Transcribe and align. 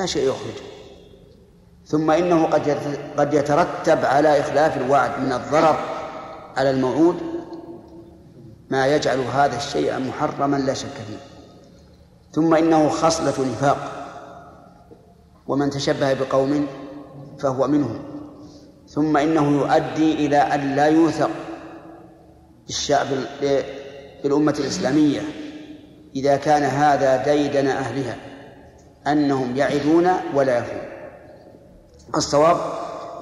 لا 0.00 0.06
شيء 0.06 0.28
يخرجه 0.28 0.66
ثم 1.86 2.10
إنه 2.10 2.46
قد 2.46 2.78
قد 3.16 3.34
يترتب 3.34 4.04
على 4.04 4.40
إخلاف 4.40 4.76
الوعد 4.76 5.20
من 5.20 5.32
الضرر 5.32 5.78
على 6.56 6.70
الموعود 6.70 7.16
ما 8.70 8.86
يجعل 8.86 9.18
هذا 9.18 9.56
الشيء 9.56 9.98
محرما 9.98 10.56
لا 10.56 10.74
شك 10.74 10.86
فيه. 11.08 11.16
ثم 12.32 12.54
إنه 12.54 12.88
خصلة 12.88 13.46
نفاق. 13.52 13.76
ومن 15.46 15.70
تشبه 15.70 16.12
بقوم 16.12 16.66
فهو 17.38 17.68
منهم. 17.68 17.98
ثم 18.88 19.16
إنه 19.16 19.50
يؤدي 19.50 20.26
إلى 20.26 20.36
أن 20.36 20.76
لا 20.76 20.86
يوثق 20.86 21.30
بالشعب 22.66 23.06
بالأمة 24.22 24.56
الإسلامية 24.60 25.20
إذا 26.16 26.36
كان 26.36 26.62
هذا 26.62 27.16
ديدن 27.16 27.66
أهلها. 27.66 28.29
أنهم 29.12 29.56
يعدون 29.56 30.10
ولا 30.34 30.58
يفون 30.58 30.82
الصواب 32.16 32.56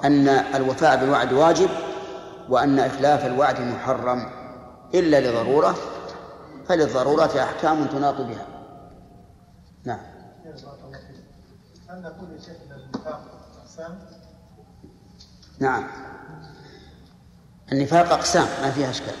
أن 0.03 0.27
الوفاء 0.27 0.97
بالوعد 0.97 1.33
واجب 1.33 1.69
وأن 2.49 2.79
إخلاف 2.79 3.25
الوعد 3.25 3.61
محرم. 3.61 4.31
إلا 4.93 5.19
لضرورة 5.19 5.75
فللضرورة 6.67 7.43
أحكام 7.43 7.85
تناط 7.85 8.21
بها. 8.21 8.45
نعم. 9.83 9.99
النفاق 12.93 13.17
أقسام؟ 13.61 13.99
نعم. 15.59 15.87
النفاق 17.71 18.11
أقسام 18.11 18.47
ما 18.61 18.71
فيها 18.71 18.89
أشكال. 18.89 19.15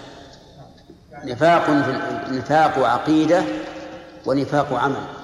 نفاق 1.23 1.65
في 1.65 2.35
نفاق 2.37 2.79
عقيدة 2.79 3.43
ونفاق 4.25 4.73
عمل. 4.73 5.18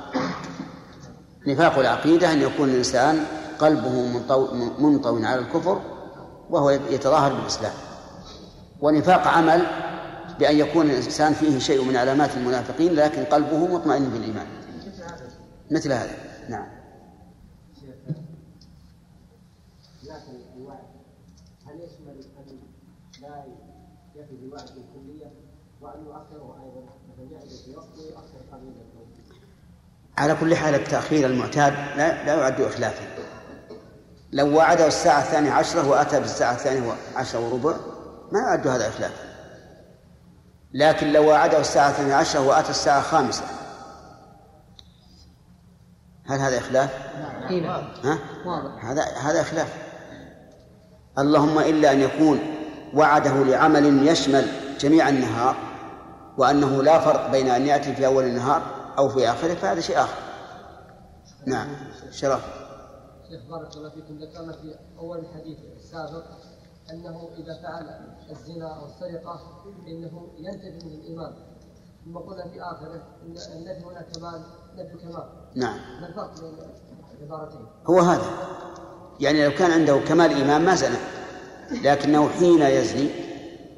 نفاق 1.47 1.79
العقيدة 1.79 2.33
أن 2.33 2.41
يكون 2.41 2.69
الإنسان 2.69 3.25
قلبه 3.59 4.19
منطوي 4.79 5.25
على 5.25 5.41
الكفر 5.41 5.81
وهو 6.49 6.69
يتظاهر 6.69 7.33
بالإسلام. 7.33 7.73
ونفاق 8.81 9.27
عمل 9.27 9.61
بأن 10.39 10.57
يكون 10.57 10.85
الإنسان 10.85 11.33
فيه 11.33 11.59
شيء 11.59 11.83
من 11.83 11.95
علامات 11.95 12.37
المنافقين 12.37 12.93
لكن 12.93 13.23
قلبه 13.23 13.57
مطمئن 13.57 14.09
بالإيمان. 14.09 14.47
مثل 15.71 15.91
هذا. 15.91 16.17
نعم. 16.49 16.67
هل 21.65 21.81
يشمل 21.81 22.25
أن 22.37 22.59
لا 23.21 23.43
يفي 24.15 24.35
بالكلية 24.75 25.31
وأن 25.81 26.05
يؤخره 26.05 26.55
أيضا. 26.63 26.83
مثلا 27.17 27.39
في 27.65 27.75
وقته 27.75 28.34
على 30.17 30.35
كل 30.35 30.55
حال 30.55 30.75
التأخير 30.75 31.25
المعتاد 31.25 31.73
لا, 31.97 32.25
لا 32.25 32.35
يعد 32.35 32.61
إخلافا. 32.61 33.03
لو 34.31 34.57
وعده 34.57 34.87
الساعة 34.87 35.19
الثانية 35.19 35.51
عشرة 35.51 35.87
وأتى 35.87 36.19
بالساعة 36.19 36.53
الثانية 36.53 36.91
عشرة 37.15 37.39
وربع 37.39 37.75
ما 38.31 38.39
يعد 38.39 38.67
هذا 38.67 38.87
إخلافا. 38.87 39.23
لكن 40.73 41.11
لو 41.11 41.29
وعده 41.29 41.59
الساعة 41.59 41.89
الثانية 41.89 42.15
عشرة 42.15 42.47
وأتى 42.47 42.69
الساعة 42.69 42.99
الخامسة 42.99 43.43
هل 46.27 46.39
هذا 46.39 46.57
إخلاف؟ 46.57 46.89
ها؟ 48.03 48.19
هذا 48.81 49.03
هذا 49.03 49.41
إخلاف. 49.41 49.73
اللهم 51.17 51.59
إلا 51.59 51.91
أن 51.91 52.01
يكون 52.01 52.39
وعده 52.93 53.43
لعمل 53.43 54.07
يشمل 54.07 54.47
جميع 54.79 55.09
النهار 55.09 55.55
وأنه 56.37 56.83
لا 56.83 56.99
فرق 56.99 57.31
بين 57.31 57.49
أن 57.49 57.65
يأتي 57.65 57.95
في 57.95 58.05
أول 58.05 58.23
النهار 58.23 58.74
أو 58.97 59.09
في 59.09 59.29
آخره 59.29 59.53
فهذا 59.53 59.81
شيء 59.81 59.99
آخر. 59.99 60.17
نعم 61.45 61.67
شرف. 62.11 62.43
شيخ 63.29 63.41
بارك 63.49 63.75
الله 63.75 63.89
فيكم. 63.89 64.17
ذكرنا 64.17 64.53
في 64.53 64.75
أول 64.99 65.19
الحديث 65.19 65.57
السابق 65.77 66.23
أنه 66.91 67.29
إذا 67.37 67.61
فعل 67.63 67.89
الزنا 68.31 68.79
أو 68.79 68.85
السرقة 68.85 69.39
إنه 69.87 70.27
ينتفي 70.37 70.85
من 70.85 70.93
الإيمان 70.93 71.33
ثم 72.05 72.17
قلنا 72.17 72.47
في 72.47 72.61
آخره 72.61 73.03
أن 73.25 73.35
النفي 73.57 73.85
هنا 73.85 74.01
كمال 74.01 74.43
نفي 74.75 74.97
كمال. 74.97 75.29
نعم. 75.55 75.77
ما 76.01 76.07
الفرق 76.07 76.41
بين 76.41 76.59
العبارتين؟ 77.21 77.67
هو 77.85 77.99
هذا. 77.99 78.25
يعني 79.19 79.45
لو 79.45 79.51
كان 79.51 79.71
عنده 79.71 79.97
كمال 79.97 80.29
إيمان 80.29 80.65
ما 80.65 80.75
زنى. 80.75 80.97
لكنه 81.83 82.29
حين 82.29 82.61
يزني 82.61 83.09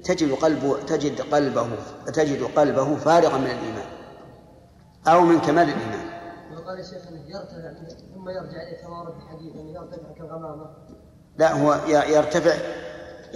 تجد 0.03 0.31
قلبه 0.31 0.83
تجد 0.83 1.21
قلبه 1.21 1.67
تجد 2.05 2.43
قلبه 2.43 2.95
فارغا 2.95 3.37
من 3.37 3.45
الإيمان. 3.45 3.96
أو 5.07 5.21
من 5.21 5.39
كمال 5.39 5.69
الإيمان. 5.69 6.07
وقال 6.57 6.79
الشيخ 6.79 7.01
يرتفع 7.27 7.73
ثم 8.15 8.29
يرجع 8.29 8.61
إلى 8.61 8.77
كما 8.81 8.99
ورد 8.99 9.15
الحديث 9.23 9.55
انه 9.55 9.71
يرتفع 9.71 10.13
كالغمامة. 10.17 10.65
لا 11.37 11.53
هو 11.53 11.79
يرتفع 11.87 12.53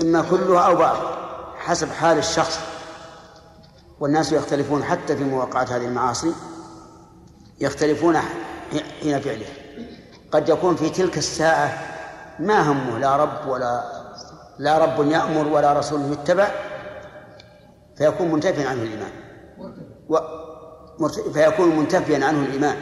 إما 0.01 0.21
كله 0.29 0.65
أو 0.65 0.75
بعض 0.75 0.97
حسب 1.57 1.87
حال 1.87 2.17
الشخص 2.17 2.59
والناس 3.99 4.31
يختلفون 4.31 4.83
حتى 4.83 5.17
في 5.17 5.23
مواقعة 5.23 5.63
هذه 5.63 5.85
المعاصي 5.85 6.33
يختلفون 7.59 8.17
حين 9.01 9.19
فعله 9.19 9.45
قد 10.31 10.49
يكون 10.49 10.75
في 10.75 10.89
تلك 10.89 11.17
الساعة 11.17 11.77
ما 12.39 12.71
همه 12.71 12.97
لا 12.97 13.15
رب 13.15 13.47
ولا 13.47 13.83
لا 14.59 14.77
رب 14.77 15.07
يأمر 15.07 15.47
ولا 15.47 15.73
رسول 15.73 16.11
يتبع 16.11 16.51
فيكون 17.95 18.31
منتفيا 18.31 18.67
عنه 18.69 18.83
الإيمان 18.83 19.11
و 20.09 20.17
فيكون 21.33 21.75
منتفيا 21.75 22.25
عنه 22.25 22.45
الإيمان. 22.45 22.81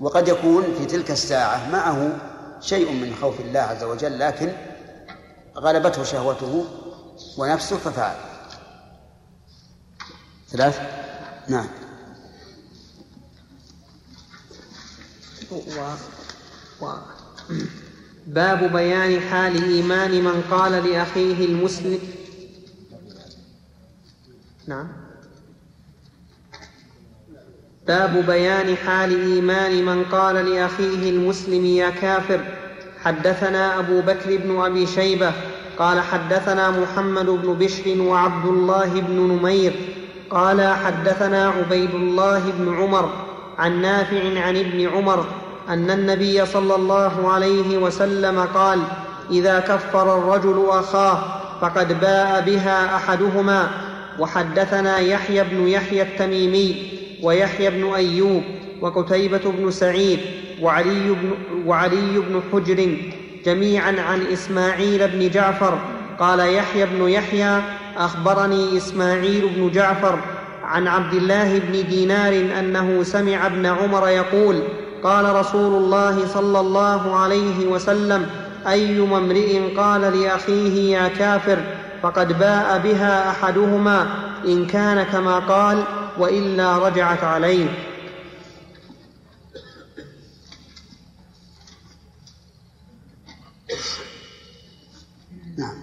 وقد 0.00 0.28
يكون 0.28 0.64
في 0.78 0.86
تلك 0.86 1.10
الساعة 1.10 1.70
معه 1.70 2.18
شيء 2.60 2.92
من 2.92 3.14
خوف 3.20 3.40
الله 3.40 3.60
عز 3.60 3.82
وجل 3.82 4.18
لكن 4.18 4.52
غلبته 5.56 6.04
شهوته 6.04 6.64
ونفسه 7.38 7.76
ففعل. 7.76 8.16
ثلاث؟ 10.48 10.80
نعم. 11.48 11.66
و... 15.50 15.56
و... 16.84 16.92
باب 18.26 18.72
بيان 18.72 19.20
حال 19.20 19.64
إيمان 19.64 20.24
من 20.24 20.42
قال 20.50 20.72
لأخيه 20.72 21.44
المسلم. 21.44 21.98
نعم. 24.66 25.09
باب 27.90 28.26
بيان 28.26 28.76
حال 28.76 29.32
إيمان 29.32 29.84
من 29.84 30.04
قال 30.04 30.34
لأخيه 30.34 31.10
المسلم 31.10 31.64
يا 31.64 31.90
كافر. 31.90 32.40
حدثنا 33.04 33.78
أبو 33.78 34.00
بكر 34.00 34.36
بن 34.36 34.60
أبي 34.60 34.86
شيبة 34.86 35.32
قال 35.78 36.00
حدثنا 36.00 36.70
محمد 36.70 37.26
بن 37.26 37.54
بشر 37.54 38.00
وعبد 38.00 38.46
الله 38.46 39.00
بن 39.00 39.16
نمير 39.16 39.72
قال 40.30 40.74
حدثنا 40.84 41.48
عبيد 41.48 41.94
الله 41.94 42.42
بن 42.58 42.76
عمر 42.78 43.10
عن 43.58 43.82
نافع 43.82 44.40
عن 44.40 44.56
ابن 44.56 44.88
عمر 44.88 45.24
أن 45.68 45.90
النبي 45.90 46.46
صلى 46.46 46.74
الله 46.74 47.32
عليه 47.32 47.78
وسلم 47.78 48.40
قال 48.40 48.80
إذا 49.30 49.60
كفر 49.60 50.18
الرجل 50.18 50.66
أخاه 50.68 51.18
فقد 51.60 52.00
باء 52.00 52.42
بها 52.46 52.96
أحدهما. 52.96 53.70
وحدثنا 54.18 54.98
يحيى 54.98 55.44
بن 55.44 55.68
يحيى 55.68 56.02
التميمي 56.02 56.99
ويحيى 57.22 57.70
بن 57.70 57.94
أيوب 57.94 58.42
وقتيبة 58.80 59.40
بن 59.58 59.70
سعيد 59.70 60.18
وعلي 60.62 61.10
بن, 61.10 61.30
وعلي 61.66 62.18
بن 62.18 62.40
حجر 62.52 62.96
جميعا 63.46 63.94
عن 64.08 64.26
إسماعيل 64.32 65.08
بن 65.08 65.30
جعفر. 65.30 65.78
قال 66.20 66.54
يحيى 66.54 66.86
بن 66.86 67.08
يحيى 67.08 67.62
أخبرني 67.96 68.76
إسماعيل 68.76 69.48
بن 69.56 69.70
جعفر 69.70 70.18
عن 70.64 70.88
عبد 70.88 71.14
الله 71.14 71.58
بن 71.58 71.88
دينار 71.88 72.32
أنه 72.58 73.02
سمع 73.02 73.46
ابن 73.46 73.66
عمر 73.66 74.08
يقول 74.08 74.62
قال 75.02 75.34
رسول 75.36 75.82
الله 75.82 76.26
صلى 76.26 76.60
الله 76.60 77.16
عليه 77.16 77.66
وسلم 77.66 78.26
ايما 78.68 79.18
امرئ 79.18 79.74
قال 79.76 80.00
لأخيه 80.00 80.96
يا 80.98 81.08
كافر 81.08 81.58
فقد 82.02 82.38
باء 82.38 82.80
بها 82.84 83.30
أحدهما 83.30 84.06
إن 84.44 84.66
كان 84.66 85.02
كما 85.02 85.38
قال 85.38 85.82
وإلا 86.18 86.78
رجعت 86.78 87.24
عليه. 87.24 87.66
نعم. 95.58 95.74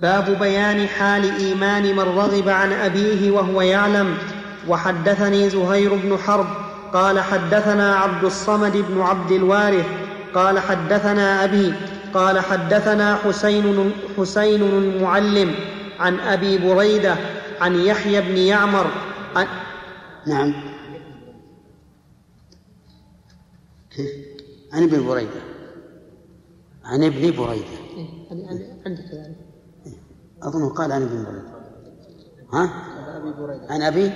باب 0.00 0.38
بيان 0.38 0.88
حال 0.88 1.36
إيمان 1.36 1.96
من 1.96 2.00
رغب 2.00 2.48
عن 2.48 2.72
أبيه 2.72 3.30
وهو 3.30 3.60
يعلم. 3.60 4.18
وحدثني 4.68 5.50
زهير 5.50 5.94
بن 5.94 6.18
حرب 6.18 6.46
قال 6.92 7.20
حدثنا 7.20 7.96
عبد 7.96 8.24
الصمد 8.24 8.76
بن 8.76 9.00
عبد 9.00 9.32
الوارث 9.32 9.86
قال 10.34 10.58
حدثنا 10.58 11.44
أبي 11.44 11.74
قال 12.14 12.40
حدثنا 12.40 13.18
حسين 13.24 13.92
حسين 14.18 14.62
المعلم 14.62 15.54
عن 16.00 16.20
أبي 16.20 16.58
بريدة 16.58 17.16
عن 17.60 17.74
يحيى 17.74 18.20
بن 18.20 18.36
يعمر 18.36 18.86
عن 19.36 19.46
نعم. 20.26 20.54
كيف؟ 23.96 24.10
عن 24.72 24.82
ابن 24.82 25.06
بريدة. 25.06 25.40
عن 26.84 27.04
ابن 27.04 27.20
بريدة. 27.20 27.78
إيه، 27.96 28.08
عندك 28.86 29.04
يعني 29.12 29.34
أظنه 30.42 30.68
قال 30.68 30.92
عن 30.92 31.02
ابن 31.02 31.24
بريدة. 31.24 31.58
ها؟ 32.52 32.70
أبي 33.16 33.32
بريدة 33.32 33.66
عن 33.70 33.82
أبي؟ 33.82 34.12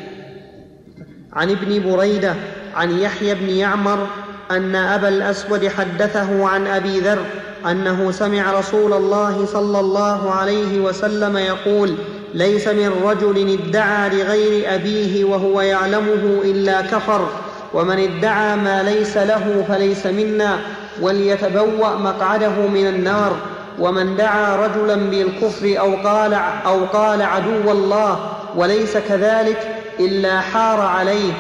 عن 1.33 1.51
ابن 1.51 1.93
بريدة 1.93 2.35
عن 2.75 2.91
يحيى 2.91 3.35
بن 3.35 3.49
يعمر 3.49 4.07
أن 4.51 4.75
أبا 4.75 5.09
الأسود 5.09 5.69
حدثه 5.69 6.47
عن 6.47 6.67
أبي 6.67 7.01
ذر 7.01 7.27
أنه 7.71 8.11
سمع 8.11 8.59
رسول 8.59 8.93
الله 8.93 9.47
صلى 9.47 9.81
الله 9.81 10.31
عليه 10.31 10.81
وسلم 10.81 11.37
يقول 11.37 11.95
ليس 12.35 12.69
من 12.69 13.03
رجل 13.05 13.59
ادعى 13.59 14.09
لغير 14.09 14.75
أبيه 14.75 15.25
وهو 15.25 15.61
يعلمه 15.61 16.41
إلا 16.45 16.81
كفر 16.81 17.29
ومن 17.75 17.99
ادعى 17.99 18.57
ما 18.57 18.83
ليس 18.83 19.17
له 19.17 19.65
فليس 19.69 20.07
منا 20.07 20.59
وليتبوأ 21.01 21.97
مقعده 21.97 22.67
من 22.67 22.87
النار. 22.87 23.37
ومن 23.79 24.17
دعا 24.17 24.57
رجلا 24.57 24.95
بالكفر 24.95 25.75
أو 25.79 25.97
قال, 25.97 26.35
أو 26.67 26.85
قال 26.85 27.23
عدو 27.23 27.71
الله 27.71 28.33
وليس 28.57 28.97
كذلك 28.97 29.77
إلا 30.01 30.41
حار 30.41 30.81
عليه. 30.81 31.33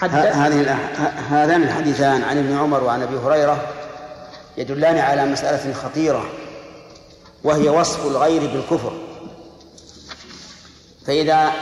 هذه 0.00 0.78
هذان 1.30 1.62
الحديثان 1.62 2.22
عن 2.22 2.38
ابن 2.38 2.56
عمر 2.56 2.84
وعن 2.84 3.02
أبي 3.02 3.16
هريرة 3.16 3.60
يدلان 4.58 4.98
على 4.98 5.26
مسألة 5.26 5.72
خطيرة. 5.72 6.24
وهي 7.44 7.68
وصف 7.68 8.06
الغير 8.06 8.40
بالكفر. 8.40 8.92
فإذا 11.06 11.52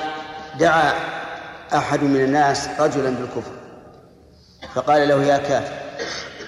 دعا 0.59 0.93
أحد 1.75 2.03
من 2.03 2.21
الناس 2.21 2.69
رجلا 2.79 3.11
بالكفر 3.11 3.53
فقال 4.75 5.09
له 5.09 5.23
يا 5.23 5.39
كافر 5.39 5.73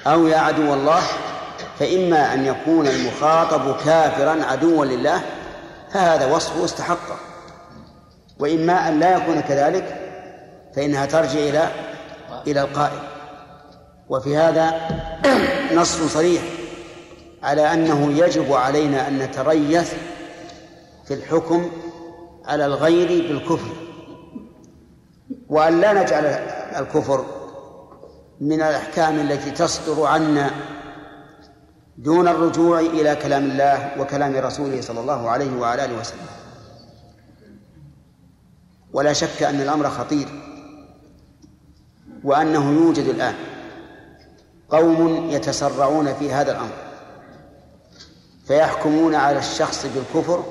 أو 0.06 0.26
يا 0.26 0.38
عدو 0.38 0.74
الله 0.74 1.02
فإما 1.78 2.34
أن 2.34 2.46
يكون 2.46 2.86
المخاطب 2.86 3.76
كافرا 3.84 4.44
عدوا 4.44 4.84
لله 4.84 5.22
فهذا 5.92 6.26
وصفه 6.26 6.64
استحقه 6.64 7.16
وإما 8.38 8.88
أن 8.88 9.00
لا 9.00 9.16
يكون 9.16 9.40
كذلك 9.40 9.98
فإنها 10.76 11.06
ترجع 11.06 11.38
إلى 11.38 11.68
إلى 12.46 12.60
القائل. 12.60 12.98
وفي 14.08 14.36
هذا 14.36 14.74
نص 15.78 16.02
صريح. 16.14 16.42
على 17.42 17.72
أنه 17.72 18.12
يجب 18.12 18.52
علينا 18.52 19.08
أن 19.08 19.18
نتريث 19.18 19.94
في 21.04 21.14
الحكم 21.14 21.70
على 22.44 22.66
الغير 22.66 23.08
بالكفر 23.28 23.72
وأن 25.48 25.80
لا 25.80 26.02
نجعل 26.02 26.24
الكفر 26.78 27.24
من 28.40 28.62
الأحكام 28.62 29.20
التي 29.20 29.50
تصدر 29.50 30.06
عنا 30.06 30.50
دون 31.98 32.28
الرجوع 32.28 32.80
إلى 32.80 33.16
كلام 33.16 33.44
الله 33.44 34.00
وكلام 34.00 34.36
رسوله 34.36 34.80
صلى 34.80 35.00
الله 35.00 35.30
عليه 35.30 35.56
وعلى 35.56 35.84
آله 35.84 36.00
وسلم. 36.00 36.26
ولا 38.92 39.12
شك 39.12 39.42
أن 39.42 39.60
الأمر 39.60 39.90
خطير 39.90 40.28
وأنه 42.24 42.72
يوجد 42.72 43.06
الآن 43.06 43.34
قوم 44.70 45.30
يتسرعون 45.30 46.14
في 46.14 46.32
هذا 46.32 46.52
الأمر. 46.52 46.91
فيحكمون 48.46 49.14
على 49.14 49.38
الشخص 49.38 49.86
بالكفر 49.86 50.44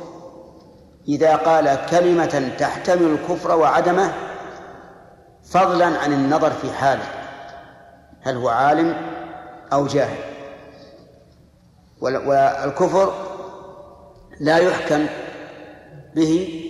إذا 1.08 1.36
قال 1.36 1.86
كلمة 1.90 2.52
تحتمل 2.60 3.04
الكفر 3.12 3.56
وعدمه 3.58 4.14
فضلا 5.44 5.86
عن 5.86 6.14
النظر 6.14 6.52
في 6.52 6.72
حاله 6.72 7.04
هل 8.22 8.36
هو 8.36 8.50
عالم 8.50 8.96
أو 9.74 9.88
جاهل. 9.88 10.18
والكفر 12.02 13.14
لا 14.40 14.58
يحكم 14.58 15.06
به 16.16 16.64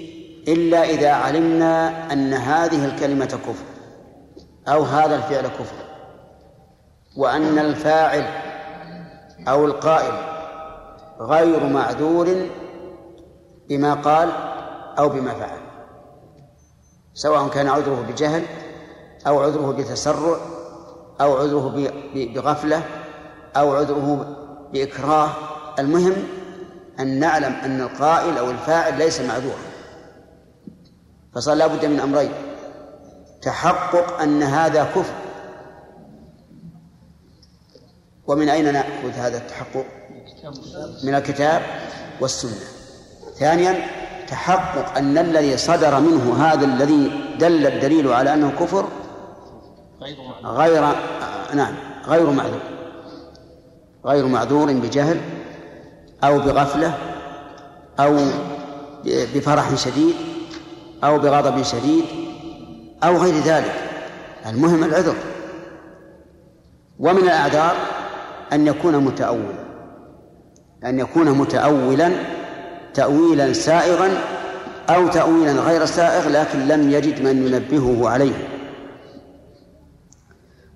إلا 0.48 0.84
إذا 0.84 1.12
علمنا 1.12 2.14
أن 2.14 2.34
هذه 2.34 2.86
الكلمة 2.86 3.26
كفر 3.26 3.66
أو 4.68 4.84
هذا 4.84 5.16
الفعل 5.16 5.48
كفر 5.48 5.76
وأن 7.18 7.60
الفاعل 7.60 8.26
أو 9.48 9.66
القائل 9.66 10.31
غير 11.20 11.68
معذور 11.68 12.50
بما 13.70 13.94
قال 13.94 14.30
أو 15.00 15.10
بما 15.10 15.34
فعل. 15.34 15.60
سواء 17.14 17.48
كان 17.48 17.68
عذره 17.68 18.06
بجهل 18.10 18.46
أو 19.28 19.40
عذره 19.40 19.72
بتسرع 19.72 20.38
أو 21.22 21.38
عذره 21.38 21.92
بغفلة 22.16 22.84
أو 23.56 23.76
عذره 23.76 24.38
بإكراه. 24.74 25.30
المهم 25.80 26.14
أن 27.00 27.20
نعلم 27.20 27.54
أن 27.54 27.82
القائل 27.82 28.38
أو 28.38 28.52
الفاعل 28.52 28.98
ليس 28.98 29.22
معذورا. 29.22 29.62
فصار 31.36 31.56
لابد 31.56 31.86
من 31.86 32.00
أمرين. 32.00 32.32
تحقق 33.42 34.22
أن 34.22 34.44
هذا 34.44 34.84
كفر. 34.84 35.14
ومن 38.28 38.50
أين 38.50 38.74
نأخذ 38.74 39.10
هذا 39.10 39.38
التحقق؟ 39.38 39.86
من 41.04 41.16
الكتاب 41.16 41.62
والسنة. 42.22 42.66
ثانيا 43.40 43.88
تحقق 44.28 44.98
أن 44.98 45.18
الذي 45.18 45.58
صدر 45.58 46.00
منه 46.00 46.46
هذا 46.46 46.66
الذي 46.66 47.12
دل 47.40 47.68
الدليل 47.68 48.08
على 48.14 48.34
أنه 48.34 48.52
كفر 48.60 48.88
غير 50.44 50.84
نعم 51.54 51.74
غير 52.08 52.30
معذور. 52.30 52.62
غير 54.06 54.28
معذور 54.28 54.74
بجهل 54.74 55.22
أو 56.24 56.40
بغفلة 56.40 56.98
أو 58.00 58.18
بفرح 59.06 59.76
شديد 59.76 60.16
أو 61.04 61.18
بغضب 61.20 61.64
شديد 61.64 62.06
أو 63.04 63.18
غير 63.18 63.44
ذلك. 63.44 63.74
المهم 64.46 64.84
العذر. 64.84 65.16
ومن 67.00 67.24
الأعذار 67.24 67.76
أن 68.54 68.68
يكون 68.68 68.98
متأولا 68.98 69.61
أن 70.86 71.00
يكون 71.00 71.32
متأولا 71.32 72.12
تأويلا 72.94 73.54
سائغا 73.54 74.10
أو 74.90 75.08
تأويلا 75.08 75.52
غير 75.52 75.86
سائغ 75.86 76.30
لكن 76.30 76.68
لم 76.68 76.90
يجد 76.92 77.22
من 77.22 77.48
ينبهه 77.48 78.10
عليه. 78.10 78.34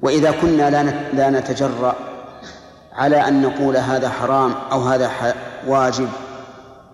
وإذا 0.01 0.31
كنا 0.31 0.69
لا 0.69 0.83
لا 1.13 1.29
نتجرأ 1.29 1.95
على 2.93 3.27
أن 3.27 3.41
نقول 3.41 3.77
هذا 3.77 4.09
حرام 4.09 4.53
أو 4.71 4.81
هذا 4.81 5.11
واجب 5.67 6.09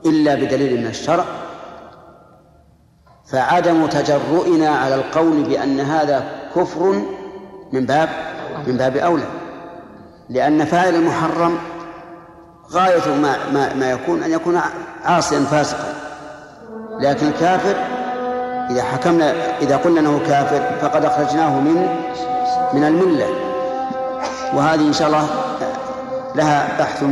إلا 0.06 0.36
بدليل 0.36 0.82
من 0.82 0.88
الشرع 0.88 1.26
فعدم 3.26 3.86
تجرؤنا 3.86 4.70
على 4.70 4.96
القول 4.96 5.44
بأن 5.44 5.80
هذا 5.80 6.24
كفر 6.56 7.02
من 7.72 7.86
باب 7.86 8.10
من 8.68 8.78
باب 8.78 8.98
أولى. 8.98 9.26
لأن 10.30 10.66
فاعل 10.66 10.96
المحرم 10.96 11.58
غاية 12.72 13.16
ما, 13.16 13.50
ما, 13.54 13.74
ما 13.74 13.92
يكون 13.92 14.24
أن 14.24 14.32
يكون 14.32 14.62
عاصيا 15.06 15.40
فاسقا. 15.40 15.94
لكن 17.00 17.28
الكافر 17.28 17.76
إذا 18.70 18.84
حكمنا 18.84 19.58
إذا 19.62 19.78
قلنا 19.78 20.00
أنه 20.00 20.20
كافر 20.28 20.80
فقد 20.82 21.06
أخرجناه 21.06 21.60
من 21.60 21.76
من 22.74 22.84
الملة. 22.84 23.28
وهذه 24.54 24.88
إن 24.88 24.94
شاء 24.94 25.08
الله 25.08 25.28
لها 26.36 26.80
بحث 26.80 27.04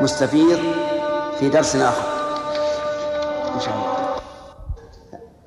مستفيض 0.00 0.58
في 1.38 1.48
درس 1.48 1.76
آخر. 1.76 2.04
إن 3.54 3.60
شاء 3.60 3.74
الله. 3.74 3.90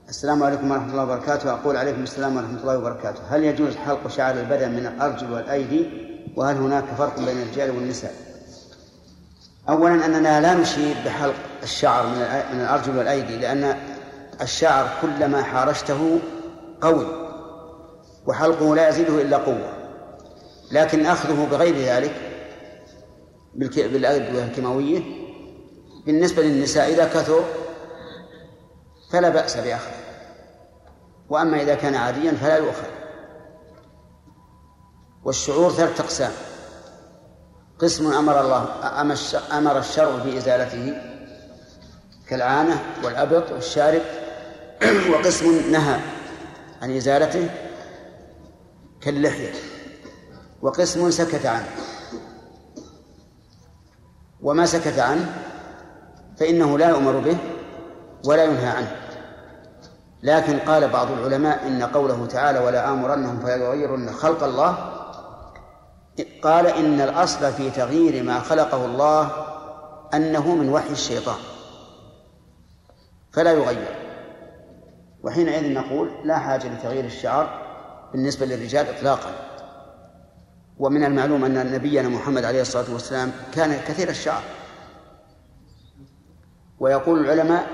السلام 0.10 0.44
عليكم 0.44 0.72
ورحمة 0.72 0.92
الله 0.92 1.04
وبركاته. 1.04 1.52
أقول 1.52 1.78
عليكم 1.78 2.04
السلام 2.04 2.38
ورحمة 2.38 2.62
الله 2.62 2.78
وبركاته. 2.78 3.20
هل 3.30 3.44
يجوز 3.44 3.76
حلق 3.76 4.08
شعر 4.08 4.36
البدن 4.36 4.72
من 4.72 4.86
الأرجل 4.96 5.34
والأيدي؟ 5.34 5.90
وهل 6.36 6.56
هناك 6.56 6.84
فرق 6.98 7.20
بين 7.20 7.42
الرجال 7.42 7.70
والنساء؟ 7.70 8.33
أولا 9.70 10.06
أننا 10.06 10.42
لا 10.42 10.54
نشير 10.54 10.96
بحلق 11.06 11.36
الشعر 11.64 12.08
من 12.54 12.62
الأرجل 12.62 12.98
والأيدي 12.98 13.38
لأن 13.38 13.78
الشعر 14.42 14.90
كلما 15.02 15.44
حارشته 15.44 16.20
قوي 16.82 17.08
وحلقه 18.26 18.76
لا 18.76 18.90
يزيده 18.90 19.22
إلا 19.22 19.38
قوة. 19.38 19.74
لكن 20.72 21.06
أخذه 21.06 21.48
بغير 21.52 21.76
ذلك 21.76 22.14
بالأدوية 23.56 24.44
الكيماوية 24.44 25.02
بالنسبة 26.06 26.44
للنساء 26.44 26.94
إذا 26.94 27.06
كثر 27.06 27.44
فلا 29.12 29.30
بأس 29.30 29.58
بأخذه. 29.58 30.04
وأما 31.30 31.62
إذا 31.62 31.76
كان 31.76 31.96
عاديا 31.96 32.32
فلا 32.32 32.58
يؤخذ. 32.58 32.88
والشعور 35.24 35.72
ثلاثة 35.72 36.04
أقسام. 36.04 36.32
قسم 37.84 38.14
أمر 38.14 38.42
الله 38.42 38.66
أمر 39.52 39.78
الشرع 39.78 40.16
بإزالته 40.26 41.02
كالعانة 42.28 42.84
والأبط 43.04 43.52
والشارب 43.52 44.02
وقسم 45.12 45.72
نهى 45.72 46.00
عن 46.82 46.96
إزالته 46.96 47.50
كاللحية 49.02 49.52
وقسم 50.62 51.12
سكت 51.12 51.46
عنه. 51.46 51.68
وما 54.42 54.66
سكت 54.66 55.00
عنه 55.00 55.36
فإنه 56.40 56.78
لا 56.78 56.90
يؤمر 56.90 57.20
به 57.20 57.38
ولا 58.26 58.44
ينهى 58.44 58.68
عنه. 58.68 58.96
لكن 60.24 60.60
قال 60.60 60.88
بعض 60.90 61.12
العلماء 61.12 61.68
إن 61.68 61.84
قوله 61.84 62.26
تعالى 62.26 62.60
ولا 62.60 62.90
آمرنهم 62.90 63.40
فيغيرن 63.46 64.12
خلق 64.12 64.44
الله 64.44 64.93
قال 66.44 66.68
إن 66.68 67.02
الأصل 67.02 67.54
في 67.54 67.70
تغيير 67.70 68.24
ما 68.24 68.40
خلقه 68.40 68.86
الله 68.86 69.32
أنه 70.14 70.56
من 70.56 70.70
وحي 70.70 70.92
الشيطان. 70.92 71.40
فلا 73.32 73.52
يغير. 73.52 73.96
وحينئذ 75.24 75.74
نقول 75.74 76.12
لا 76.24 76.38
حاجة 76.38 76.74
لتغيير 76.74 77.06
الشعر 77.06 77.62
بالنسبة 78.12 78.46
للرجال 78.46 78.98
إطلاقا. 78.98 79.32
ومن 80.80 81.04
المعلوم 81.04 81.46
أن 81.46 81.72
نبينا 81.72 82.10
محمد 82.10 82.46
عليه 82.46 82.62
الصلاة 82.62 82.94
والسلام 82.94 83.32
كان 83.54 83.80
كثير 83.88 84.10
الشعر. 84.10 84.44
ويقول 86.80 87.20
العلماء 87.20 87.68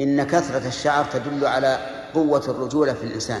إن 0.00 0.22
كثرة 0.22 0.68
الشعر 0.68 1.04
تدل 1.04 1.46
على 1.46 1.78
قوة 2.14 2.44
الرجولة 2.48 2.92
في 2.92 3.04
الإنسان. 3.04 3.40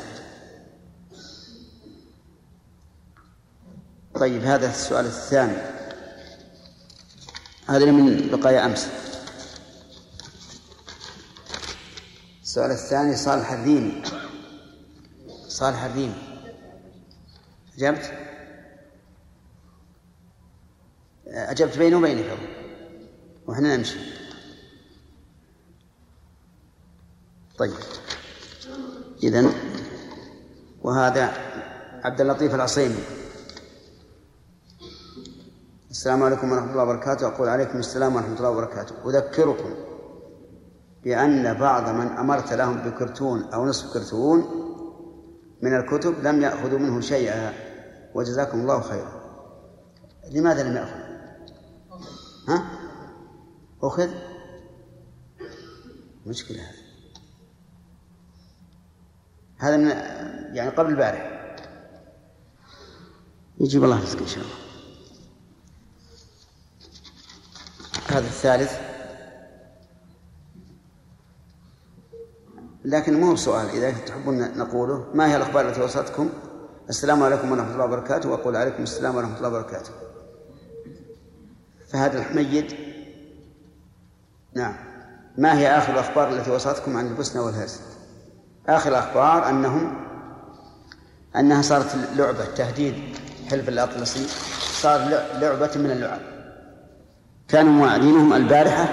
طيب 4.18 4.44
هذا 4.44 4.70
السؤال 4.70 5.06
الثاني. 5.06 5.56
هذا 7.66 7.90
من 7.90 8.30
بقايا 8.30 8.66
أمس. 8.66 8.88
السؤال 12.42 12.70
الثاني 12.70 13.16
صالح 13.16 13.52
الديني 13.52 14.02
صالح 15.48 15.82
الديني 15.82 16.14
أجبت؟ 17.78 18.12
أجبت 21.26 21.78
بيني 21.78 21.94
وبينك 21.94 22.38
وإحنا 23.46 23.76
نمشي. 23.76 23.98
طيب. 27.58 27.74
إذن 29.22 29.52
وهذا 30.82 31.32
عبد 32.04 32.20
اللطيف 32.20 32.54
العصيمي. 32.54 33.04
السلام 35.90 36.22
عليكم 36.22 36.52
ورحمة 36.52 36.70
الله 36.70 36.82
وبركاته. 36.82 37.26
أقول 37.26 37.48
عليكم 37.48 37.78
السلام 37.78 38.16
ورحمة 38.16 38.36
الله 38.36 38.50
وبركاته. 38.50 39.10
أذكركم 39.10 39.74
بأن 41.04 41.54
بعض 41.54 41.88
من 41.88 42.06
أمرت 42.06 42.52
لهم 42.52 42.90
بكرتون 42.90 43.42
أو 43.42 43.66
نصف 43.66 43.92
كرتون 43.92 44.38
من 45.62 45.76
الكتب 45.76 46.14
لم 46.22 46.42
يأخذوا 46.42 46.78
منه 46.78 47.00
شيئا. 47.00 47.52
وجزاكم 48.14 48.60
الله 48.60 48.80
خيرا. 48.80 49.12
لماذا 50.30 50.62
لم 50.62 50.76
يأخذ؟ 50.76 51.00
ها؟ 52.48 52.70
أخذ؟ 53.82 54.10
مشكلة 56.26 56.58
هذه. 56.58 56.88
هذا 59.58 59.76
من 59.76 59.88
يعني 60.56 60.70
قبل 60.70 60.90
البارح 60.90 61.54
يجيب 63.60 63.84
الله 63.84 64.02
رزق 64.02 64.18
إن 64.18 64.26
شاء 64.26 64.44
الله. 64.44 64.67
هذا 68.12 68.26
الثالث. 68.26 68.72
لكن 72.84 73.20
مو 73.20 73.32
بسؤال 73.32 73.68
إذا 73.68 73.90
تحبون 73.90 74.58
نقوله 74.58 75.06
ما 75.14 75.26
هي 75.26 75.36
الأخبار 75.36 75.68
التي 75.68 75.80
وصلتكم؟ 75.80 76.30
السلام 76.88 77.22
عليكم 77.22 77.52
ورحمة 77.52 77.72
الله 77.72 77.84
وبركاته 77.84 78.28
وأقول 78.28 78.56
عليكم 78.56 78.82
السلام 78.82 79.16
ورحمة 79.16 79.36
الله 79.36 79.48
وبركاته. 79.48 79.90
فهذا 81.88 82.18
الحميد 82.18 82.74
نعم. 84.54 84.76
ما 85.38 85.58
هي 85.58 85.78
آخر 85.78 85.92
الأخبار 85.92 86.32
التي 86.32 86.50
وصلتكم 86.50 86.96
عن 86.96 87.06
البوسنة 87.06 87.42
والهرسك 87.42 87.80
آخر 88.68 88.90
الأخبار 88.90 89.48
أنهم 89.48 90.04
أنها 91.36 91.62
صارت 91.62 91.94
لعبة 92.16 92.44
تهديد 92.44 92.94
حلف 93.50 93.68
الأطلسي 93.68 94.26
صار 94.80 94.98
لعبة 95.40 95.70
من 95.76 95.90
اللعب. 95.90 96.37
كانوا 97.48 97.72
موعدينهم 97.72 98.32
البارحة 98.32 98.88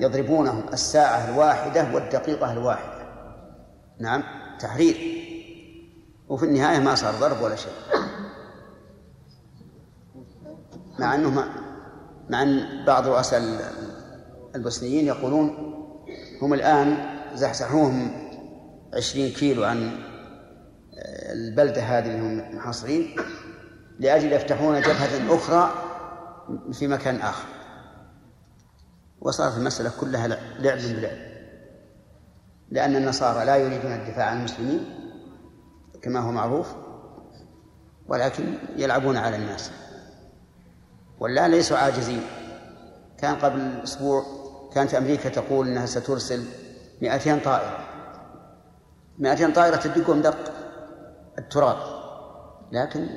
يضربونهم 0.00 0.62
الساعة 0.72 1.28
الواحدة 1.28 1.94
والدقيقة 1.94 2.52
الواحدة. 2.52 3.04
نعم 3.98 4.22
تحرير. 4.58 4.96
وفي 6.28 6.44
النهاية 6.44 6.78
ما 6.78 6.94
صار 6.94 7.14
ضرب 7.14 7.42
ولا 7.42 7.56
شيء. 7.56 7.72
مع 10.98 11.14
أنه 11.14 11.44
مع 12.30 12.42
أن 12.42 12.84
بعض 12.86 13.08
رؤساء 13.08 13.42
البوسنيين 14.54 15.06
يقولون 15.06 15.74
هم 16.42 16.54
الآن 16.54 16.96
زحزحوهم 17.34 18.12
عشرين 18.94 19.32
كيلو 19.32 19.64
عن 19.64 19.90
البلدة 21.32 21.82
هذه 21.82 22.06
اللي 22.06 22.20
هم 22.20 22.56
محاصرين 22.56 23.16
لأجل 23.98 24.32
يفتحون 24.32 24.80
جبهة 24.80 25.34
أخرى 25.34 25.70
في 26.72 26.86
مكان 26.86 27.16
آخر. 27.16 27.53
وصارت 29.24 29.58
المسألة 29.58 29.90
كلها 30.00 30.28
لعب 30.58 30.78
بلعب 30.78 31.18
لأن 32.70 32.96
النصارى 32.96 33.44
لا 33.44 33.56
يريدون 33.56 33.92
الدفاع 33.92 34.26
عن 34.26 34.38
المسلمين 34.38 34.84
كما 36.02 36.20
هو 36.20 36.32
معروف 36.32 36.74
ولكن 38.08 38.54
يلعبون 38.76 39.16
على 39.16 39.36
الناس. 39.36 39.70
والآن 41.20 41.50
ليسوا 41.50 41.78
عاجزين. 41.78 42.22
كان 43.18 43.34
قبل 43.34 43.80
أسبوع 43.84 44.24
كانت 44.74 44.94
أمريكا 44.94 45.28
تقول 45.28 45.68
أنها 45.68 45.86
سترسل 45.86 46.44
200 47.02 47.38
طائرة. 47.38 47.78
200 49.18 49.52
طائرة 49.52 49.76
تدقهم 49.76 50.22
دق 50.22 50.52
التراب. 51.38 51.76
لكن 52.72 53.08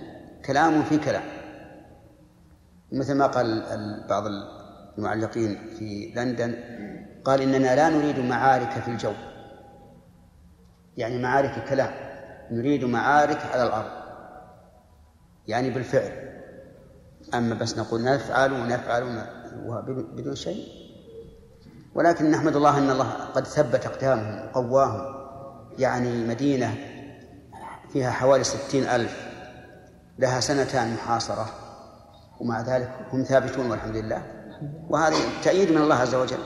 كلام 0.45 0.83
في 0.83 0.97
كلام. 0.97 1.23
مثل 2.91 3.13
ما 3.13 3.27
قال 3.27 4.05
بعض 4.09 4.23
المعلقين 4.97 5.57
في 5.79 6.13
لندن 6.15 6.55
قال 7.25 7.41
إننا 7.41 7.75
لا 7.75 7.89
نريد 7.89 8.19
معارك 8.19 8.69
في 8.69 8.87
الجو. 8.87 9.13
يعني 10.97 11.21
معارك 11.21 11.69
كلام 11.69 11.91
نريد 12.51 12.85
معارك 12.85 13.39
على 13.53 13.63
الأرض. 13.63 13.91
يعني 15.47 15.69
بالفعل. 15.69 16.11
أما 17.33 17.55
بس 17.55 17.77
نقول 17.77 18.03
نفعل 18.03 18.53
ونفعل 18.53 19.25
بدون 20.15 20.35
شيء. 20.35 20.67
ولكن 21.95 22.31
نحمد 22.31 22.55
الله 22.55 22.77
أن 22.77 22.89
الله 22.89 23.11
قد 23.11 23.45
ثبت 23.45 23.85
أقدامهم 23.85 24.47
وقواهم 24.47 25.15
يعني 25.79 26.27
مدينة 26.27 26.75
فيها 27.93 28.11
حوالي 28.11 28.43
ستين 28.43 28.83
ألف 28.83 29.27
لها 30.19 30.39
سنتان 30.39 30.93
محاصرة 30.93 31.45
ومع 32.39 32.61
ذلك 32.61 32.91
هم 33.13 33.23
ثابتون 33.23 33.71
والحمد 33.71 33.95
لله. 33.95 34.36
وهذا 34.89 35.15
تأييد 35.43 35.71
من 35.71 35.77
الله 35.77 35.95
عز 35.95 36.15
وجل 36.15 36.37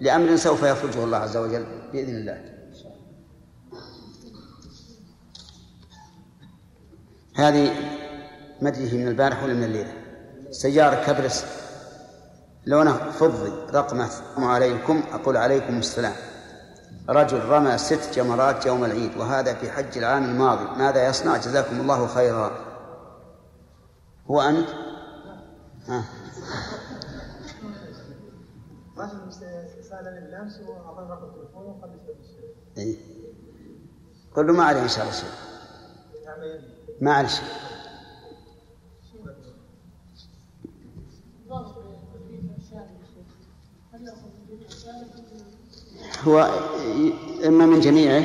لأمر 0.00 0.36
سوف 0.36 0.62
يفرجه 0.62 1.04
الله 1.04 1.18
عز 1.18 1.36
وجل 1.36 1.66
بإذن 1.92 2.14
الله. 2.14 2.56
هذه 7.36 7.70
مدري 8.62 8.98
من 8.98 9.08
البارح 9.08 9.42
ولا 9.42 9.54
من 9.54 9.64
الليلة؟ 9.64 9.92
سيارة 10.50 11.04
كبرس 11.04 11.44
لونه 12.66 13.10
فضي 13.10 13.52
رقمه 13.74 14.10
عليكم 14.38 15.02
أقول 15.12 15.36
عليكم 15.36 15.78
السلام. 15.78 16.14
رجل 17.08 17.44
رمى 17.44 17.78
ست 17.78 18.14
جمرات 18.14 18.66
يوم 18.66 18.84
العيد 18.84 19.16
وهذا 19.16 19.54
في 19.54 19.70
حج 19.70 19.98
العام 19.98 20.24
الماضي. 20.24 20.78
ماذا 20.78 21.08
يصنع؟ 21.08 21.36
جزاكم 21.36 21.80
الله 21.80 22.06
خيرا. 22.06 22.50
هو 24.30 24.40
أنت؟ 24.40 24.68
ها. 25.88 26.04
إيه. 32.78 32.96
قل 34.36 34.46
له 34.46 34.52
ما 34.52 34.64
عليه 34.64 34.82
إن 34.82 34.88
شاء 34.88 35.04
الله 35.04 35.14
شيء. 35.14 35.30
ما 37.00 37.12
عليه 37.12 37.28
شيء. 37.28 37.44
هو 46.24 46.40
إما 47.46 47.66
من 47.66 47.80
جميعه 47.80 48.24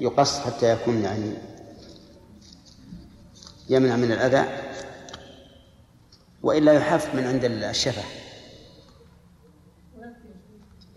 يقص 0.00 0.38
حتى 0.38 0.72
يكون 0.72 1.02
يعني 1.02 1.32
يمنع 3.68 3.96
من 3.96 4.12
الأذى 4.12 4.62
وإلا 6.42 6.72
يحف 6.72 7.14
من 7.14 7.24
عند 7.26 7.44
الشفة. 7.44 8.25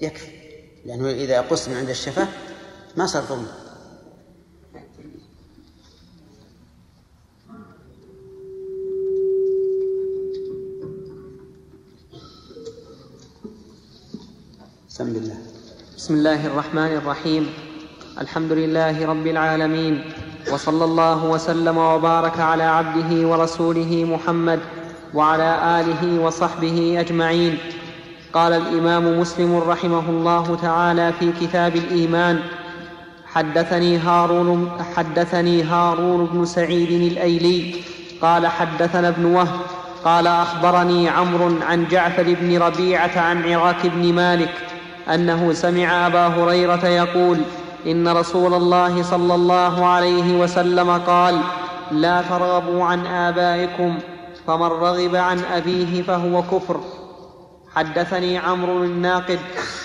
يكفي 0.02 0.32
لأنه 0.86 1.10
إذا 1.10 1.42
قسم 1.42 1.78
عند 1.78 1.90
الشفة 1.90 2.28
ما 2.98 3.06
صار 3.06 3.24
ظلم 3.24 3.48
سم 14.88 15.14
بالله 15.14 15.38
بسم 15.98 16.14
الله 16.14 16.46
الرحمن 16.48 16.94
الرحيم. 16.96 17.54
الحمد 18.20 18.52
لله 18.52 19.06
رب 19.06 19.28
العالمين 19.28 20.12
وصلى 20.52 20.86
الله 20.86 21.26
وسلم 21.26 21.78
وبارك 21.78 22.40
على 22.40 22.64
عبده 22.64 23.28
ورسوله 23.28 24.06
محمد 24.06 24.60
وعلى 25.14 25.80
آله 25.80 26.22
وصحبه 26.22 27.00
أجمعين. 27.00 27.58
قال 28.34 28.54
الإمام 28.54 29.20
مسلم 29.20 29.58
رحمه 29.58 30.10
الله 30.10 30.58
تعالى 30.62 31.14
في 31.20 31.32
كتاب 31.42 31.76
الإيمان 31.76 32.40
حدثني 33.26 33.98
هارون 33.98 34.72
حدثني 34.96 35.64
هارون 35.64 36.26
بن 36.26 36.46
سعيد 36.46 37.12
الأيلي 37.12 37.76
قال 38.22 38.48
حدثنا 38.48 39.08
ابن 39.08 39.26
وهب 39.26 39.60
قال 40.06 40.28
أخبرني 40.28 41.10
عمرو 41.10 41.52
عن 41.62 41.88
جعفر 41.88 42.36
بن 42.42 42.58
ربيعة 42.58 43.20
عن 43.20 43.54
عراك 43.54 43.88
بن 43.88 44.14
مالك 44.14 44.54
أنه 45.14 45.54
سمع 45.54 46.08
أبا 46.08 46.28
هريرة 46.28 46.86
يقول 46.88 47.42
إن 47.88 48.08
رسول 48.08 48.54
الله 48.54 49.04
صلى 49.04 49.36
الله 49.36 49.86
عليه 49.86 50.40
وسلم 50.40 50.90
قال 50.90 51.42
لا 51.92 52.22
ترغبوا 52.22 52.84
عن 52.84 53.06
آبائكم 53.06 54.00
فمن 54.48 54.68
رغب 54.68 55.16
عن 55.16 55.40
أبيه 55.54 56.02
فهو 56.02 56.42
كفر. 56.42 56.80
حدثني 57.76 58.38
عمرو 58.38 58.84
الناقد 58.84 59.40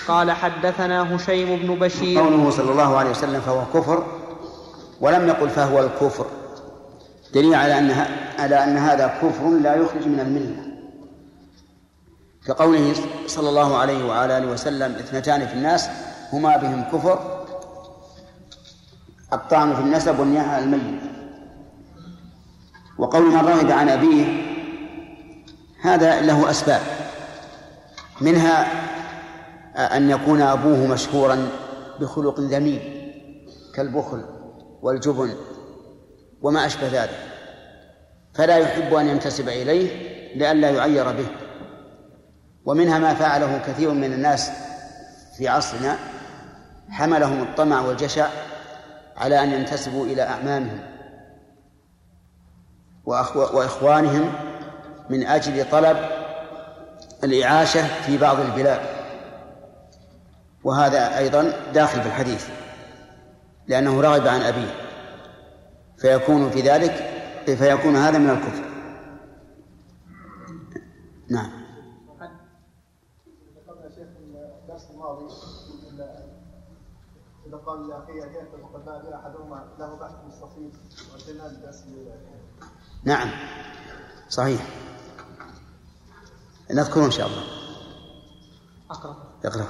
قال 0.09 0.31
حدثنا 0.31 1.17
هشيم 1.17 1.57
بن 1.57 1.75
بشير. 1.75 2.21
قوله 2.21 2.51
صلى 2.51 2.71
الله 2.71 2.97
عليه 2.97 3.11
وسلم 3.11 3.41
فهو 3.41 3.65
كفر 3.75 4.07
ولم 5.01 5.29
يقل 5.29 5.51
فهو 5.51 5.81
الكفر. 5.81 6.27
دليل 7.35 7.55
على 7.55 7.79
أن 7.79 8.07
على 8.39 8.65
أن 8.65 8.77
هذا 8.77 9.07
كفر 9.23 9.51
لا 9.51 9.75
يخرج 9.75 10.07
من 10.07 10.21
الملة. 10.21 10.75
كقوله 12.47 12.95
صلى 13.27 13.49
الله 13.49 13.77
عليه 13.77 14.05
وعلى 14.05 14.39
آله 14.39 14.47
وسلم 14.47 14.93
اثنتان 14.93 15.47
في 15.47 15.55
الناس 15.55 15.89
هما 16.33 16.57
بهم 16.57 16.85
كفر 16.93 17.45
الطعن 19.33 19.75
في 19.75 19.81
النسب 19.81 20.19
والنياحة 20.19 20.51
على 20.51 20.65
الميت. 20.65 21.01
وقول 22.99 23.23
من 23.23 23.37
رغب 23.37 23.71
عن 23.71 23.89
أبيه 23.89 24.27
هذا 25.83 26.21
له 26.21 26.51
أسباب. 26.51 26.81
منها 28.21 28.67
أن 29.97 30.11
يكون 30.11 30.43
أبوه 30.43 30.87
مشهورا 30.87 31.49
بخلق 32.01 32.41
ذميم 32.41 33.13
كالبخل 33.75 34.25
والجبن 34.83 35.35
وما 36.43 36.67
أشبه 36.67 36.89
ذلك. 37.03 37.19
فلا 38.35 38.57
يحب 38.57 38.95
أن 38.95 39.09
ينتسب 39.09 39.49
إليه 39.49 40.15
لئلا 40.37 40.71
يعير 40.71 41.13
به. 41.13 41.27
ومنها 42.65 42.99
ما 42.99 43.15
فعله 43.15 43.59
كثير 43.59 43.91
من 43.91 44.13
الناس 44.13 44.51
في 45.37 45.49
عصرنا 45.49 45.97
حملهم 46.91 47.43
الطمع 47.43 47.81
والجشع 47.81 48.29
على 49.17 49.43
أن 49.43 49.53
ينتسبوا 49.53 50.07
إلى 50.07 50.23
أعمامهم 50.23 50.79
وإخوانهم 53.35 54.33
من 55.11 55.27
أجل 55.27 55.71
طلب 55.71 55.97
الإعاشة 57.25 58.03
في 58.03 58.19
بعض 58.19 58.41
البلاد. 58.41 58.81
وهذا 60.65 61.19
أيضا 61.19 61.53
داخل 61.75 62.01
في 62.01 62.07
الحديث 62.07 62.49
لأنه 63.69 64.01
رغب 64.01 64.27
عن 64.27 64.41
أبيه. 64.41 64.75
فيكون 65.99 66.51
في 66.51 66.61
ذلك 66.61 66.93
فيكون 67.47 67.97
هذا 67.97 68.19
من 68.19 68.31
الكفر. 68.31 68.65
نعم. 71.31 71.51
ذكرنا 73.57 74.05
الدرس 74.63 74.91
الماضي 74.91 75.27
اذا 77.47 77.57
قال 77.57 77.93
احدهما 79.15 79.69
له 79.79 79.95
نعم. 83.05 83.31
صحيح. 84.29 84.67
نذكره 86.71 87.05
إن 87.05 87.11
شاء 87.11 87.27
الله. 87.27 87.43
أقرأ. 88.91 89.17
اقرأ. 89.45 89.67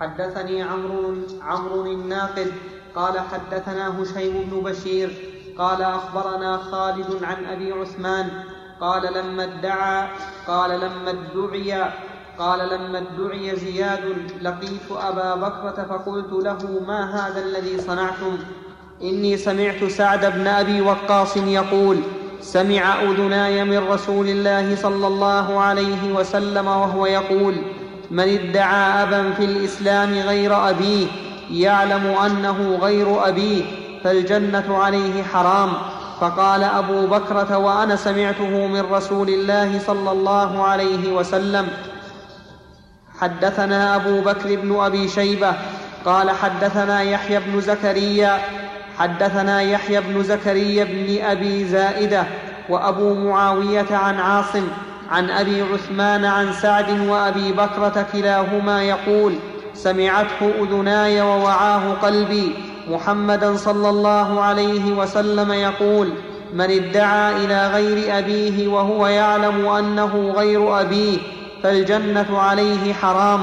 حدثني 0.00 0.62
عمرو 0.62 1.14
عمرو 1.42 1.86
الناقد 1.86 2.52
قال 2.94 3.20
حدثنا 3.20 4.02
هشيم 4.02 4.50
بن 4.50 4.60
بشير 4.70 5.10
قال 5.58 5.82
أخبرنا 5.82 6.56
خالد 6.56 7.24
عن 7.24 7.44
أبي 7.44 7.72
عثمان 7.72 8.30
قال 8.80 9.14
لما 9.14 9.44
ادعى 9.44 10.08
قال 10.46 10.80
لما 10.80 11.10
ادعي 11.10 11.92
قال 12.38 12.68
لما 12.68 12.98
ادعي 12.98 13.56
زياد 13.56 14.32
لقيت 14.42 14.90
أبا 14.90 15.34
بكرة 15.34 15.86
فقلت 15.90 16.32
له 16.32 16.80
ما 16.86 17.00
هذا 17.16 17.40
الذي 17.44 17.80
صنعتم؟ 17.80 18.38
إني 19.02 19.36
سمعت 19.36 19.84
سعد 19.84 20.26
بن 20.26 20.46
أبي 20.46 20.80
وقاص 20.80 21.36
يقول 21.36 21.98
سمع 22.40 23.02
اذناي 23.02 23.64
من 23.64 23.78
رسول 23.88 24.28
الله 24.28 24.76
صلى 24.76 25.06
الله 25.06 25.60
عليه 25.60 26.12
وسلم 26.12 26.66
وهو 26.66 27.06
يقول 27.06 27.54
من 28.10 28.28
ادعى 28.28 29.02
أبا 29.02 29.32
في 29.32 29.44
الإسلام 29.44 30.14
غير 30.14 30.68
أبيه 30.70 31.06
يعلم 31.50 32.06
أنه 32.06 32.78
غير 32.82 33.28
أبيه 33.28 33.64
فالجنة 34.04 34.76
عليه 34.76 35.22
حرام. 35.22 35.72
فقال 36.20 36.64
أبو 36.64 37.06
بكرة 37.06 37.58
وأنا 37.58 37.96
سمعته 37.96 38.66
من 38.66 38.80
رسول 38.80 39.28
الله 39.28 39.80
صلى 39.86 40.10
الله 40.10 40.62
عليه 40.62 41.12
وسلم 41.12 41.68
حدثنا 43.18 43.96
أبو 43.96 44.20
بكر 44.20 44.56
بن 44.56 44.80
أبي 44.80 45.08
شيبة 45.08 45.52
قال 46.04 46.30
حدثنا 46.30 47.02
يحيى 47.02 47.40
بن 47.40 47.60
زكريا 47.60 48.40
حدثنا 48.98 49.62
يحيى 49.62 50.00
بن 50.00 50.22
زكريا 50.22 50.84
بن 50.84 51.24
أبي 51.24 51.64
زائدة 51.64 52.26
وأبو 52.68 53.14
معاوية 53.14 53.86
عن 53.90 54.20
عاصم 54.20 54.68
عن 55.10 55.30
أبي 55.30 55.62
عثمان 55.62 56.24
عن 56.24 56.52
سعد 56.52 57.00
وأبي 57.08 57.52
بكرة 57.52 58.06
كلاهما 58.12 58.82
يقول 58.82 59.34
سمعته 59.74 60.50
أذناي 60.62 61.20
ووعاه 61.20 61.92
قلبي. 61.92 62.54
محمدا 62.88 63.56
صلى 63.56 63.88
الله 63.88 64.40
عليه 64.40 64.92
وسلم 64.92 65.52
يقول 65.52 66.12
من 66.54 66.70
ادعى 66.70 67.44
إلى 67.44 67.66
غير 67.66 68.18
أبيه 68.18 68.68
وهو 68.68 69.06
يعلم 69.06 69.66
أنه 69.66 70.32
غير 70.36 70.80
أبيه 70.80 71.18
فالجنة 71.62 72.38
عليه 72.38 72.92
حرام. 72.92 73.40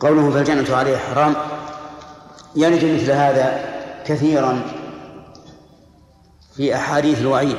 قوله 0.00 0.30
فالجنة 0.30 0.76
عليه 0.76 0.96
حرام 0.96 1.34
يلج 2.56 2.84
مثل 2.84 3.10
هذا 3.10 3.74
كثيرا 4.06 4.62
في 6.56 6.74
أحاديث 6.74 7.20
الوعيد 7.20 7.56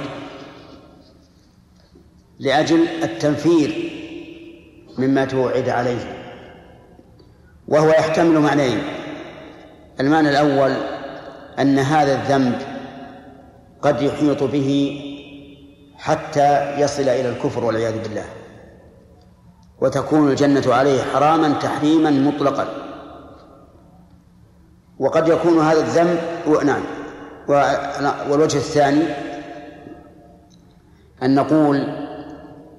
لأجل 2.39 2.87
التنفير 3.03 3.91
مما 4.97 5.25
توعد 5.25 5.69
عليه 5.69 6.15
وهو 7.67 7.89
يحتمل 7.89 8.39
معنيين. 8.39 8.83
المعنى 9.99 10.29
الأول 10.29 10.71
أن 11.59 11.79
هذا 11.79 12.13
الذنب 12.13 12.61
قد 13.81 14.01
يحيط 14.01 14.43
به 14.43 15.01
حتى 15.97 16.79
يصل 16.79 17.01
إلى 17.01 17.29
الكفر 17.29 17.63
والعياذ 17.63 18.03
بالله 18.03 18.25
وتكون 19.81 20.31
الجنة 20.31 20.73
عليه 20.73 21.01
حراما 21.13 21.53
تحريما 21.53 22.09
مطلقا. 22.09 22.84
وقد 24.99 25.27
يكون 25.27 25.59
هذا 25.59 25.79
الذنب 25.79 26.19
نعم. 26.65 26.83
والوجه 28.29 28.57
الثاني 28.57 29.03
أن 31.23 31.35
نقول 31.35 32.05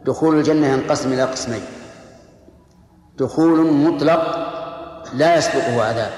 دخول 0.04 0.38
الجنة 0.38 0.66
ينقسم 0.66 1.12
إلى 1.12 1.22
قسمين. 1.22 1.62
دخول 3.18 3.72
مطلق 3.72 4.48
لا 5.14 5.36
يسبقه 5.36 5.84
عذاب 5.84 6.10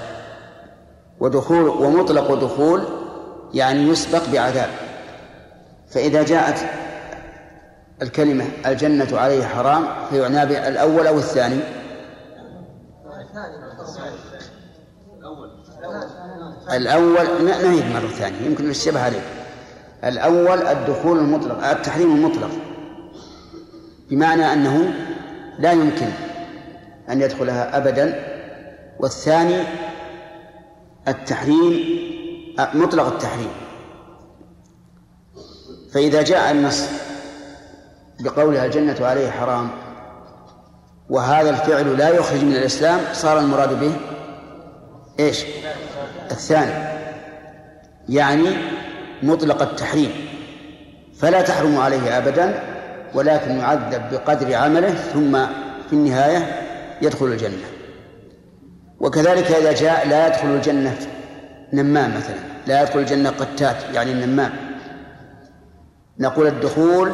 ودخول 1.20 1.68
ومطلق 1.68 2.34
دخول 2.34 2.84
يعني 3.54 3.82
يسبق 3.82 4.22
بعذاب. 4.32 4.70
فإذا 5.90 6.22
جاءت 6.22 6.58
الكلمة 8.02 8.44
الجنة 8.66 9.18
عليه 9.18 9.44
حرام 9.44 9.84
فيعنى 10.10 10.42
الأول 10.68 11.06
أو 11.06 11.18
الثاني. 11.18 11.60
الأول 16.72 17.48
هي 17.48 17.92
مرة 17.94 18.08
ثانية 18.08 18.46
يمكن 18.46 18.70
الشبه 18.70 19.04
عليه 19.04 19.22
الأول 20.04 20.66
الدخول 20.66 21.18
المطلق 21.18 21.64
التحريم 21.66 22.14
المطلق. 22.14 22.50
بمعنى 24.10 24.52
أنه 24.52 24.94
لا 25.58 25.72
يمكن 25.72 26.08
أن 27.10 27.20
يدخلها 27.20 27.76
أبدا. 27.76 28.24
والثاني 28.98 29.62
التحريم 31.08 31.98
مطلق 32.74 33.06
التحريم. 33.06 33.50
فإذا 35.92 36.22
جاء 36.22 36.50
النص 36.50 36.88
بقولها 38.20 38.66
الجنة 38.66 39.06
عليه 39.06 39.30
حرام 39.30 39.70
وهذا 41.10 41.50
الفعل 41.50 41.98
لا 41.98 42.08
يخرج 42.08 42.44
من 42.44 42.52
الإسلام 42.52 43.00
صار 43.12 43.38
المراد 43.38 43.80
به 43.80 43.92
إيش؟ 45.20 45.44
الثاني 46.30 46.98
يعني 48.08 48.48
مطلق 49.22 49.62
التحريم 49.62 50.10
فلا 51.18 51.42
تحرم 51.42 51.78
عليه 51.78 52.18
أبدا 52.18 52.62
ولكن 53.14 53.56
يعذب 53.56 54.02
بقدر 54.12 54.54
عمله 54.54 54.94
ثم 54.94 55.46
في 55.88 55.92
النهاية 55.92 56.46
يدخل 57.02 57.26
الجنة. 57.26 57.66
وكذلك 59.00 59.50
إذا 59.52 59.72
جاء 59.72 60.08
لا 60.08 60.26
يدخل 60.26 60.48
الجنة 60.48 60.96
نمام 61.72 62.16
مثلا 62.16 62.38
لا 62.66 62.82
يدخل 62.82 62.98
الجنة 62.98 63.30
قتات 63.30 63.76
يعني 63.94 64.12
النمام. 64.12 64.52
نقول 66.18 66.46
الدخول 66.46 67.12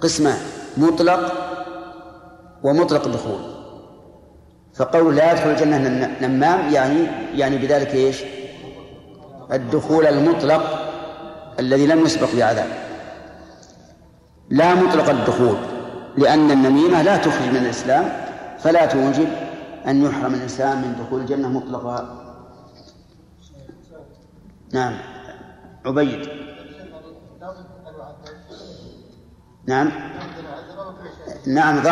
قسمان 0.00 0.38
مطلق 0.76 1.32
ومطلق 2.62 3.08
دخول. 3.08 3.53
فقول 4.74 5.16
لا 5.16 5.32
يدخل 5.32 5.50
الجنة 5.50 6.08
نمام 6.20 6.72
يعني 6.72 7.06
يعني 7.34 7.58
بذلك 7.58 7.94
إيش؟ 7.94 8.22
الدخول 9.52 10.06
المطلق 10.06 10.90
الذي 11.58 11.86
لم 11.86 12.04
يسبق 12.04 12.28
بعذاب. 12.36 12.66
لا 14.50 14.74
مطلق 14.74 15.10
الدخول 15.10 15.56
لأن 16.16 16.50
النميمة 16.50 17.02
لا 17.02 17.16
تخرج 17.16 17.48
من 17.48 17.56
الإسلام 17.56 18.12
فلا 18.58 18.86
توجب 18.86 19.28
أن 19.86 20.04
يحرم 20.04 20.34
الإنسان 20.34 20.76
من 20.76 21.04
دخول 21.04 21.20
الجنة 21.20 21.48
مطلقا 21.48 22.24
نعم. 24.72 24.98
عبيد. 25.86 26.28
نعم. 29.66 29.90
نعم 31.46 31.82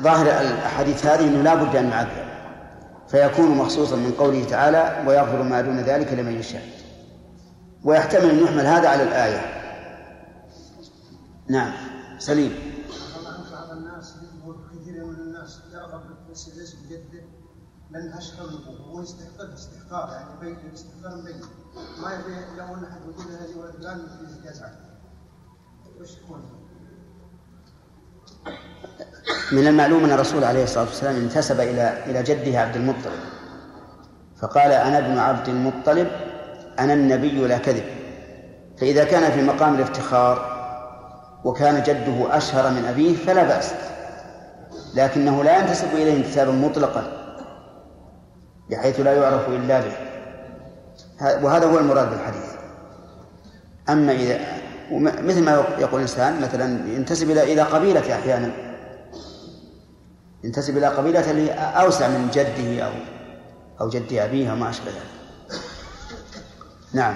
ظاهر 0.00 0.26
الأحاديث 0.26 1.06
هذه 1.06 1.28
أنه 1.28 1.42
لا 1.42 1.54
بد 1.54 1.76
أن 1.76 1.88
يعذب 1.88 2.28
فيكون 3.08 3.56
مخصوصا 3.58 3.96
من 3.96 4.12
قوله 4.12 4.44
تعالى 4.44 5.04
ويغفر 5.06 5.42
ما 5.42 5.60
دون 5.60 5.80
ذلك 5.80 6.12
لمن 6.12 6.32
يشاء 6.32 6.62
ويحتمل 7.84 8.30
أن 8.30 8.38
يحمل 8.38 8.66
هذا 8.66 8.88
على 8.88 9.02
الآية. 9.02 9.40
نعم 11.48 11.72
سليم. 12.18 12.52
الناس 13.72 14.14
كثير 14.72 15.04
من 15.04 15.14
الناس 15.14 15.60
يرغب 15.72 16.00
في 16.34 16.48
الاسم 16.56 16.78
بجده 16.84 17.22
لأن 17.90 18.12
اشهر 18.12 18.46
هو 18.90 19.02
يستحق 19.02 19.40
استحقاق 19.52 20.10
يعني 20.12 20.40
بين 20.40 20.56
الاستحقاق 20.68 21.24
بين. 21.24 21.40
ما 22.02 22.14
يبي 22.14 22.56
لو 22.58 22.74
ان 22.74 22.84
أحد 22.84 23.00
وجود 23.08 23.26
هذه 23.32 23.58
ولد 23.58 23.74
فلان 23.74 24.00
يزعل 24.44 24.72
وش 26.00 26.16
يكون؟ 26.16 26.67
من 29.52 29.66
المعلوم 29.66 30.04
أن 30.04 30.12
الرسول 30.12 30.44
عليه 30.44 30.64
الصلاة 30.64 30.84
والسلام 30.84 31.16
انتسب 31.16 31.60
إلى 31.60 32.04
إلى 32.06 32.22
جده 32.22 32.60
عبد 32.60 32.76
المطلب. 32.76 33.12
فقال 34.40 34.72
أنا 34.72 34.98
ابن 34.98 35.18
عبد 35.18 35.48
المطلب 35.48 36.08
أنا 36.78 36.92
النبي 36.94 37.46
لا 37.46 37.58
كذب. 37.58 37.84
فإذا 38.80 39.04
كان 39.04 39.32
في 39.32 39.42
مقام 39.42 39.74
الافتخار 39.74 40.58
وكان 41.44 41.82
جده 41.82 42.36
أشهر 42.36 42.70
من 42.70 42.84
أبيه 42.84 43.16
فلا 43.16 43.42
بأس. 43.42 43.74
لكنه 44.94 45.44
لا 45.44 45.58
ينتسب 45.58 45.88
إليه 45.92 46.16
انتسابا 46.16 46.52
مطلقا 46.52 47.02
بحيث 48.70 49.00
لا 49.00 49.12
يعرف 49.12 49.48
إلا 49.48 49.80
به. 49.80 49.92
وهذا 51.20 51.66
هو 51.66 51.78
المراد 51.78 52.10
بالحديث. 52.10 52.44
أما 53.88 54.12
اذا 54.12 54.38
مثل 54.92 55.42
ما 55.42 55.52
يقول 55.78 55.94
الإنسان 55.94 56.40
مثلا 56.40 56.88
ينتسب 56.88 57.30
إلى 57.30 57.52
إلى 57.52 57.62
قبيلته 57.62 58.14
أحيانا. 58.14 58.50
ينتسب 60.44 60.76
إلى 60.76 60.86
قبيلة 60.86 61.30
اللي 61.30 61.50
أوسع 61.52 62.08
من 62.08 62.28
جده 62.32 62.82
أو 62.86 62.92
أو 63.80 63.88
جد 63.88 64.12
أبيه 64.12 64.52
وما 64.52 64.70
أشبه 64.70 64.90
ذلك. 64.90 65.60
نعم. 66.92 67.14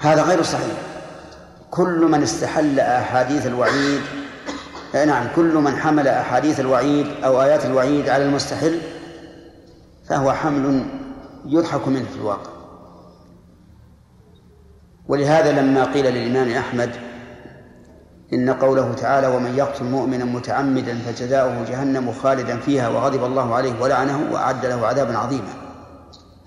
هذا 0.00 0.22
غير 0.22 0.42
صحيح. 0.42 0.90
كل 1.70 2.00
من 2.00 2.22
استحل 2.22 2.80
أحاديث 2.80 3.46
الوعيد 3.46 4.00
نعم 4.94 5.26
كل 5.36 5.54
من 5.54 5.76
حمل 5.76 6.08
أحاديث 6.08 6.60
الوعيد 6.60 7.06
أو 7.24 7.42
آيات 7.42 7.64
الوعيد 7.64 8.08
على 8.08 8.24
المستحل 8.24 8.78
فهو 10.08 10.32
حمل 10.32 10.84
يضحك 11.46 11.88
منه 11.88 12.04
في 12.04 12.16
الواقع. 12.16 12.50
ولهذا 15.08 15.62
لما 15.62 15.84
قيل 15.84 16.06
للإمام 16.06 16.56
أحمد 16.56 16.90
إن 18.32 18.50
قوله 18.50 18.92
تعالى 18.92 19.26
ومن 19.26 19.54
يقتل 19.56 19.84
مؤمنا 19.84 20.24
متعمدا 20.24 20.98
فجزاؤه 20.98 21.64
جهنم 21.64 22.12
خالدا 22.12 22.56
فيها 22.56 22.88
وغضب 22.88 23.24
الله 23.24 23.54
عليه 23.54 23.82
ولعنه 23.82 24.32
وأعد 24.32 24.66
له 24.66 24.86
عذابا 24.86 25.18
عظيما. 25.18 25.52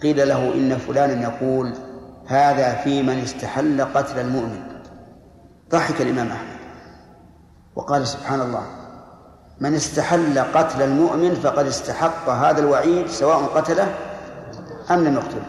قيل 0.01 0.27
له 0.27 0.53
إن 0.53 0.77
فلانا 0.77 1.21
يقول 1.23 1.73
هذا 2.25 2.73
في 2.73 3.03
من 3.03 3.17
استحل 3.17 3.81
قتل 3.81 4.19
المؤمن. 4.19 4.63
ضحك 5.71 6.01
الإمام 6.01 6.27
أحمد. 6.27 6.53
وقال 7.75 8.07
سبحان 8.07 8.41
الله 8.41 8.63
من 9.59 9.73
استحل 9.73 10.39
قتل 10.39 10.81
المؤمن 10.81 11.33
فقد 11.33 11.67
استحق 11.67 12.29
هذا 12.29 12.59
الوعيد 12.59 13.07
سواء 13.07 13.43
قتله 13.43 13.95
أم 14.91 15.03
لم 15.03 15.13
يقتله 15.13 15.45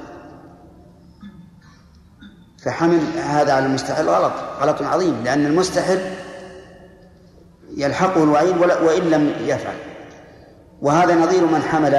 فحمل 2.65 3.01
هذا 3.19 3.53
على 3.53 3.67
المستحل 3.67 4.09
غلط 4.09 4.33
غلط 4.61 4.83
عظيم 4.83 5.25
لأن 5.25 5.47
المستحل 5.47 6.01
يلحقه 7.77 8.25
الوعيد 8.25 8.59
وإن 8.59 9.03
لم 9.11 9.35
يفعل. 9.41 9.75
وهذا 10.83 11.15
نظير 11.15 11.47
من 11.47 11.63
حمل 11.63 11.95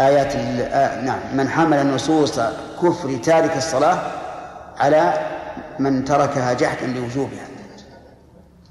آيات 0.00 0.36
آه 0.36 1.00
نعم 1.00 1.18
من 1.34 1.48
حمل 1.48 1.94
نصوص 1.94 2.40
كفر 2.82 3.16
تارك 3.16 3.56
الصلاة 3.56 3.98
على 4.78 5.12
من 5.78 6.04
تركها 6.04 6.52
جحدا 6.52 6.86
لوجوبها. 6.86 7.46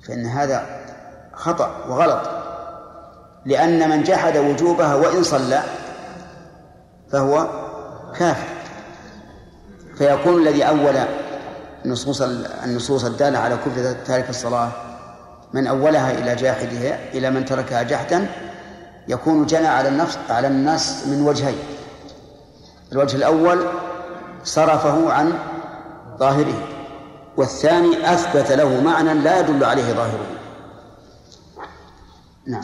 فإن 0.08 0.26
هذا 0.26 0.66
خطأ 1.34 1.86
وغلط 1.90 2.22
لأن 3.46 3.90
من 3.90 4.04
جحد 4.04 4.38
وجوبها 4.38 4.96
وإن 4.96 5.24
صلى 5.24 5.64
فهو 7.12 7.48
كافر. 8.16 8.58
فيكون 9.98 10.42
الذي 10.42 10.64
أول 10.64 10.96
نصوص 11.86 12.22
النصوص 12.64 13.06
الدالة 13.06 13.40
على 13.40 13.58
كفر 13.58 13.96
تارك 14.06 14.30
الصلاة 14.30 14.72
من 15.54 15.68
أولها 15.68 16.12
إلى 16.12 16.36
جاحدها 16.36 17.12
إلى 17.14 17.30
من 17.30 17.46
تركها 17.46 17.84
جحدا 17.84 18.28
يكون 19.08 19.46
جنى 19.46 19.68
على 19.68 19.90
النفس 19.90 20.18
على 20.30 20.48
الناس 20.48 21.08
من 21.08 21.22
وجهين. 21.22 21.58
الوجه 22.92 23.16
الأول 23.16 23.66
صرفه 24.44 25.14
عن 25.14 25.34
ظاهره 26.20 26.68
والثاني 27.38 28.14
أثبت 28.14 28.52
له 28.52 28.82
معنى 28.82 29.14
لا 29.14 29.40
يدل 29.40 29.64
عليه 29.64 29.94
ظاهره. 29.94 30.28
نعم. 32.48 32.64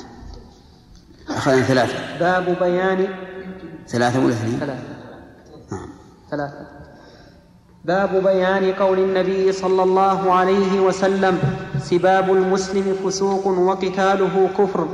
أخذنا 1.29 1.61
ثلاثة. 1.61 2.19
باب 2.19 2.59
بيان 2.59 3.07
ثلاثة 3.87 4.19
ولا 4.19 4.33
اثنين؟ 4.33 4.59
ثلاثة. 4.59 4.81
نعم. 5.71 5.89
ثلاثة. 6.31 6.67
باب 7.85 8.23
بيان 8.23 8.73
قول 8.73 8.99
النبي 8.99 9.51
صلى 9.51 9.83
الله 9.83 10.33
عليه 10.33 10.79
وسلم 10.79 11.39
سباب 11.79 12.33
المسلم 12.33 12.95
فسوق 13.05 13.47
وقتاله 13.47 14.49
كفر. 14.57 14.87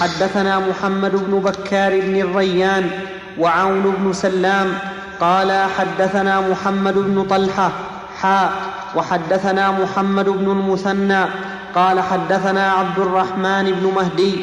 حدثنا 0.00 0.58
محمد 0.58 1.12
بن 1.12 1.38
بكار 1.40 2.00
بن 2.00 2.16
الريان 2.20 2.90
وعون 3.38 3.82
بن 3.82 4.12
سلام 4.12 4.68
قال 5.20 5.52
حدثنا 5.52 6.40
محمد 6.40 6.94
بن 6.94 7.26
طلحة 7.30 7.72
حاء 8.20 8.52
وحدثنا 8.96 9.70
محمد 9.70 10.28
بن 10.28 10.50
المثنى 10.50 11.24
قال 11.74 12.00
حدثنا 12.00 12.72
عبد 12.72 12.98
الرحمن 12.98 13.64
بن 13.64 13.92
مهدي 13.96 14.34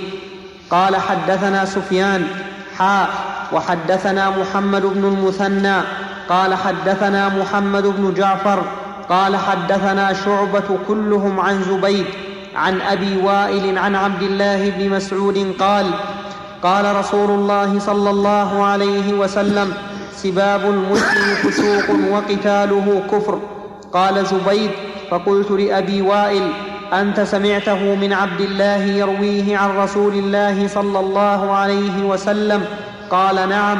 قال 0.69 0.95
حدثنا 0.95 1.65
سفيان 1.65 2.27
حاء 2.79 3.09
وحدثنا 3.53 4.29
محمد 4.29 4.81
بن 4.81 5.05
المثنى 5.05 5.77
قال 6.29 6.55
حدثنا 6.55 7.29
محمد 7.29 7.83
بن 7.87 8.13
جعفر 8.13 8.63
قال 9.09 9.35
حدثنا 9.37 10.13
شعبة 10.13 10.77
كلهم 10.87 11.39
عن 11.39 11.63
زبيد 11.63 12.05
عن 12.55 12.81
أبي 12.81 13.17
وائل 13.23 13.77
عن 13.77 13.95
عبد 13.95 14.21
الله 14.21 14.69
بن 14.69 14.89
مسعود 14.89 15.53
قال 15.59 15.85
قال 16.63 16.95
رسول 16.95 17.29
الله 17.29 17.79
صلى 17.79 18.09
الله 18.09 18.65
عليه 18.65 19.13
وسلم 19.13 19.73
سباب 20.15 20.61
المسلم 20.61 21.35
فسوق 21.35 21.87
وقتاله 22.11 23.03
كفر. 23.11 23.39
قال 23.93 24.25
زبيد 24.25 24.71
فقلت 25.09 25.51
لأبي 25.51 26.01
وائل 26.01 26.51
أنت 26.93 27.19
سمعته 27.19 27.95
من 27.95 28.13
عبد 28.13 28.41
الله 28.41 28.83
يرويه 28.83 29.57
عن 29.57 29.77
رسول 29.77 30.13
الله 30.13 30.67
صلى 30.67 30.99
الله 30.99 31.51
عليه 31.51 32.03
وسلم 32.03 32.65
قال 33.09 33.49
نعم 33.49 33.77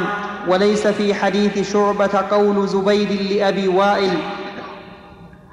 وليس 0.48 0.86
في 0.86 1.14
حديث 1.14 1.72
شعبة 1.72 2.24
قول 2.30 2.68
زبيد 2.68 3.32
لأبي 3.32 3.68
وائل 3.68 4.18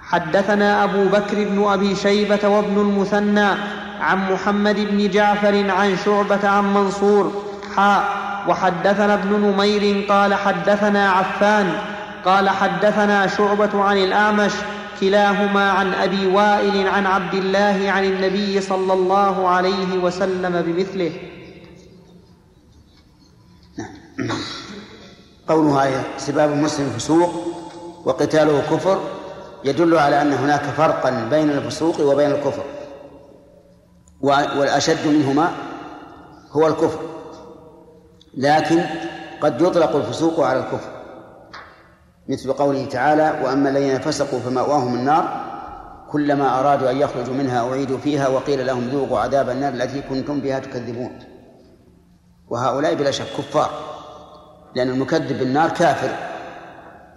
حدثنا 0.10 0.84
أبو 0.84 1.04
بكر 1.06 1.36
بن 1.36 1.64
أبي 1.68 1.96
شيبة 1.96 2.48
وابن 2.48 2.82
المثنى 2.82 3.48
عن 4.02 4.32
محمد 4.34 4.76
بن 4.92 5.10
جعفر 5.10 5.72
عن 5.72 5.98
شعبة 6.06 6.48
عن 6.50 6.74
منصور 6.74 7.32
حاء 7.76 8.04
وحدثنا 8.48 9.14
ابن 9.14 9.30
نمير 9.40 10.06
قال 10.10 10.34
حدثنا 10.34 11.10
عفان 11.10 11.74
قال 12.26 12.50
حدثنا 12.50 13.28
شعبة 13.28 13.84
عن 13.84 13.98
الأعمش 13.98 14.52
كلاهما 15.00 15.72
عن 15.72 15.94
أبي 15.94 16.28
وائل 16.28 16.88
عن 16.88 17.06
عبد 17.06 17.34
الله 17.34 17.92
عن 17.92 18.06
النبي 18.06 18.62
صلى 18.62 18.94
الله 18.94 19.48
عليه 19.48 19.98
وسلم 19.98 20.62
بمثله. 20.62 21.12
نعم. 24.18 24.38
قولها 25.48 26.04
سباب 26.18 26.52
المسلم 26.52 26.90
فسوق 26.90 27.34
وقتاله 28.06 28.62
كفر 28.62 29.00
يدل 29.64 29.98
على 29.98 30.22
أن 30.22 30.34
هناك 30.34 30.64
فرقا 30.64 31.28
بين 31.30 31.50
الفسوق 31.50 32.02
وبين 32.02 32.32
الكفر. 32.32 32.64
والأشد 34.22 35.08
منهما 35.08 35.52
هو 36.52 36.68
الكفر. 36.68 37.00
لكن 38.38 38.84
قد 39.42 39.62
يطلق 39.62 39.96
الفسوق 39.96 40.40
على 40.40 40.60
الكفر. 40.60 40.95
مثل 42.30 42.54
قوله 42.54 42.86
تعالى 42.86 43.44
وأما 43.44 43.70
الذين 43.70 44.00
فسقوا 44.00 44.40
فمأواهم 44.40 44.94
النار 44.94 45.46
كلما 46.12 46.60
أرادوا 46.60 46.92
أن 46.92 46.98
يخرجوا 46.98 47.34
منها 47.34 47.70
أعيدوا 47.70 47.98
فيها 47.98 48.28
وقيل 48.28 48.66
لهم 48.66 48.90
ذوقوا 48.90 49.20
عذاب 49.20 49.50
النار 49.50 49.74
التي 49.74 50.02
كنتم 50.02 50.40
بها 50.40 50.60
تكذبون. 50.60 51.20
وهؤلاء 52.48 52.96
بلا 52.96 53.12
شك 53.12 53.26
كفار 53.38 53.70
لأن 54.76 54.90
المكذب 54.90 55.40
بالنار 55.40 55.70
كافر. 55.70 56.16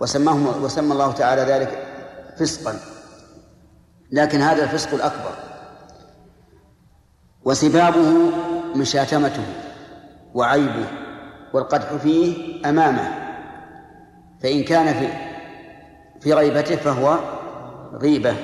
وسماهم 0.00 0.62
وسمى 0.62 0.92
الله 0.92 1.12
تعالى 1.12 1.42
ذلك 1.42 1.86
فسقا. 2.38 2.74
لكن 4.12 4.40
هذا 4.40 4.64
الفسق 4.64 4.94
الأكبر. 4.94 5.32
وسبابه 7.44 8.30
مشاتمته 8.76 9.44
وعيبه 10.34 10.86
والقدح 11.54 11.92
فيه 11.92 12.60
أمامه. 12.68 13.27
فإن 14.42 14.64
كان 14.64 14.94
في 14.94 15.08
في 16.20 16.32
غيبته 16.32 16.76
فهو 16.76 17.18
غيبة. 17.94 18.34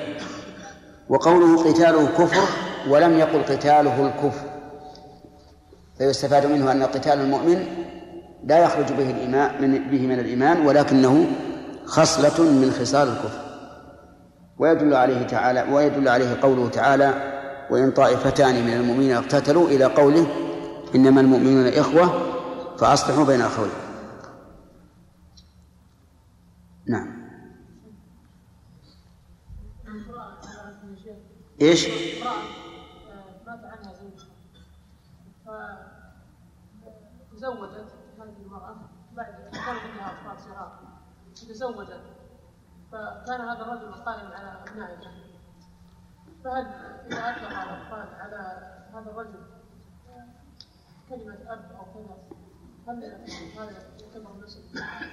وقوله 1.09 1.71
قتاله 1.71 2.05
كفر 2.05 2.47
ولم 2.89 3.17
يقل 3.19 3.43
قتاله 3.43 4.05
الكفر. 4.07 4.45
فيستفاد 5.97 6.45
منه 6.45 6.71
أن 6.71 6.83
قتال 6.83 7.19
المؤمن 7.19 7.65
لا 8.43 8.57
يخرج 8.57 8.93
به 8.93 9.09
الإيمان 9.09 9.61
من 9.61 9.89
به 9.91 10.07
من 10.07 10.19
الإيمان 10.19 10.65
ولكنه 10.67 11.27
خصلة 11.85 12.41
من 12.41 12.71
خصال 12.79 13.07
الكفر. 13.07 13.45
ويدل 14.59 14.93
عليه 14.93 15.23
تعالى 15.23 15.73
ويدل 15.73 16.07
عليه 16.07 16.37
قوله 16.41 16.69
تعالى 16.69 17.13
وإن 17.71 17.91
طائفتان 17.91 18.65
من 18.65 18.73
المؤمنين 18.73 19.15
اقتتلوا 19.15 19.67
إلى 19.67 19.85
قوله 19.85 20.27
إنما 20.95 21.21
المؤمنون 21.21 21.67
إخوة 21.67 22.21
فأصلحوا 22.77 23.25
بين 23.25 23.41
أخوين 23.41 23.84
نعم. 26.87 27.25
إيش؟ 31.61 31.87
مات 33.47 33.63
عنها 33.63 33.93
زوجها 33.93 34.27
فتزوجت 37.31 37.93
هذه 38.19 38.35
المرأة 38.45 38.75
بعد 39.15 39.33
كانت 39.51 39.83
لها 39.97 40.11
أطفال 40.11 40.39
صغار. 40.39 40.79
تزوجت. 41.35 42.01
فكان 42.91 43.41
هذا 43.41 43.61
الرجل 43.61 43.91
قائما 43.93 44.35
على 44.35 44.63
أبنائها. 44.69 45.11
فهل 46.43 46.65
إذا 47.07 47.29
أطلق 47.29 47.61
الأطفال 47.61 48.15
على 48.15 48.37
هذا 48.93 49.11
الرجل 49.11 49.39
كلمة 51.09 51.37
أب 51.47 51.71
أو 51.79 51.85
كذا 51.93 52.17
هل 52.87 53.03
هذا 53.57 53.71
يعتبر 54.01 54.45
نسب؟ 54.45 54.61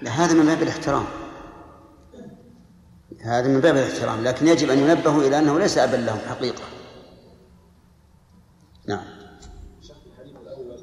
لا 0.02 0.10
هذا 0.10 0.34
من 0.34 0.46
باب 0.46 0.62
الاحترام. 0.62 1.04
هذا 3.22 3.48
من 3.48 3.60
باب 3.60 3.76
الاحترام 3.76 4.24
لكن 4.24 4.48
يجب 4.48 4.70
أن 4.70 4.78
ينبهوا 4.78 5.22
إلى 5.22 5.38
أنه 5.38 5.58
ليس 5.58 5.78
أبا 5.78 5.96
لهم 5.96 6.18
حقيقة. 6.18 6.62
نعم. 8.88 9.04
الحديث 10.06 10.36
الأول 10.36 10.78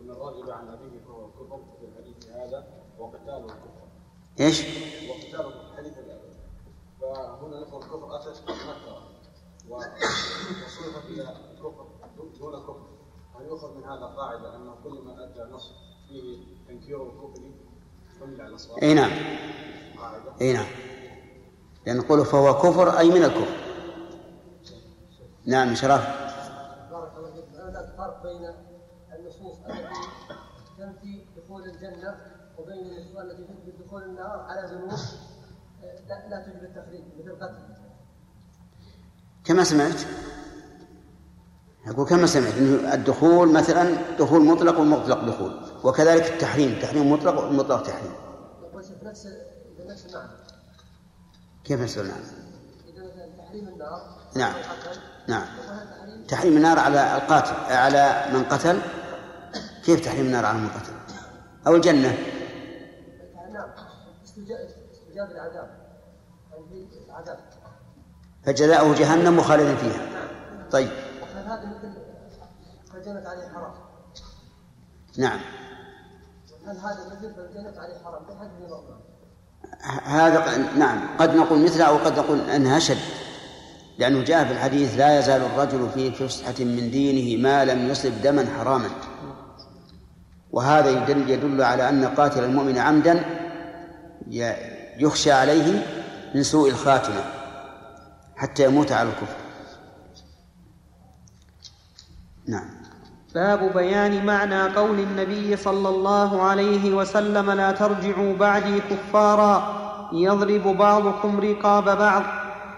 أن 0.00 0.10
الراغب 0.10 0.50
عن 0.50 0.68
أبيه 0.68 1.00
فهو 1.00 1.26
الكفر 1.26 1.60
في 1.80 1.86
الحديث 1.86 2.30
هذا 2.30 2.66
وقتاله 2.98 3.44
الكفر. 3.44 3.88
إيش؟ 4.40 4.60
وقتاله 5.08 5.50
في 5.50 5.70
الحديث 5.70 5.98
الأول. 5.98 6.30
فهنا 7.00 7.56
لفظ 7.56 7.74
الكفر 7.74 8.16
أتت 8.16 8.42
نكرة 8.42 9.10
وصرفت 9.68 11.04
إلى 11.08 11.22
الكفر 11.22 11.86
دون 12.40 12.62
كفر. 12.62 12.86
هل 13.38 13.46
يؤخذ 13.46 13.76
من 13.76 13.84
هذا 13.84 14.06
قاعدة 14.06 14.56
أنه 14.56 14.74
كل 14.84 15.02
ما 15.04 15.24
أتى 15.24 15.52
نص 15.52 15.72
فيه 16.08 16.38
تنكير 16.68 17.02
الكفر 17.02 17.40
أي 18.82 18.94
نعم. 18.94 19.10
أي 20.40 20.52
نعم. 20.52 20.66
لأن 21.86 21.96
نقول 21.96 22.24
فهو 22.24 22.58
كفر 22.58 22.98
أي 22.98 23.10
من 23.10 23.24
الكفر. 23.24 23.56
نعم 25.46 25.74
شرف. 25.74 26.04
بارك 26.90 27.12
الله 27.16 27.30
فيك. 27.34 27.44
هناك 27.60 27.94
فرق 27.98 28.22
بين 28.22 28.50
النصوص 29.18 29.56
التي 29.66 29.80
تنفي 30.78 31.24
دخول 31.36 31.62
الجنة 31.62 32.16
وبين 32.58 32.78
النصوص 32.78 33.16
التي 33.16 33.44
تثبت 33.44 33.86
دخول 33.86 34.02
النار 34.02 34.46
على 34.48 34.68
ذنوب 34.68 34.90
لا, 36.08 36.28
لا 36.28 36.46
تجب 36.46 36.62
التخريج 36.62 37.00
مثل 37.18 37.30
القتل. 37.30 37.58
كما 39.44 39.64
سمعت 39.64 40.00
أقول 41.86 42.06
كما 42.06 42.26
سمعت 42.26 42.54
أن 42.54 42.92
الدخول 42.92 43.52
مثلا 43.52 44.16
دخول 44.18 44.44
مطلق 44.44 44.78
ومطلق 44.78 45.24
دخول 45.24 45.60
وكذلك 45.84 46.32
التحريم 46.32 46.78
تحريم 46.82 47.12
مطلق 47.12 47.44
ومطلق 47.44 47.82
تحريم. 47.82 48.12
نفس 49.02 49.26
نفس 49.86 50.06
المعنى. 50.06 50.39
كيف 51.70 51.80
يصير؟ 51.80 52.04
نعم؟ 52.04 52.20
تحريم 53.38 53.68
النار 53.68 54.02
نعم. 54.36 54.54
نعم 55.28 55.46
تحريم؟ 56.28 56.56
النار 56.56 56.78
على 56.78 57.16
القاتل 57.16 57.74
على 57.74 58.24
من 58.32 58.44
قتل؟ 58.44 58.80
كيف 59.84 60.04
تحريم 60.04 60.26
النار 60.26 60.44
على 60.46 60.58
من 60.58 60.68
قتل؟ 60.68 60.92
أو 61.66 61.76
الجنة؟ 61.76 62.18
نعم 63.52 63.68
استجاب 64.24 65.30
العذاب 65.30 65.70
العذاب 67.06 67.38
فجزاؤه 68.44 68.94
جهنم 68.94 69.36
مخالدا 69.36 69.76
فيها. 69.76 70.06
طيب. 70.70 70.90
فالجنة 72.92 73.28
عليه 73.28 73.48
حرام 73.48 73.74
نعم. 75.18 75.40
هل 76.66 76.76
هذا 76.76 77.06
مثل 77.06 77.34
فالجنة 77.34 77.80
عليه 77.80 77.98
حرام؟ 78.04 79.09
هذا 80.04 80.56
نعم 80.76 81.00
قد 81.18 81.34
نقول 81.36 81.58
مثله 81.64 81.84
أو 81.84 81.96
قد 81.96 82.18
نقول 82.18 82.50
أنها 82.50 82.76
أشد 82.76 82.98
لأنه 83.98 84.24
جاء 84.24 84.44
في 84.44 84.52
الحديث 84.52 84.98
لا 84.98 85.18
يزال 85.18 85.42
الرجل 85.42 85.88
في 85.94 86.12
فسحة 86.12 86.54
من 86.64 86.90
دينه 86.90 87.42
ما 87.42 87.64
لم 87.64 87.88
يصب 87.90 88.22
دما 88.22 88.46
حراما. 88.58 88.90
وهذا 90.52 90.90
يدل, 90.90 91.30
يدل 91.30 91.62
على 91.62 91.88
أن 91.88 92.04
قاتل 92.04 92.44
المؤمن 92.44 92.78
عمدا 92.78 93.24
يخشى 94.98 95.32
عليه 95.32 95.86
من 96.34 96.42
سوء 96.42 96.70
الخاتمة 96.70 97.24
حتى 98.36 98.64
يموت 98.64 98.92
على 98.92 99.08
الكفر. 99.08 99.36
نعم. 102.46 102.79
باب 103.34 103.72
بيان 103.74 104.26
معنى 104.26 104.62
قول 104.62 104.98
النبي 104.98 105.56
صلى 105.56 105.88
الله 105.88 106.42
عليه 106.42 106.94
وسلم 106.94 107.50
لا 107.50 107.70
ترجعوا 107.70 108.36
بعدي 108.36 108.80
كفارا 108.90 109.62
يضرب 110.12 110.76
بعضكم 110.78 111.40
رقاب 111.40 111.98
بعض. 111.98 112.22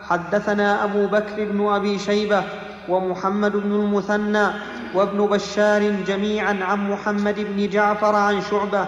حدثنا 0.08 0.84
أبو 0.84 1.06
بكر 1.06 1.44
بن 1.44 1.68
أبي 1.68 1.98
شيبة 1.98 2.42
ومحمد 2.88 3.52
بن 3.52 3.72
المثنى 3.72 4.46
وابن 4.94 5.26
بشار 5.26 5.90
جميعا 6.06 6.58
عن 6.62 6.90
محمد 6.90 7.34
بن 7.38 7.68
جعفر 7.68 8.14
عن 8.14 8.40
شعبة. 8.40 8.86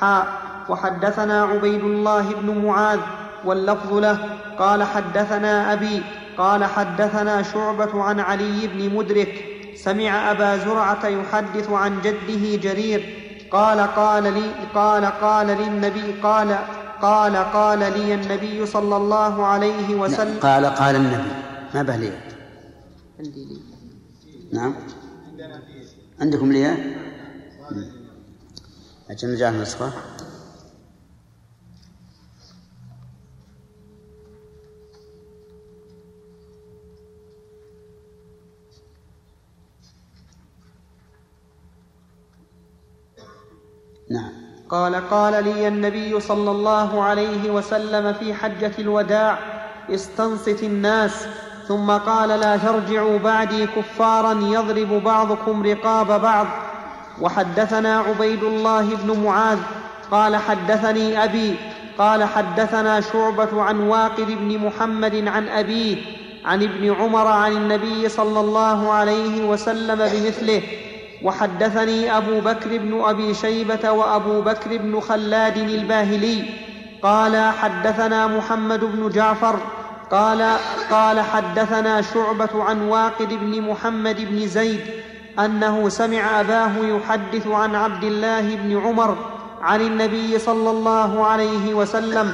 حاء 0.00 0.26
وحدثنا 0.68 1.42
عبيد 1.42 1.84
الله 1.84 2.34
بن 2.42 2.64
معاذ 2.66 3.00
واللفظ 3.44 3.92
له. 3.92 4.18
قال 4.58 4.82
حدثنا 4.82 5.72
أبي 5.72 6.02
قال 6.38 6.64
حدثنا 6.64 7.42
شعبة 7.42 8.02
عن 8.02 8.20
علي 8.20 8.66
بن 8.66 8.96
مدرك 8.96 9.53
سمع 9.76 10.30
أبا 10.30 10.56
زرعة 10.56 11.06
يحدث 11.06 11.70
عن 11.70 12.00
جده 12.02 12.56
جرير 12.56 13.20
قال 13.50 13.80
قال 13.80 14.22
لي 14.22 14.50
قال 14.74 15.04
قال 15.04 15.46
للنبي 15.46 16.20
قال 16.22 16.58
قال 17.02 17.36
قال 17.36 17.78
لي 17.78 18.14
النبي 18.14 18.66
صلى 18.66 18.96
الله 18.96 19.46
عليه 19.46 19.94
وسلم. 19.94 20.38
قال 20.42 20.66
قال 20.66 20.96
النبي 20.96 21.32
ما 21.74 21.82
به 21.82 21.96
لي 21.96 22.12
عندي 23.18 23.44
لي. 23.44 23.58
نعم. 24.52 24.74
عندكم 26.20 26.52
لي 26.52 26.76
أجل 29.10 29.34
نجعل 29.34 29.60
نسخة. 29.62 29.92
قال 44.68 45.10
قال 45.10 45.44
لي 45.44 45.68
النبي 45.68 46.20
صلى 46.20 46.50
الله 46.50 47.02
عليه 47.02 47.50
وسلم 47.50 48.12
في 48.12 48.34
حجة 48.34 48.72
الوداع 48.78 49.38
استنصت 49.90 50.62
الناس. 50.62 51.26
ثم 51.68 51.90
قال 51.90 52.28
لا 52.28 52.56
ترجعوا 52.56 53.18
بعدي 53.18 53.66
كفارا 53.66 54.32
يضرب 54.32 55.04
بعضكم 55.04 55.62
رقاب 55.62 56.20
بعض. 56.20 56.46
وحدثنا 57.20 57.98
عبيد 57.98 58.44
الله 58.44 58.96
بن 58.96 59.24
معاذ 59.24 59.58
قال 60.10 60.36
حدثني 60.36 61.24
أبي. 61.24 61.56
قال 61.98 62.24
حدثنا 62.24 63.00
شعبة 63.00 63.62
عن 63.62 63.80
واقد 63.80 64.26
بن 64.26 64.58
محمد 64.58 65.28
عن 65.28 65.48
أبيه 65.48 65.96
عن 66.44 66.62
ابن 66.62 66.94
عمر 66.94 67.26
عن 67.26 67.52
النبي 67.52 68.08
صلى 68.08 68.40
الله 68.40 68.92
عليه 68.92 69.44
وسلم 69.44 69.98
بمثله. 69.98 70.62
وحدثني 71.22 72.16
أبو 72.16 72.40
بكر 72.40 72.78
بن 72.78 73.00
أبي 73.04 73.34
شيبة 73.34 73.90
وأبو 73.90 74.40
بكر 74.40 74.76
بن 74.76 75.00
خلاد 75.00 75.56
الباهلي 75.56 76.44
قال 77.02 77.52
حدثنا 77.52 78.26
محمد 78.26 78.80
بن 78.84 79.08
جعفر 79.08 79.56
قال 80.10 80.56
قال 80.90 81.20
حدثنا 81.20 82.02
شعبة 82.02 82.64
عن 82.64 82.88
واقد 82.88 83.28
بن 83.28 83.60
محمد 83.60 84.16
بن 84.30 84.46
زيد 84.46 84.80
أنه 85.38 85.88
سمع 85.88 86.40
أباه 86.40 86.72
يحدث 86.78 87.46
عن 87.46 87.74
عبد 87.74 88.04
الله 88.04 88.56
بن 88.56 88.80
عمر 88.86 89.16
عن 89.62 89.80
النبي 89.80 90.38
صلى 90.38 90.70
الله 90.70 91.26
عليه 91.26 91.74
وسلم 91.74 92.32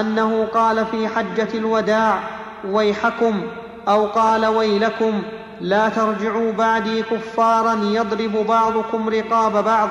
أنه 0.00 0.44
قال 0.54 0.86
في 0.86 1.08
حجة 1.08 1.48
الوداع 1.54 2.18
ويحكم 2.64 3.42
أو 3.88 4.06
قال 4.06 4.46
ويلكم 4.46 5.22
لا 5.60 5.88
ترجعوا 5.88 6.52
بعدي 6.52 7.02
كفارا 7.02 7.74
يضرب 7.74 8.46
بعضكم 8.46 9.08
رقاب 9.08 9.64
بعض. 9.64 9.88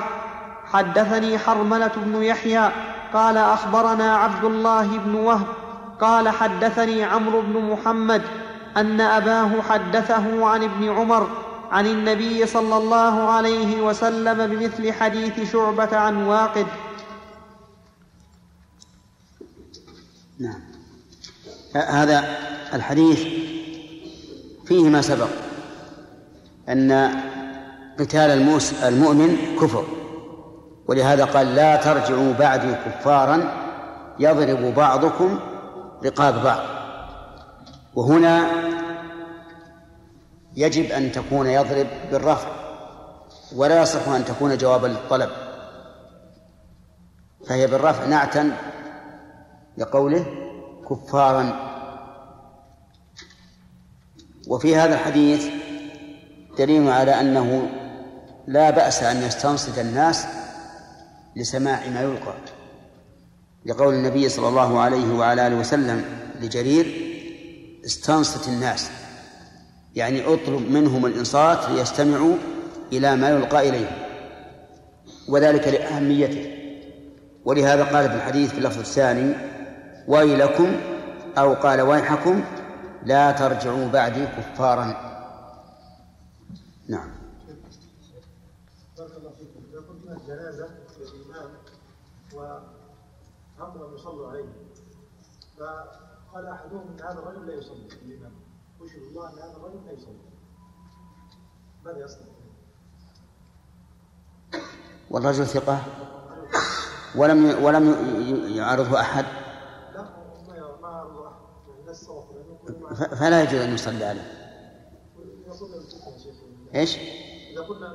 حدثني 0.66 1.38
حرملة 1.38 1.92
بن 1.96 2.24
يحيى 2.24 2.72
قال 3.14 3.38
أخبرنا 3.38 4.16
عبد 4.16 4.44
الله 4.46 4.98
بن 4.98 5.16
وهب 5.16 5.48
قال 6.02 6.30
حدثني 6.30 7.04
عمرو 7.04 7.42
بن 7.42 7.72
محمد 7.72 8.22
أن 8.78 9.02
أباه 9.02 9.62
حدثه 9.62 10.46
عن 10.46 10.64
ابن 10.64 10.90
عمر 10.90 11.30
عن 11.72 11.88
النبي 11.88 12.46
صلى 12.46 12.78
الله 12.78 13.30
عليه 13.30 13.82
وسلم 13.82 14.48
بمثل 14.48 14.94
حديث 14.94 15.52
شعبة 15.52 15.98
عن 15.98 16.24
واقد. 16.24 16.68
نعم. 20.40 20.62
هذا 21.76 22.38
الحديث 22.74 23.24
فيه 24.66 24.90
ما 24.90 25.02
سبق. 25.02 25.49
أن 26.70 27.12
قتال 28.00 28.32
المؤمن 28.84 29.38
كفر. 29.62 29.84
ولهذا 30.88 31.26
قال 31.26 31.56
لا 31.56 31.76
ترجعوا 31.76 32.34
بعدي 32.34 32.74
كفارا 32.74 33.52
يضرب 34.20 34.76
بعضكم 34.76 35.40
رقاب 36.06 36.44
بعض. 36.44 36.60
وهنا 37.96 38.46
يجب 40.56 40.92
أن 40.92 41.12
تكون 41.12 41.48
يضرب 41.48 41.88
بالرفع 42.12 42.48
ولا 43.56 43.82
يصح 43.82 44.08
أن 44.08 44.26
تكون 44.26 44.58
جوابا 44.58 44.88
للطلب 44.88 45.30
فهي 47.48 47.68
بالرفع 47.68 48.06
نعتا 48.06 48.52
لقوله 49.78 50.26
كفارا. 50.90 51.70
وفي 54.48 54.76
هذا 54.76 54.94
الحديث 54.94 55.59
دليل 56.60 56.90
على 56.90 57.20
أنه 57.22 57.70
لا 58.48 58.70
بأس 58.70 59.04
أن 59.04 59.18
يستنصت 59.24 59.80
الناس 59.80 60.26
لسماع 61.36 61.88
ما 61.90 62.02
يلقى. 62.02 62.34
لقول 63.66 63.94
النبي 63.94 64.30
صلى 64.30 64.48
الله 64.48 64.80
عليه 64.80 65.14
وعلى 65.14 65.48
آله 65.48 65.56
وسلم 65.56 66.06
لجرير 66.42 66.86
استنصت 67.86 68.48
الناس. 68.48 68.90
يعني 69.96 70.34
اطلب 70.34 70.72
منهم 70.72 71.06
الإنصات 71.06 71.70
ليستمعوا 71.70 72.36
إلى 72.94 73.16
ما 73.16 73.30
يلقى 73.30 73.70
إليهم. 73.70 73.98
وذلك 75.28 75.68
لأهميته. 75.68 76.56
ولهذا 77.46 77.84
قال 77.84 78.10
في 78.10 78.16
الحديث 78.16 78.52
في 78.52 78.58
اللفظ 78.58 78.80
الثاني 78.80 79.34
ويلكم 80.08 80.76
أو 81.38 81.54
قال 81.54 81.82
ويحكم 81.82 82.44
لا 83.04 83.32
ترجعوا 83.32 83.88
بعدي 83.88 84.26
كفارا 84.26 85.10
نعم 86.90 87.10
بارك 88.98 89.12
الله 89.18 89.30
فيكم 89.30 89.62
اذا 89.72 89.80
قلنا 89.80 90.18
الجنازه 90.18 90.68
للامام 91.00 91.52
وهم 92.34 93.82
يصلوا 94.00 94.30
عليه. 94.30 94.46
فقال 95.60 96.46
أحدهم 96.46 96.88
إن 96.88 97.02
هذا 97.02 97.20
الرجل 97.20 97.48
لا 97.48 97.54
يصلي. 97.54 97.88
الامام 98.06 98.32
اشهد 98.82 99.02
الله 99.02 99.30
إن 99.30 99.40
هذا 99.40 99.58
الرجل 99.58 99.86
لا 99.86 99.92
يصلي. 99.92 100.18
ماذا 101.86 102.00
يصنع؟ 102.06 102.26
والرجل 105.12 105.46
ثقة؟ 105.46 105.84
ولم 107.16 107.64
ولم 107.64 107.86
يعارضه 108.48 109.00
أحد؟ 109.00 109.26
لا 109.94 110.02
ما 110.82 111.28
أحد. 111.28 111.48
يعني 111.68 113.16
فلا 113.16 113.44
يجوز 113.44 113.62
أن 113.62 113.74
يصلي 113.74 114.06
عليه. 114.06 114.50
إيش؟ 116.76 116.98
إذا 116.98 117.62
قلنا 117.62 117.88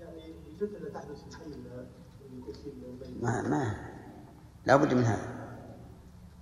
يعني 0.00 0.34
الفتنه 0.52 0.78
اللي 0.78 0.90
تحدث 0.90 1.22
في 1.22 1.28
الحي 1.28 1.44
الميت 1.44 3.22
ما 3.22 3.42
ما. 3.42 3.76
لا 4.66 4.76
بد 4.76 4.94
من 4.94 5.04
هذا. 5.04 5.37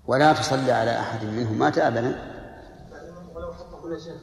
ولا 0.07 0.33
تصلي 0.33 0.73
على 0.73 1.01
أحد 1.01 1.25
منهم. 1.25 1.59
مات 1.59 1.79
أبدا. 1.79 2.33
ولو 3.35 3.53
حط 3.53 3.87
يا 3.93 3.99
شيخ 3.99 4.17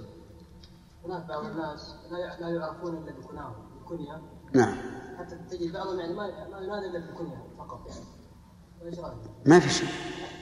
هناك 1.06 1.26
بعض 1.26 1.46
الناس 1.46 1.96
لا 2.12 2.20
يع- 2.20 2.40
لا 2.40 2.50
يعرفون 2.50 2.98
الا 2.98 3.12
بكناهم 3.12 3.54
الكنيه 3.82 4.22
نعم. 4.54 4.76
حتى 5.20 5.36
تجد 5.58 5.74
بعضهم 5.74 6.00
يعني 6.00 6.14
ما 6.14 6.28
ينادي 6.62 6.86
الا 6.88 7.00
بالكنيه 7.00 7.44
فقط 7.58 7.88
يعني؟ 7.88 8.96
ما 9.46 9.60
في 9.60 9.70
شيء. 9.70 9.88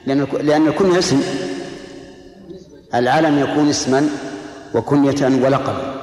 لأن 0.06 0.18
لأن 0.46 0.68
الكنية 0.68 0.98
اسم. 0.98 1.20
العلم 2.94 3.38
يكون 3.38 3.68
اسما 3.68 4.08
وكنية 4.74 5.44
ولقبا 5.44 6.02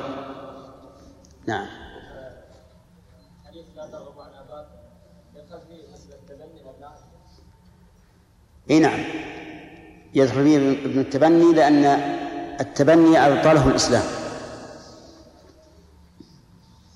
نعم؟ 1.48 1.68
إي 8.70 8.80
نعم. 8.80 9.00
يدخل 10.20 10.44
فيه 10.44 10.58
ابن 10.86 11.00
التبني 11.00 11.54
لأن 11.54 11.86
التبني 12.60 13.28
أبطله 13.28 13.68
الإسلام. 13.68 14.04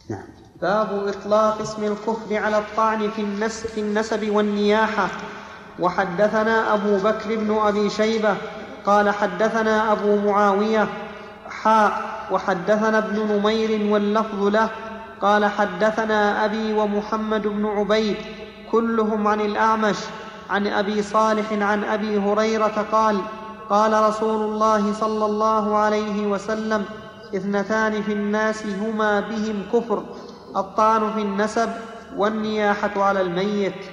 نعم. 0.09 0.23
باب 0.61 1.07
إطلاق 1.07 1.61
اسم 1.61 1.83
الكفر 1.83 2.37
على 2.37 2.57
الطعن 2.57 3.09
في 3.09 3.21
النسب, 3.21 3.67
في 3.67 3.81
النسب 3.81 4.29
والنياحة. 4.29 5.07
وحدثنا 5.79 6.73
أبو 6.73 6.97
بكر 6.97 7.35
بن 7.35 7.57
أبي 7.57 7.89
شيبة 7.89 8.35
قال 8.85 9.09
حدثنا 9.09 9.91
أبو 9.91 10.15
معاوية 10.15 10.87
حاء 11.49 11.91
وحدثنا 12.31 12.97
ابن 12.97 13.19
نمير 13.19 13.93
واللفظ 13.93 14.47
له. 14.47 14.69
قال 15.21 15.45
حدثنا 15.45 16.45
أبي 16.45 16.73
ومحمد 16.73 17.47
بن 17.47 17.65
عبيد 17.65 18.17
كلهم 18.71 19.27
عن 19.27 19.41
الأعمش. 19.41 19.97
عن 20.49 20.67
أبي 20.67 21.03
صالح 21.03 21.51
عن 21.51 21.83
أبي 21.83 22.17
هريرة 22.17 22.87
قال 22.91 23.21
قال 23.69 24.03
رسول 24.09 24.41
الله 24.41 24.93
صلى 24.93 25.25
الله 25.25 25.75
عليه 25.75 26.27
وسلم 26.27 26.85
اثنتان 27.35 28.03
في 28.03 28.13
الناس 28.13 28.65
هما 28.65 29.19
بهم 29.19 29.63
كفر 29.73 30.03
الطعن 30.55 31.13
في 31.13 31.21
النسب 31.21 31.69
والنياحة 32.17 33.03
على 33.03 33.21
الميت. 33.21 33.85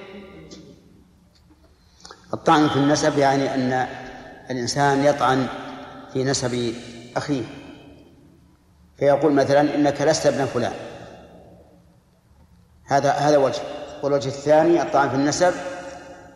الطعن 2.33 2.67
في 2.67 2.75
النسب 2.75 3.17
يعني 3.17 3.55
أن 3.55 3.87
الإنسان 4.49 5.03
يطعن 5.03 5.47
في 6.13 6.23
نسب 6.23 6.73
أخيه 7.17 7.43
فيقول 8.97 9.33
مثلا 9.33 9.75
إنك 9.75 10.01
لست 10.01 10.25
ابن 10.25 10.45
فلان. 10.45 10.73
هذا 12.85 13.11
هذا 13.11 13.37
وجه. 13.37 13.61
والوجه 14.03 14.27
الثاني 14.27 14.81
الطعن 14.81 15.09
في 15.09 15.15
النسب 15.15 15.53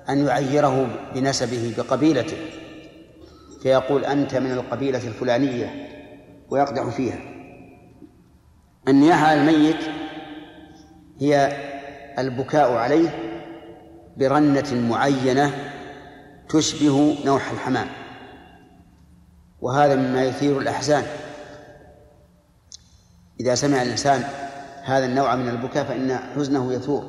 أن 0.09 0.25
يعيره 0.25 0.87
بنسبه 1.13 1.73
بقبيلته 1.77 2.37
فيقول 3.63 4.05
أنت 4.05 4.35
من 4.35 4.51
القبيلة 4.51 5.07
الفلانية 5.07 5.87
ويقدح 6.49 6.89
فيها. 6.89 7.19
النياحة 8.87 9.27
على 9.27 9.41
الميت 9.41 9.83
هي 11.19 11.57
البكاء 12.19 12.73
عليه 12.73 13.09
برنة 14.17 14.87
معينة 14.89 15.71
تشبه 16.49 17.17
نوح 17.25 17.51
الحمام 17.51 17.87
وهذا 19.61 19.95
مما 19.95 20.23
يثير 20.23 20.59
الأحزان. 20.59 21.03
إذا 23.39 23.55
سمع 23.55 23.81
الإنسان 23.81 24.23
هذا 24.83 25.05
النوع 25.05 25.35
من 25.35 25.49
البكاء 25.49 25.83
فإن 25.83 26.17
حزنه 26.17 26.73
يثور 26.73 27.05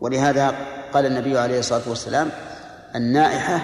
ولهذا 0.00 0.77
قال 0.92 1.06
النبي 1.06 1.38
عليه 1.38 1.58
الصلاة 1.58 1.82
والسلام 1.88 2.30
النائحة 2.94 3.60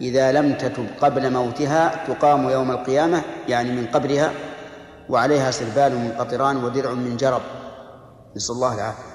إذا 0.00 0.32
لم 0.32 0.54
تتب 0.54 0.86
قبل 1.00 1.32
موتها 1.32 2.04
تقام 2.06 2.50
يوم 2.50 2.70
القيامة 2.70 3.22
يعني 3.48 3.72
من 3.72 3.86
قبرها 3.86 4.32
وعليها 5.08 5.50
سربال 5.50 5.98
من 5.98 6.12
قطران 6.18 6.64
ودرع 6.64 6.92
من 6.92 7.16
جرب. 7.16 7.42
نسأل 8.36 8.54
الله 8.54 8.74
العافية. 8.74 9.14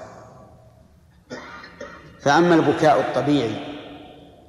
فأما 2.22 2.54
البكاء 2.54 3.00
الطبيعي 3.00 3.56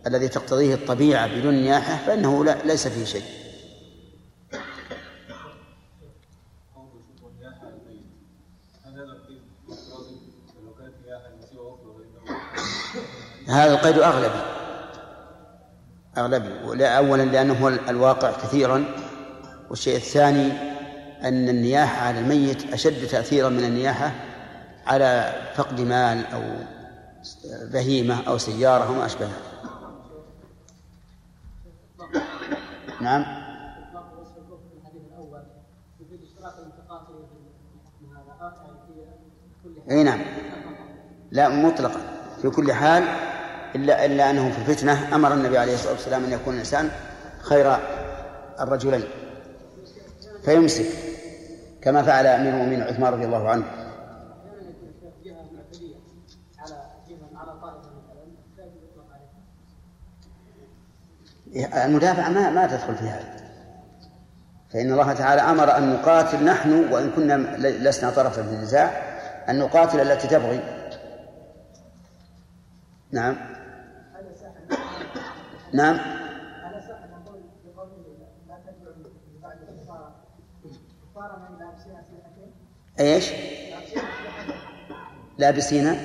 الذي 0.08 0.28
تقتضيه 0.28 0.74
الطبيعة 0.74 1.28
بدون 1.28 1.54
نياحة 1.54 1.98
فإنه 2.08 2.46
لا 2.46 2.58
ليس 2.66 2.88
فيه 2.88 3.06
شيء. 3.06 3.41
هذا 13.52 13.74
القيد 13.74 13.98
أغلبي. 14.00 14.42
أغلبي. 16.18 16.50
أولا 16.86 17.24
لأنه 17.24 17.54
هو 17.54 17.68
الواقع 17.68 18.32
كثيرا. 18.32 18.86
والشيء 19.70 19.96
الثاني 19.96 20.52
أن 21.24 21.50
النياحة 21.50 22.08
على 22.08 22.20
الميت 22.20 22.74
أشد 22.74 23.08
تأثيرا 23.08 23.50
من 23.50 23.64
النياحة 23.64 24.12
على 24.88 25.34
فقد 25.56 25.82
مال 25.82 26.26
أو 26.26 26.42
بهيمة 27.74 28.28
أو 28.28 28.38
سيارة 28.38 28.92
وما 28.92 29.06
أشبه 29.06 29.30
نعم. 33.02 33.26
أي 39.92 40.04
نعم. 40.04 40.22
لا 41.32 41.50
مطلقا. 41.50 42.02
في 42.42 42.50
كل 42.50 42.74
حال 42.74 43.04
إلا 43.76 44.06
إلا 44.06 44.30
أنه 44.30 44.52
في 44.52 44.58
الفتنة 44.58 45.16
أمر 45.16 45.34
النبي 45.34 45.58
عليه 45.58 45.74
الصلاة 45.74 45.94
والسلام 45.94 46.24
أن 46.24 46.32
يكون 46.32 46.54
الإنسان 46.54 46.90
خير 47.42 47.78
الرجلين. 48.60 49.04
فيمسك 50.46 50.86
كما 51.82 52.04
فعل 52.04 52.28
أمير 52.28 52.54
المؤمنين 52.54 52.82
عثمان 52.82 53.14
رضي 53.14 53.26
الله 53.26 53.50
عنه. 53.50 53.64
المدافعة 61.86 62.30
ما 62.30 62.50
ما 62.50 62.68
تدخل 62.68 62.96
في 62.96 63.04
هذا. 63.04 63.42
فإن 64.74 64.92
الله 64.92 65.14
تعالى 65.14 65.42
أمر 65.42 65.78
أن 65.78 65.94
نقاتل 65.94 66.44
نحن 66.44 66.94
وإن 66.94 67.12
كنا 67.12 67.58
لسنا 67.58 68.10
طرفا 68.10 68.44
في 68.44 68.50
النزاع 68.50 69.12
أن 69.50 69.60
نقاتل 69.60 70.00
التي 70.00 70.28
تبغي. 70.28 70.60
نعم. 73.12 73.51
نعم. 75.74 75.98
إيش؟ 83.00 83.32
لابسين. 85.38 85.98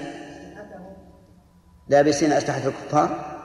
لابسين 1.89 2.33
أسلحة 2.33 2.69
الكفار؟ 2.69 3.37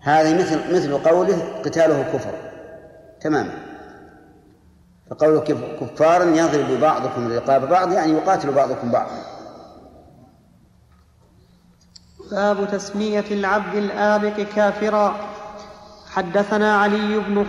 هذه 0.00 0.34
مثل 0.34 0.74
مثل 0.74 0.98
قوله 0.98 1.62
قتاله 1.64 2.02
كفر 2.02 2.34
تماما 3.20 3.54
فقوله 5.10 5.40
كفارا 5.80 6.24
يضرب 6.24 6.80
بعضكم 6.80 7.32
رقاب 7.32 7.68
بعض 7.68 7.92
يعني 7.92 8.12
يقاتل 8.12 8.52
بعضكم 8.52 8.90
بعضا 8.90 9.35
باب 12.30 12.68
تسمية 12.72 13.24
العبد 13.30 13.74
الآبق 13.74 14.40
كافرا. 14.56 15.16
حدثنا 16.10 16.76
علي 16.78 17.18
بن 17.18 17.46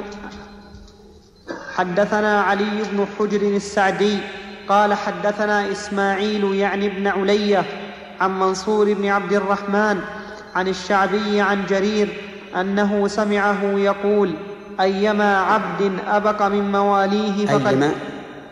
حدثنا 1.76 2.42
علي 2.42 2.84
بن 2.92 3.06
حجر 3.20 3.42
السعدي 3.42 4.18
قال 4.70 4.94
حدثنا 4.94 5.72
إسماعيل 5.72 6.56
يعني 6.56 6.88
ابن 6.88 7.08
علية 7.08 7.64
عن 8.20 8.40
منصور 8.40 8.94
بن 8.94 9.06
عبد 9.08 9.34
الرحمن 9.34 10.00
عن 10.56 10.68
الشعبي 10.68 11.42
عن 11.42 11.66
جرير 11.66 12.22
أنه 12.56 13.08
سمعه 13.08 13.64
يقول 13.64 14.34
أيما 14.80 15.38
عبد 15.38 15.92
أبق 16.08 16.42
من 16.42 16.72
مواليه 16.72 17.46
فقد 17.46 17.68
أيما؟ 17.68 17.92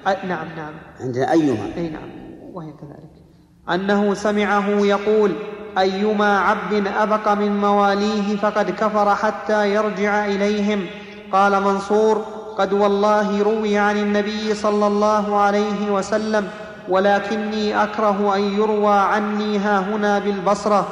أ... 0.07 0.25
نعم 0.25 0.47
نعم. 0.57 0.73
عندنا 0.99 1.31
أيما. 1.31 1.71
أي 1.77 1.89
نعم 1.89 2.09
وهي 2.53 2.71
كذلك. 2.71 3.11
أنه 3.69 4.13
سمعه 4.13 4.69
يقول 4.69 5.31
أيما 5.77 6.39
عبد 6.39 6.87
أبق 6.87 7.27
من 7.29 7.61
مواليه 7.61 8.37
فقد 8.37 8.69
كفر 8.69 9.15
حتى 9.15 9.73
يرجع 9.73 10.25
إليهم. 10.25 10.85
قال 11.31 11.63
منصور 11.63 12.25
قد 12.57 12.73
والله 12.73 13.43
روي 13.43 13.77
عن 13.77 13.97
النبي 13.97 14.55
صلى 14.55 14.87
الله 14.87 15.37
عليه 15.39 15.91
وسلم 15.91 16.47
ولكني 16.89 17.83
أكره 17.83 18.35
أن 18.35 18.41
يروى 18.41 18.97
عني 18.97 19.57
ها 19.57 19.79
هنا 19.79 20.19
بالبصرة. 20.19 20.87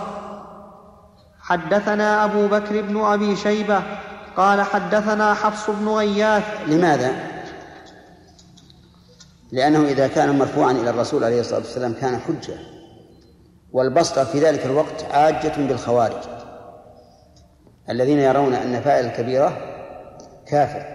حدثنا 1.42 2.26
أبو 2.26 2.48
بكر 2.48 2.82
بن 2.82 3.06
أبي 3.06 3.36
شيبة 3.36 3.82
قال 4.38 4.62
حدثنا 4.62 5.34
حفص 5.34 5.70
بن 5.70 5.88
غياث. 5.88 6.44
لماذا؟ 6.68 7.14
لأنه 9.52 9.80
إذا 9.80 10.08
كان 10.08 10.40
مرفوعا 10.40 10.72
إلى 10.72 10.90
الرسول 10.90 11.24
عليه 11.24 11.40
الصلاة 11.40 11.60
والسلام 11.60 11.94
كان 11.94 12.20
حجة. 12.20 12.73
والبسطة 13.74 14.24
في 14.24 14.40
ذلك 14.40 14.66
الوقت 14.66 15.04
عاجة 15.04 15.68
بالخوارج 15.68 16.24
الذين 17.90 18.20
يرون 18.20 18.54
أن 18.54 18.82
فاعل 18.82 19.06
الكبيرة 19.06 19.58
كافر. 20.46 20.94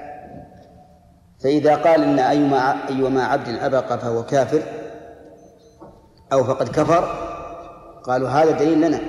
فإذا 1.40 1.76
قال 1.76 2.02
إن 2.02 2.18
أيما 2.18 2.88
أيما 2.88 3.24
عبد 3.24 3.48
أبق 3.48 3.96
فهو 3.96 4.24
كافر 4.24 4.62
أو 6.32 6.44
فقد 6.44 6.68
كفر 6.68 7.04
قالوا 8.04 8.28
هذا 8.28 8.50
دليل 8.50 8.80
لنا 8.80 9.00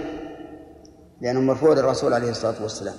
لأنه 1.22 1.42
مرفوع 1.42 1.74
للرسول 1.74 2.14
عليه 2.14 2.30
الصلاة 2.30 2.62
والسلام. 2.62 2.96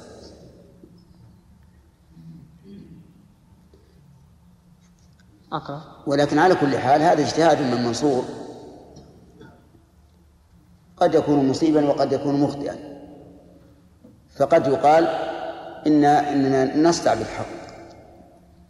أقرأ. 5.52 5.82
ولكن 6.06 6.38
على 6.38 6.54
كل 6.54 6.78
حال 6.78 7.02
هذا 7.02 7.22
اجتهاد 7.22 7.60
من 7.62 7.84
منصور. 7.84 8.24
قد 11.00 11.14
يكون 11.14 11.48
مصيبا 11.48 11.88
وقد 11.88 12.12
يكون 12.12 12.40
مخطئا. 12.40 12.76
فقد 14.36 14.66
يقال 14.66 15.08
إن 15.86 16.04
إننا 16.04 16.76
نصدع 16.76 17.14
بالحق 17.14 17.46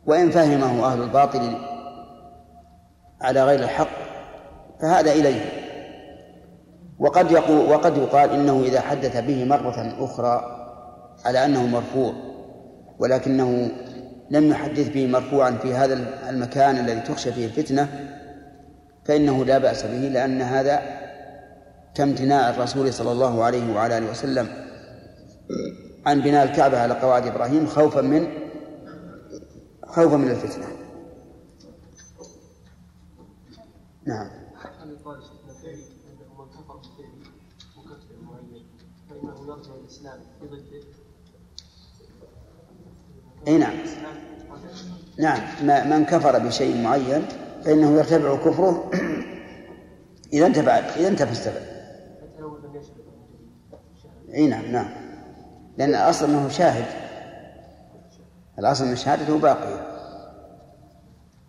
وإن 0.06 0.30
فهمه 0.30 0.86
أهل 0.86 1.02
الباطل 1.02 1.58
على 3.20 3.44
غير 3.44 3.60
الحق 3.60 3.88
فهذا 4.80 5.12
إليه. 5.12 5.60
وقد 6.98 7.30
يقول 7.30 7.72
وقد 7.72 7.96
يقال 7.96 8.30
إنه 8.30 8.62
إذا 8.62 8.80
حدث 8.80 9.16
به 9.16 9.44
مرة 9.44 9.94
أخرى 9.98 10.56
على 11.24 11.44
أنه 11.44 11.66
مرفوع 11.66 12.12
ولكنه 12.98 13.70
لم 14.30 14.50
يحدث 14.50 14.88
به 14.88 15.06
مرفوعا 15.06 15.50
في 15.50 15.74
هذا 15.74 15.94
المكان 16.28 16.76
الذي 16.76 17.00
تخشى 17.00 17.32
فيه 17.32 17.46
الفتنة 17.46 17.88
فإنه 19.04 19.44
لا 19.44 19.58
بأس 19.58 19.82
به 19.82 20.08
لأن 20.08 20.42
هذا 20.42 20.99
كامتناع 21.94 22.50
الرسول 22.50 22.92
صلى 22.92 23.12
الله 23.12 23.44
عليه 23.44 23.74
وعلى 23.74 23.98
آله 23.98 24.10
وسلم 24.10 24.48
عن 26.06 26.20
بناء 26.20 26.44
الكعبة 26.44 26.80
على 26.80 26.94
قواعد 26.94 27.26
إبراهيم 27.26 27.66
خوفا 27.66 28.00
من 28.00 28.28
خوفا 29.86 30.16
من 30.16 30.30
الفتنة. 30.30 30.66
نعم. 34.06 34.30
أي 43.48 43.58
نعم. 43.58 43.76
نعم. 45.62 45.90
من 45.90 46.04
كفر 46.04 46.38
بشيء 46.38 46.82
معين 46.82 47.22
فإنه 47.64 47.90
يرتفع 47.98 48.36
كفره 48.36 48.90
إذا 50.32 50.46
انتفع 50.46 50.72
إذا 50.72 51.08
انتفى 51.08 51.32
السبب. 51.32 51.79
إي 54.34 54.46
نعم 54.46 54.72
نعم. 54.72 54.90
لأن 55.78 55.88
الأصل 55.88 56.24
أنه 56.24 56.48
شاهد. 56.48 57.10
الأصل 58.58 58.84
أن 58.84 58.96
شهادته 58.96 59.38
باقية. 59.38 59.90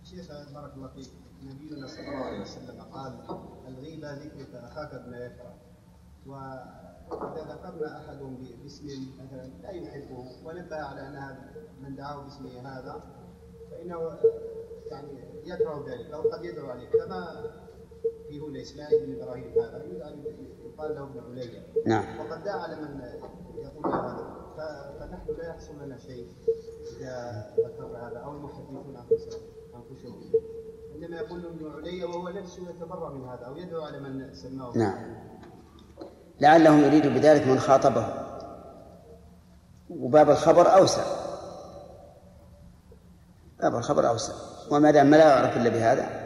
شيخ 0.03 0.27
بارك 0.53 0.73
الله 0.75 0.87
فيك 0.87 1.11
نبينا 1.43 1.87
صلى 1.87 2.07
الله 2.07 2.25
عليه 2.25 2.41
وسلم 2.41 2.81
قال 2.81 3.19
الغيبة 3.67 4.13
ذكرك 4.13 4.55
أخاك 4.55 5.01
بما 5.05 5.17
يكره 5.17 5.55
إذا 7.11 7.53
ذكرنا 7.53 7.97
أحد 7.97 8.19
باسم 8.63 8.87
مثلا 9.19 9.47
لا 9.63 9.71
يحبه 9.71 10.25
ونبه 10.45 10.75
على 10.75 11.01
أن 11.07 11.37
من 11.83 11.95
دعاه 11.95 12.23
باسمه 12.23 12.59
هذا 12.59 13.03
فإنه 13.71 14.17
يعني 14.91 15.07
يكره 15.45 15.85
ذلك 15.89 16.11
أو 16.11 16.21
قد 16.21 16.45
يدعو 16.45 16.69
عليه. 16.69 16.89
كما 16.89 17.43
في 18.31 18.39
هنا 18.39 18.61
إسماعيل 18.61 19.05
بن 19.05 19.21
إبراهيم 19.21 19.51
هذا 19.59 19.83
يقال 20.65 20.95
له 20.95 21.03
ابن 21.03 21.19
عليا. 21.31 21.63
نعم. 21.85 22.19
وقد 22.19 22.43
دعا 22.43 22.55
على 22.55 22.75
من 22.75 23.01
يقول 23.55 23.93
هذا. 23.93 24.41
فنحن 24.99 25.41
لا 25.41 25.49
يحصل 25.49 25.73
لنا 25.85 25.97
شيء 25.97 26.27
إذا 26.97 27.45
ذكرنا 27.57 28.07
هذا 28.07 28.17
أو 28.17 28.31
المحدثون 28.31 28.95
أنفسهم 29.75 30.21
إنما 30.95 31.17
يقول 31.17 31.45
ابن 31.45 31.71
عليا 31.71 32.05
وهو 32.05 32.29
نفسه 32.29 32.69
يتبرأ 32.69 33.09
من 33.09 33.29
هذا 33.29 33.45
أو 33.45 33.57
يدعو 33.57 33.81
على 33.81 33.99
من 33.99 34.33
سماه. 34.33 34.77
نعم. 34.77 35.15
لعله 36.39 36.75
يريد 36.75 37.07
بذلك 37.07 37.47
من 37.47 37.59
خاطبه. 37.59 38.05
وباب 39.89 40.29
الخبر 40.29 40.77
أوسع. 40.77 41.03
باب 43.59 43.75
الخبر 43.75 44.09
أوسع. 44.09 44.33
وما 44.71 44.91
دام 44.91 45.09
لا 45.09 45.29
يعرف 45.29 45.57
إلا 45.57 45.69
بهذا 45.69 46.20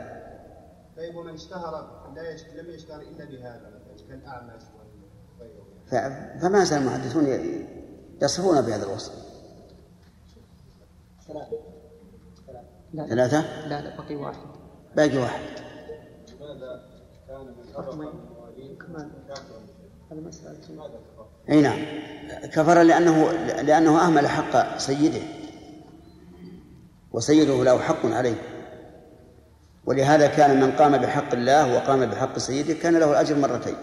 طيب 0.97 1.15
ومن 1.15 1.33
اشتهر 1.33 1.71
لا 2.15 2.31
يشت... 2.31 2.45
لم 2.55 2.69
يشتهر 2.69 3.01
إلا 3.01 3.25
بهذا 3.25 3.71
مثلا 3.75 4.07
كالأعمش 4.07 4.61
فما 6.41 6.63
زال 6.63 6.81
المحدثون 6.81 7.25
يصفون 8.21 8.61
بهذا 8.61 8.85
الوصف. 8.85 9.13
ثلاثة؟ 12.95 13.67
لا 13.67 13.81
لا 13.81 13.97
بقي 13.97 14.15
واحد. 14.15 14.47
باقي 14.95 15.17
واحد. 15.17 15.41
لماذا 16.41 16.83
كان 17.27 17.97
من 18.57 18.77
كمان. 18.77 19.11
أي 21.49 21.61
نعم. 21.61 21.79
كفر 22.47 22.81
لأنه 22.81 23.31
لأنه 23.61 24.05
أهمل 24.05 24.27
حق 24.27 24.77
سيده 24.77 25.21
وسيده 27.11 27.63
له 27.63 27.79
حق 27.79 28.05
عليه. 28.05 28.54
ولهذا 29.85 30.27
كان 30.27 30.59
من 30.61 30.71
قام 30.71 30.97
بحق 30.97 31.33
الله 31.33 31.73
وقام 31.73 32.05
بحق 32.05 32.37
سيده 32.37 32.73
كان 32.73 32.97
له 32.97 33.11
الأجر 33.11 33.35
مرتين. 33.35 33.75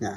نعم. 0.00 0.16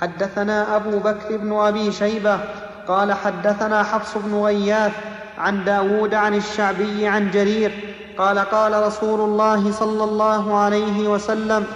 حدثنا 0.00 0.76
أبو 0.76 0.98
بكر 0.98 1.36
بن 1.36 1.52
أبي 1.52 1.92
شيبة 1.92 2.40
قال 2.88 3.12
حدثنا 3.12 3.82
حفص 3.82 4.18
بن 4.18 4.34
غياث 4.34 4.92
عن 5.38 5.64
داود 5.64 6.14
عن 6.14 6.34
الشعبي 6.34 7.06
عن 7.06 7.30
جرير 7.30 7.94
قال 8.18 8.38
قال 8.38 8.86
رسول 8.86 9.20
الله 9.20 9.72
صلى 9.72 10.04
الله 10.04 10.58
عليه 10.58 11.08
وسلم 11.08 11.66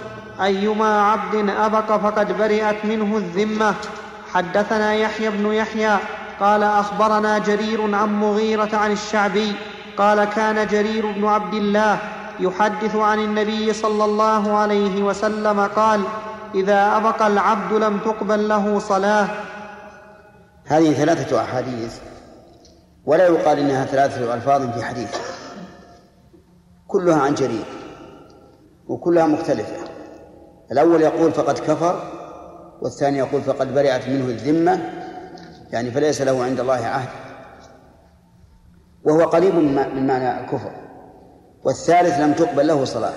أيما 0.41 1.01
عبد 1.01 1.49
أبق 1.49 1.97
فقد 1.97 2.37
برئت 2.37 2.85
منه 2.85 3.17
الذمة. 3.17 3.75
حدثنا 4.33 4.93
يحيى 4.93 5.29
بن 5.29 5.53
يحيى 5.53 5.97
قال 6.39 6.63
أخبرنا 6.63 7.37
جرير 7.37 7.95
عن 7.95 8.19
مغيرة 8.19 8.75
عن 8.77 8.91
الشعبي 8.91 9.55
قال 9.97 10.23
كان 10.23 10.67
جرير 10.67 11.11
بن 11.11 11.25
عبد 11.25 11.53
الله 11.53 11.99
يحدث 12.39 12.95
عن 12.95 13.19
النبي 13.19 13.73
صلى 13.73 14.05
الله 14.05 14.57
عليه 14.57 15.03
وسلم 15.03 15.59
قال 15.59 16.01
إذا 16.55 16.97
أبق 16.97 17.21
العبد 17.21 17.73
لم 17.73 17.99
تقبل 17.99 18.47
له 18.47 18.79
صلاة. 18.79 19.27
هذه 20.65 20.93
ثلاثة 20.93 21.41
أحاديث 21.41 21.99
ولا 23.05 23.27
يقال 23.27 23.59
إنها 23.59 23.85
ثلاثة 23.85 24.33
ألفاظ 24.33 24.69
في 24.69 24.83
حديث 24.83 25.15
كلها 26.87 27.21
عن 27.21 27.33
جرير 27.33 27.65
وكلها 28.87 29.25
مختلفة. 29.25 29.75
الأول 30.71 31.01
يقول 31.01 31.31
فقد 31.31 31.59
كفر 31.59 32.03
والثاني 32.81 33.17
يقول 33.17 33.41
فقد 33.41 33.73
برئت 33.73 34.07
منه 34.07 34.25
الذمة 34.25 34.93
يعني 35.71 35.91
فليس 35.91 36.21
له 36.21 36.43
عند 36.43 36.59
الله 36.59 36.85
عهد. 36.85 37.24
وهو 39.05 39.23
قريب 39.23 39.55
من 39.55 40.07
معنى 40.07 40.39
الكفر. 40.39 40.71
والثالث 41.63 42.19
لم 42.19 42.33
تقبل 42.33 42.67
له 42.67 42.85
صلاة. 42.85 43.13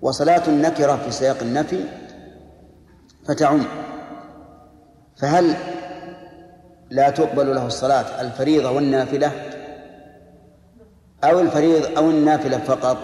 وصلاة 0.00 0.48
النكرة 0.48 0.96
في 0.96 1.10
سياق 1.10 1.36
النفي 1.42 1.84
فتعم. 3.28 3.64
فهل 5.16 5.54
لا 6.90 7.10
تقبل 7.10 7.54
له 7.54 7.66
الصلاة 7.66 8.20
الفريضة 8.20 8.70
والنافلة؟ 8.70 9.32
أو 11.24 11.40
الفريض 11.40 11.98
أو 11.98 12.10
النافلة 12.10 12.58
فقط؟ 12.58 12.96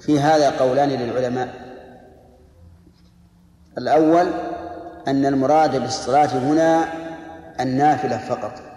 في 0.00 0.20
هذا 0.20 0.50
قولان 0.50 0.88
للعلماء. 0.88 1.48
الأول 3.78 4.26
أن 5.08 5.26
المراد 5.26 5.80
بالصلاة 5.80 6.38
هنا 6.38 6.84
النافلة 7.60 8.18
فقط. 8.18 8.69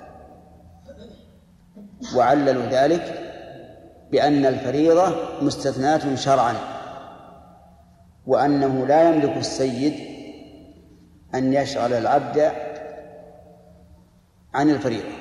وعللوا 2.15 2.65
ذلك 2.65 3.19
بأن 4.11 4.45
الفريضة 4.45 5.15
مستثناة 5.41 6.15
شرعا 6.15 6.53
وأنه 8.27 8.85
لا 8.87 9.09
يملك 9.09 9.37
السيد 9.37 9.93
أن 11.35 11.53
يشغل 11.53 11.93
العبد 11.93 12.51
عن 14.53 14.69
الفريضة. 14.69 15.13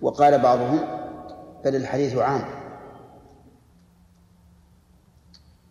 وقال 0.00 0.38
بعضهم 0.38 0.80
بل 1.64 1.76
الحديث 1.76 2.16
عام. 2.16 2.44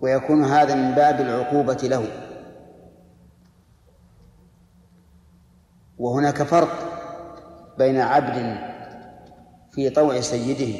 ويكون 0.01 0.43
هذا 0.43 0.75
من 0.75 0.95
باب 0.95 1.21
العقوبة 1.21 1.73
له. 1.83 2.05
وهناك 5.97 6.43
فرق 6.43 6.84
بين 7.77 7.99
عبد 7.99 8.57
في 9.71 9.89
طوع 9.89 10.19
سيده 10.19 10.79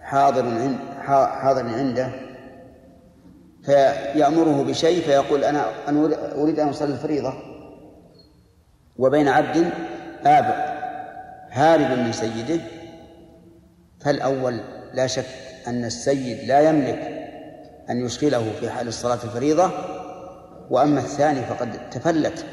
حاضر 0.00 0.74
حاضر 1.00 1.66
عنده 1.68 2.10
فيأمره 3.64 4.62
بشيء 4.62 5.02
فيقول 5.02 5.44
أنا 5.44 5.64
أريد 6.42 6.60
أن 6.60 6.68
أصلي 6.68 6.92
الفريضة. 6.92 7.34
وبين 8.96 9.28
عبد 9.28 9.70
آبق 10.24 10.72
هارب 11.50 11.98
من 11.98 12.12
سيده 12.12 12.60
فالأول 14.00 14.60
لا 14.94 15.06
شك 15.06 15.26
أن 15.66 15.84
السيد 15.84 16.48
لا 16.48 16.60
يملك 16.60 17.28
أن 17.90 18.06
يشغله 18.06 18.52
في 18.60 18.70
حال 18.70 18.88
الصلاة 18.88 19.18
الفريضة 19.24 19.70
وأما 20.70 21.00
الثاني 21.00 21.42
فقد 21.42 21.90
تفلت 21.90 22.46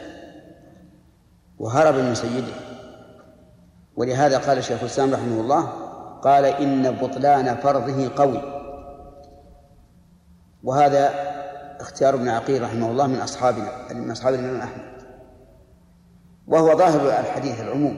وهرب 1.59 1.95
من 1.95 2.15
سيده. 2.15 2.68
ولهذا 3.99 4.37
قال 4.37 4.63
شيخ 4.63 4.79
الإسلام 4.79 5.13
رحمه 5.13 5.41
الله 5.41 5.61
قال 6.21 6.45
إن 6.45 6.91
بطلان 6.91 7.55
فرضه 7.55 8.09
قوي. 8.15 8.41
وهذا 10.63 11.13
اختيار 11.79 12.13
ابن 12.13 12.29
عقيل 12.29 12.61
رحمه 12.63 12.91
الله 12.91 13.07
من 13.07 13.19
أصحابنا 13.19 13.93
من 13.93 14.11
أصحاب 14.11 14.33
الإمام 14.33 14.61
أحمد. 14.61 15.03
وهو 16.47 16.77
ظاهر 16.77 17.19
الحديث 17.19 17.61
العموم 17.61 17.97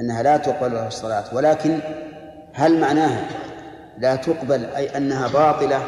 أنها 0.00 0.22
لا 0.22 0.36
تقبل 0.36 0.72
له 0.72 0.86
الصلاة 0.86 1.24
ولكن 1.34 1.78
هل 2.52 2.80
معناها 2.80 3.28
لا 3.98 4.16
تقبل 4.16 4.64
أي 4.64 4.96
أنها 4.96 5.28
باطلة 5.28 5.82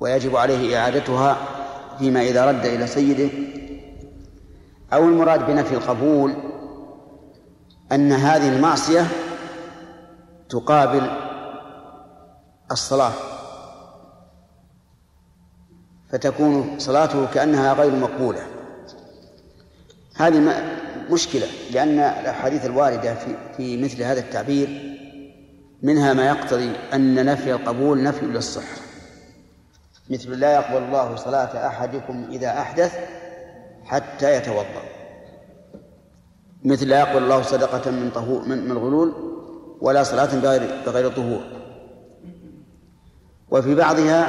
ويجب 0.00 0.36
عليه 0.36 0.78
إعادتها 0.78 1.36
فيما 1.98 2.22
إذا 2.22 2.46
رد 2.46 2.66
إلى 2.66 2.86
سيده؟ 2.86 3.30
أو 4.92 5.04
المراد 5.04 5.46
بنفي 5.46 5.74
القبول 5.74 6.55
أن 7.92 8.12
هذه 8.12 8.48
المعصية 8.48 9.06
تقابل 10.48 11.10
الصلاة 12.70 13.12
فتكون 16.10 16.78
صلاته 16.78 17.26
كأنها 17.26 17.72
غير 17.72 17.90
مقبولة. 17.90 18.42
هذه 20.16 20.64
مشكلة 21.10 21.46
لأن 21.72 21.98
الأحاديث 21.98 22.66
الواردة 22.66 23.14
في, 23.14 23.36
في 23.56 23.82
مثل 23.82 24.02
هذا 24.02 24.20
التعبير 24.20 24.96
منها 25.82 26.12
ما 26.12 26.26
يقتضي 26.26 26.72
أن 26.92 27.26
نفي 27.26 27.52
القبول 27.52 28.02
نفي 28.02 28.26
للصحة. 28.26 28.76
مثل 30.10 30.30
لا 30.30 30.54
يقبل 30.54 30.82
الله 30.82 31.16
صلاة 31.16 31.66
أحدكم 31.66 32.26
إذا 32.30 32.60
أحدث 32.60 32.98
حتى 33.84 34.36
يتوضأ. 34.36 34.95
مثل 36.66 36.88
لا 36.88 36.98
يقبل 36.98 37.22
الله 37.22 37.42
صدقة 37.42 37.90
من 37.90 38.10
طهور 38.14 38.44
من, 38.44 38.68
من 38.68 38.78
غلول 38.78 39.12
ولا 39.80 40.02
صلاة 40.02 40.40
بغير 40.42 40.82
بغير 40.86 41.10
طهور. 41.10 41.40
وفي 43.50 43.74
بعضها 43.74 44.28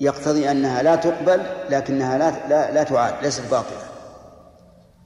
يقتضي 0.00 0.50
أنها 0.50 0.82
لا 0.82 0.96
تقبل 0.96 1.42
لكنها 1.70 2.18
لا 2.18 2.48
لا, 2.48 2.70
لا 2.74 2.82
تعاد 2.82 3.14
ليست 3.22 3.50
باطلة. 3.50 3.84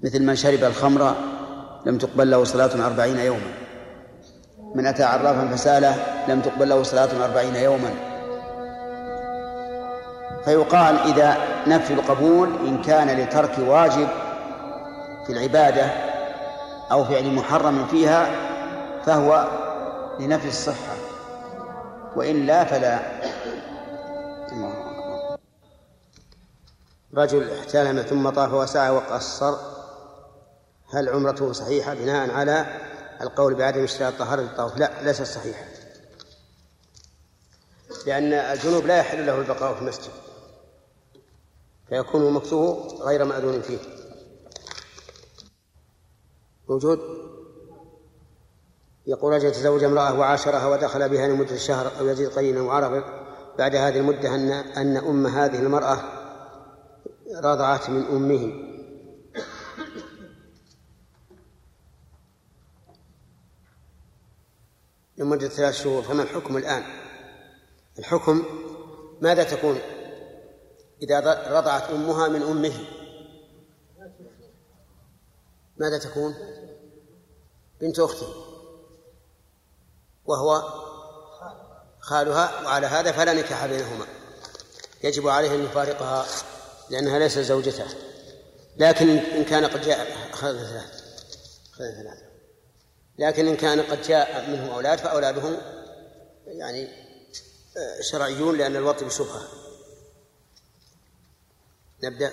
مثل 0.03 0.23
من 0.23 0.37
شرب 0.37 0.65
الخمر 0.65 1.15
لم 1.87 1.99
تقبل 1.99 2.31
له 2.31 2.45
صلاة 2.45 2.87
أربعين 2.87 3.19
يوما. 3.19 3.53
من 4.75 4.87
أتى 4.87 5.03
عرافا 5.03 5.49
فساله 5.49 5.95
لم 6.29 6.41
تقبل 6.41 6.69
له 6.69 6.83
صلاة 6.83 7.25
أربعين 7.25 7.57
يوما. 7.57 7.91
فيقال 10.45 10.97
إذا 10.99 11.37
نفي 11.67 11.95
القبول 11.95 12.49
إن 12.67 12.83
كان 12.83 13.19
لترك 13.19 13.59
واجب 13.67 14.09
في 15.29 15.35
العبادة 15.35 15.85
أو 16.93 17.05
فعل 17.05 17.35
محرم 17.35 17.87
فيها 17.87 18.27
فهو 19.01 19.49
لنفي 20.21 20.49
الصحة. 20.49 20.97
وإلا 22.17 22.65
فلا. 22.65 22.99
رجل 27.15 27.59
احتلم 27.59 28.03
ثم 28.03 28.31
طاف 28.31 28.53
وسعى 28.53 28.91
وقصر. 28.91 29.57
هل 30.95 31.09
عمرته 31.09 31.53
صحيحة؟ 31.53 31.95
بناء 31.95 32.31
على 32.31 32.67
القول 33.21 33.55
بعدم 33.55 33.85
اشتراط 33.85 34.15
طهارة 34.19 34.41
الطواف. 34.41 34.79
لا 34.79 34.91
ليست 35.03 35.23
صحيحة. 35.23 35.65
لأن 38.07 38.33
الجنوب 38.33 38.87
لا 38.87 38.97
يحل 38.99 39.27
له 39.27 39.39
البقاء 39.39 39.75
في 39.75 39.83
المسجد. 39.83 40.13
فيكون 41.89 42.33
مكسوه 42.33 42.99
غير 43.03 43.25
مأذون 43.25 43.63
فيه. 43.63 43.98
موجود. 46.69 47.01
يقول 49.07 49.33
رجل 49.33 49.53
تزوج 49.53 49.85
امرأة 49.85 50.19
وعاشرها 50.19 50.67
ودخل 50.67 51.09
بها 51.09 51.29
لمدة 51.29 51.57
شهر 51.57 51.99
أو 52.01 52.09
يزيد 52.09 52.29
قليلا 52.29 52.61
وعرف 52.61 53.05
بعد 53.59 53.77
هذه 53.77 53.99
المدة 53.99 54.35
أن 54.35 54.51
أن 54.53 54.97
أم 54.97 55.27
هذه 55.27 55.59
المرأة 55.59 56.03
رضعت 57.37 57.91
من 57.91 58.05
أمه. 58.05 58.69
لمدة 65.17 65.49
ثلاث 65.49 65.75
شهور 65.75 66.03
فما 66.03 66.23
الحكم 66.23 66.57
الآن؟ 66.57 66.83
الحكم 67.99 68.43
ماذا 69.21 69.43
تكون؟ 69.43 69.79
إذا 71.03 71.21
رضعت 71.59 71.91
أمها 71.91 72.29
من 72.29 72.43
أمه. 72.43 72.98
ماذا 75.79 75.99
تكون؟ 75.99 76.35
بنت 77.81 77.99
أخته 77.99 78.35
وهو 80.25 80.63
خالها 82.01 82.65
وعلى 82.65 82.87
هذا 82.87 83.13
فلا 83.13 83.33
نكاح 83.33 83.67
بينهما. 83.67 84.07
يجب 85.05 85.29
عليه 85.29 85.55
أن 85.55 85.65
يفارقها 85.65 86.27
لأنها 86.91 87.19
ليست 87.19 87.39
زوجته. 87.39 87.87
لكن 88.77 89.09
إن 89.09 89.45
كان 89.45 89.65
قد 89.65 89.81
جاء 89.81 90.29
أخذ 90.33 90.57
ثلاثة. 90.57 91.05
أخذ 91.73 91.85
ثلاثة. 91.85 92.29
لكن 93.19 93.49
إن 93.49 93.57
كان 93.57 93.81
قد 93.81 94.03
جاء 94.03 94.51
منهم 94.51 94.71
أولاد 94.71 94.99
فأولادهم 94.99 95.57
يعني 96.47 96.89
آه، 97.77 98.01
شرعيون 98.01 98.57
لأن 98.57 98.77
الوطن 98.77 99.07
بشبهة 99.07 99.43
نبدأ 102.05 102.33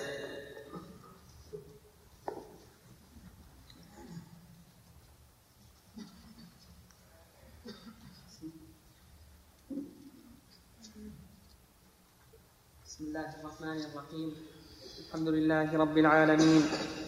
بسم 12.86 13.05
الله 13.16 13.32
الرحمن 13.40 13.80
الرحيم. 13.80 14.30
الحمد 15.08 15.28
لله 15.28 15.78
رب 15.78 15.98
العالمين 15.98 16.62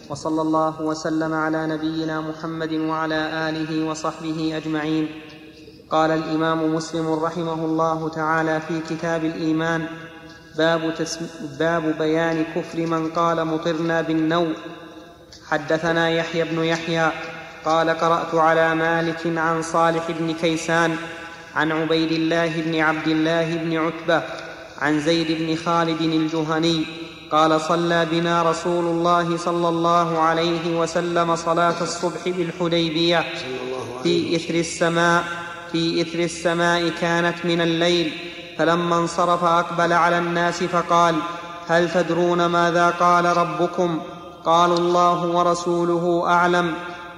وصلى 0.09 0.41
الله 0.41 0.81
وسلم 0.81 1.33
على 1.33 1.67
نبينا 1.67 2.21
محمد 2.21 2.73
وعلى 2.73 3.49
آله 3.49 3.85
وصحبه 3.85 4.57
أجمعين. 4.57 5.05
قال 5.89 6.11
الإمام 6.11 6.75
مسلم 6.75 7.13
رحمه 7.13 7.65
الله 7.65 8.09
تعالى 8.09 8.61
في 8.61 8.81
كتاب 8.89 9.25
الإيمان 9.25 9.87
باب, 10.57 10.95
تسم 10.97 11.27
باب 11.59 11.97
بيان 11.97 12.45
كفر 12.55 12.79
من 12.79 13.09
قال 13.09 13.45
مطرنا 13.45 14.01
بالنوء 14.01 14.53
حدثنا 15.45 16.09
يحيى 16.09 16.43
بن 16.43 16.63
يحيى 16.63 17.11
قال 17.65 17.89
قرأت 17.89 18.35
على 18.35 18.75
مالك 18.75 19.37
عن 19.37 19.61
صالح 19.61 20.11
بن 20.11 20.33
كيسان 20.33 20.97
عن 21.55 21.71
عبيد 21.71 22.11
الله 22.11 22.61
بن 22.61 22.79
عبد 22.79 23.07
الله 23.07 23.57
بن 23.57 23.77
عتبة 23.77 24.48
عن 24.79 24.99
زيد 24.99 25.41
بن 25.41 25.55
خالد 25.55 26.01
الجهني 26.01 26.83
قال 27.31 27.61
صلى 27.61 28.07
بنا 28.11 28.43
رسول 28.43 28.85
الله 28.85 29.37
صلى 29.37 29.69
الله 29.69 30.19
عليه 30.19 30.79
وسلم 30.79 31.35
صلاة 31.35 31.81
الصبح 31.81 32.21
بالحديبية. 32.25 33.25
في 34.03 34.35
إثر 34.35 34.53
السماء 34.53 35.23
في 35.71 36.01
إثر 36.01 36.19
السماء 36.19 36.89
كانت 37.01 37.45
من 37.45 37.61
الليل 37.61 38.13
فلما 38.57 38.97
انصرف 38.97 39.43
أقبل 39.43 39.93
على 39.93 40.17
الناس 40.17 40.63
فقال 40.63 41.15
هل 41.67 41.91
تدرون 41.91 42.45
ماذا 42.45 42.89
قال 42.89 43.37
ربكم؟ 43.37 44.01
قالوا 44.45 44.77
الله 44.77 45.25
ورسوله 45.27 46.23
أعلم. 46.27 46.73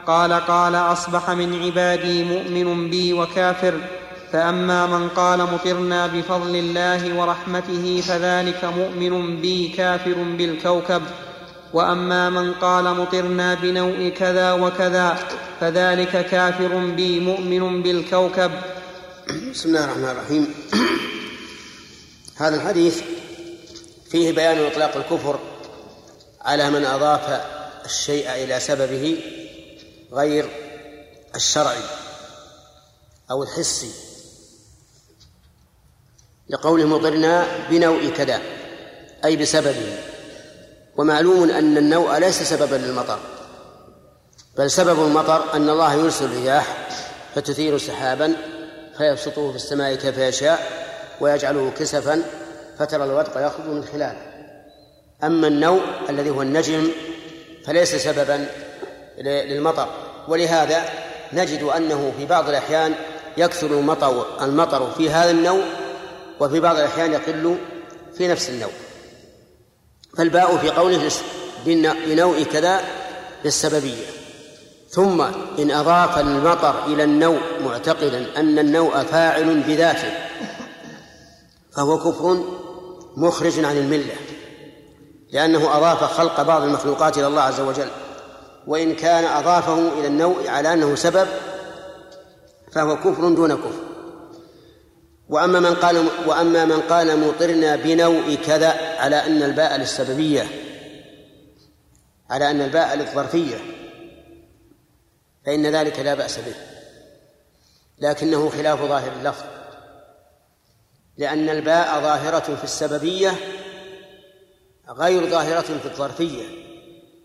قال 0.07 0.33
قال 0.33 0.75
أصبح 0.75 1.29
من 1.29 1.63
عبادي 1.63 2.23
مؤمن 2.23 2.89
بي 2.89 3.13
وكافر. 3.13 3.73
فأما 4.31 4.87
من 4.87 5.09
قال 5.09 5.39
مطرنا 5.39 6.07
بفضل 6.07 6.55
الله 6.55 7.19
ورحمته 7.19 8.03
فذلك 8.07 8.65
مؤمن 8.65 9.41
بي 9.41 9.67
كافر 9.67 10.13
بالكوكب. 10.13 11.01
وأما 11.73 12.29
من 12.29 12.53
قال 12.53 12.83
مطرنا 12.83 13.53
بنوء 13.53 14.09
كذا 14.09 14.51
وكذا 14.51 15.17
فذلك 15.59 16.25
كافر 16.25 16.77
بي 16.77 17.19
مؤمن 17.19 17.83
بالكوكب. 17.83 18.51
بسم 19.51 19.69
الله 19.69 19.83
الرحمن 19.83 20.09
الرحيم. 20.09 20.53
هذا 22.37 22.55
الحديث 22.55 23.01
فيه 24.11 24.31
بيان 24.31 24.65
إطلاق 24.65 24.97
الكفر 24.97 25.39
على 26.41 26.69
من 26.69 26.85
أضاف 26.85 27.41
الشيء 27.85 28.29
إلى 28.31 28.59
سببه 28.59 29.17
غير 30.13 30.45
الشرعي 31.35 31.83
أو 33.31 33.43
الحسي. 33.43 34.10
لقوله 36.51 36.85
مطرنا 36.85 37.47
بنوء 37.69 38.09
كذا 38.09 38.41
أي 39.25 39.35
بسببه 39.35 39.97
ومعلوم 40.97 41.49
أن 41.49 41.77
النوء 41.77 42.17
ليس 42.17 42.43
سببا 42.43 42.75
للمطر 42.75 43.19
بل 44.57 44.71
سبب 44.71 45.03
المطر 45.05 45.53
أن 45.53 45.69
الله 45.69 45.93
يرسل 45.93 46.25
الرياح 46.25 46.87
فتثير 47.35 47.77
سحابا 47.77 48.35
فيبسطه 48.97 49.49
في 49.49 49.55
السماء 49.55 49.95
كيف 49.95 50.17
يشاء 50.17 50.59
ويجعله 51.21 51.71
كسفا 51.79 52.23
فترى 52.79 53.03
الودق 53.03 53.47
يخرج 53.47 53.67
من 53.67 53.83
خلاله 53.83 54.31
أما 55.23 55.47
النوء 55.47 55.81
الذي 56.09 56.29
هو 56.29 56.41
النجم 56.41 56.87
فليس 57.65 57.95
سببا 57.95 58.45
للمطر 59.21 59.87
ولهذا 60.27 60.81
نجد 61.33 61.63
أنه 61.63 62.13
في 62.17 62.25
بعض 62.25 62.49
الأحيان 62.49 62.93
يكثر 63.37 63.67
المطر 63.67 64.43
المطر 64.43 64.91
في 64.91 65.09
هذا 65.09 65.31
النوع 65.31 65.63
وفي 66.41 66.59
بعض 66.59 66.75
الأحيان 66.75 67.13
يقل 67.13 67.57
في 68.17 68.27
نفس 68.27 68.49
النوع. 68.49 68.71
فالباء 70.17 70.57
في 70.57 70.69
قوله 70.69 71.11
بنوع 71.65 72.43
كذا 72.43 72.81
للسببية. 73.45 74.05
ثم 74.89 75.21
إن 75.59 75.71
أضاف 75.71 76.17
المطر 76.17 76.85
إلى 76.85 77.03
النوع 77.03 77.39
معتقدا 77.65 78.39
أن 78.39 78.59
النوع 78.59 79.03
فاعل 79.03 79.59
بذاته 79.61 80.13
فهو 81.75 81.97
كفر 81.97 82.43
مخرج 83.17 83.65
عن 83.65 83.77
الملة 83.77 84.15
لأنه 85.31 85.77
أضاف 85.77 86.03
خلق 86.03 86.41
بعض 86.41 86.61
المخلوقات 86.61 87.17
إلى 87.17 87.27
الله 87.27 87.41
عز 87.41 87.59
وجل. 87.59 87.89
وإن 88.67 88.95
كان 88.95 89.25
أضافه 89.25 89.99
إلى 89.99 90.07
النوع 90.07 90.35
على 90.47 90.73
أنه 90.73 90.95
سبب 90.95 91.27
فهو 92.71 92.97
كفر 92.97 93.29
دون 93.29 93.55
كفر. 93.55 93.90
وأما 95.31 95.59
من 95.59 95.75
قال 95.75 96.07
وأما 96.27 96.65
من 96.65 96.81
قال 96.81 97.19
مطرنا 97.19 97.75
بنوء 97.75 98.35
كذا 98.35 98.69
على 98.99 99.15
أن 99.15 99.43
الباء 99.43 99.77
للسببية 99.77 100.47
على 102.29 102.51
أن 102.51 102.61
الباء 102.61 102.95
للظرفية 102.95 103.57
فإن 105.45 105.65
ذلك 105.65 105.99
لا 105.99 106.13
بأس 106.13 106.39
به. 106.39 106.55
لكنه 107.99 108.49
خلاف 108.49 108.81
ظاهر 108.81 109.11
اللفظ. 109.11 109.43
لأن 111.17 111.49
الباء 111.49 112.01
ظاهرة 112.01 112.55
في 112.55 112.63
السببية 112.63 113.35
غير 114.89 115.29
ظاهرة 115.29 115.77
في 115.77 115.85
الظرفية. 115.85 116.43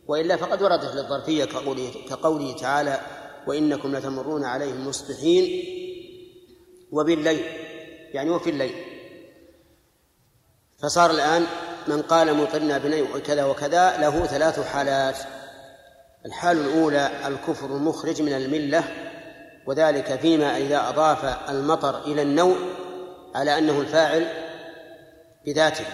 وإلا 0.07 0.37
فقد 0.37 0.63
وردت 0.63 0.95
للظرفية 0.95 1.45
كقوله, 1.45 1.91
كقوله 2.09 2.57
تعالى 2.57 3.01
وإنكم 3.47 3.97
لتمرون 3.97 4.45
عليهم 4.45 4.89
مصبحين 4.89 5.65
وبالليل. 6.93 7.66
يعني 8.17 8.31
وفي 8.31 8.51
الليل. 8.51 8.75
فصار 10.79 11.11
الآن 11.11 11.47
من 11.89 12.03
قال 12.03 12.35
مطرنا 12.35 12.79
بنيء 12.79 13.19
كذا 13.19 13.45
وكذا 13.45 13.97
له 13.97 14.27
ثلاث 14.27 14.61
حالات. 14.61 15.17
الحال 16.27 16.59
الأولى 16.59 17.11
الكفر 17.27 17.67
المخرج 17.67 18.23
من 18.23 18.33
الملة 18.33 18.85
وذلك 19.67 20.15
فيما 20.21 20.57
إذا 20.57 20.89
أضاف 20.89 21.51
المطر 21.51 22.05
إلى 22.05 22.23
النوع 22.23 22.57
على 23.35 23.59
أنه 23.59 23.81
الفاعل 23.81 24.27
بذاته. 25.47 25.87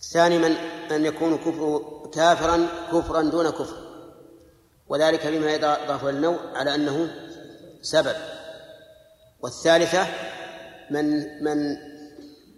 الثاني 0.00 0.38
من 0.38 0.56
أن 0.90 1.06
يكون 1.06 1.38
كفر 1.38 1.82
كافرا 2.14 2.66
كفرا 2.92 3.22
دون 3.22 3.50
كفر. 3.50 3.76
وذلك 4.88 5.26
بما 5.26 5.52
يضاف 5.52 6.04
النوع 6.04 6.38
على 6.54 6.74
أنه 6.74 7.14
سبب. 7.82 8.16
والثالثة 9.40 10.06
من 10.92 11.26
من 11.44 11.76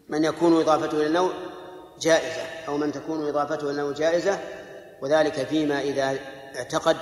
من 0.09 0.25
يكون 0.25 0.61
إضافته 0.61 0.97
إلى 0.97 1.07
النوع 1.07 1.33
جائزة 2.01 2.43
أو 2.69 2.77
من 2.77 2.93
تكون 2.93 3.29
إضافته 3.29 3.65
إلى 3.65 3.71
النوع 3.71 3.93
جائزة 3.93 4.39
وذلك 5.03 5.47
فيما 5.47 5.81
إذا 5.81 6.19
اعتقد 6.57 6.97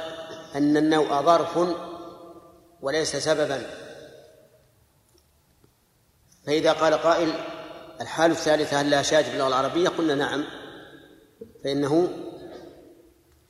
أن 0.55 0.77
النوع 0.77 1.23
ظرف 1.23 1.77
وليس 2.83 3.17
سببا. 3.17 3.63
فإذا 6.47 6.73
قال 6.73 6.95
قائل 6.95 7.33
الحال 8.01 8.31
الثالثة 8.31 8.81
هل 8.81 8.91
لا 8.91 9.03
شاهد 9.03 9.25
في 9.25 9.33
اللغة 9.33 9.49
العربية؟ 9.49 9.89
قلنا 9.89 10.15
نعم. 10.15 10.45
فإنه 11.65 12.09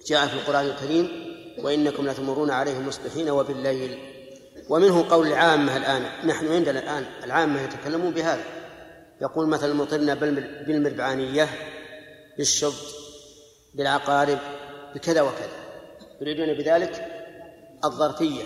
جاء 0.06 0.26
في 0.26 0.34
القرآن 0.34 0.66
الكريم 0.66 1.32
وإنكم 1.58 2.08
لتمرون 2.08 2.50
عليهم 2.50 2.88
مصبحين 2.88 3.30
وبالليل 3.30 4.11
ومنه 4.68 5.08
قول 5.10 5.26
العامة 5.26 5.76
الآن. 5.76 6.02
نحن 6.28 6.52
عندنا 6.52 6.80
الآن 6.80 7.04
العامة 7.24 7.60
يتكلمون 7.60 8.10
بهذا. 8.10 8.44
يقول 9.20 9.48
مثلا 9.48 9.74
مطرنا 9.74 10.14
بالمربعانية 10.66 11.48
بالشبط 12.38 12.94
بالعقارب 13.74 14.38
بكذا 14.94 15.22
وكذا. 15.22 15.56
يريدون 16.20 16.54
بذلك 16.54 17.06
الظرفية. 17.84 18.44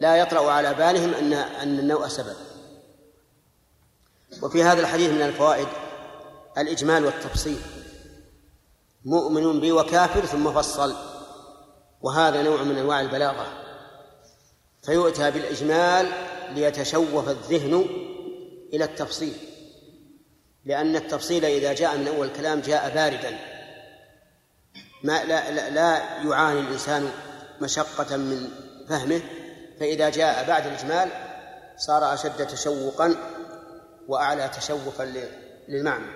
لا 0.00 0.16
يطرأ 0.16 0.50
على 0.50 0.74
بالهم 0.74 1.14
أن 1.14 1.32
أن 1.32 1.78
النوء 1.78 2.08
سبب. 2.08 2.36
وفي 4.42 4.62
هذا 4.62 4.80
الحديث 4.80 5.10
من 5.10 5.22
الفوائد 5.22 5.68
الإجمال 6.58 7.04
والتفصيل. 7.04 7.60
مؤمن 9.04 9.60
بي 9.60 9.72
وكافر 9.72 10.26
ثم 10.26 10.52
فصل. 10.52 10.94
وهذا 12.02 12.42
نوع 12.42 12.62
من 12.62 12.78
أنواع 12.78 13.00
البلاغة. 13.00 13.63
فيؤتى 14.84 15.30
بالإجمال 15.30 16.12
ليتشوف 16.54 17.28
الذهن 17.28 17.86
إلى 18.72 18.84
التفصيل. 18.84 19.36
لأن 20.64 20.96
التفصيل 20.96 21.44
إذا 21.44 21.72
جاء 21.72 21.96
من 21.96 22.08
أول 22.08 22.26
الكلام 22.26 22.60
جاء 22.60 22.94
باردا. 22.94 23.38
ما 25.04 25.24
لا, 25.24 25.50
لا, 25.50 25.70
لا 25.70 25.98
يعاني 26.24 26.60
الإنسان 26.60 27.10
مشقة 27.60 28.16
من 28.16 28.48
فهمه. 28.88 29.20
فإذا 29.80 30.10
جاء 30.10 30.48
بعد 30.48 30.66
الإجمال 30.66 31.10
صار 31.76 32.14
أشد 32.14 32.46
تشوقا 32.46 33.16
وأعلى 34.08 34.48
تشوفا 34.48 35.28
للمعنى. 35.68 36.06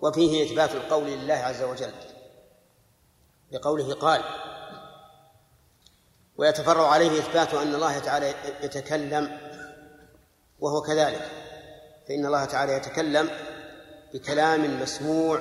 وفيه 0.00 0.44
إثبات 0.44 0.74
القول 0.74 1.04
لله 1.04 1.34
عز 1.34 1.62
وجل. 1.62 1.92
بقوله 3.52 3.94
قال 3.94 4.22
ويتفرع 6.42 6.88
عليه 6.88 7.18
إثبات 7.18 7.54
أن 7.54 7.74
الله 7.74 7.98
تعالى 7.98 8.34
يتكلم 8.62 9.38
وهو 10.60 10.82
كذلك. 10.82 11.30
فإن 12.08 12.26
الله 12.26 12.44
تعالى 12.44 12.72
يتكلم 12.72 13.30
بكلام 14.14 14.80
مسموع 14.82 15.40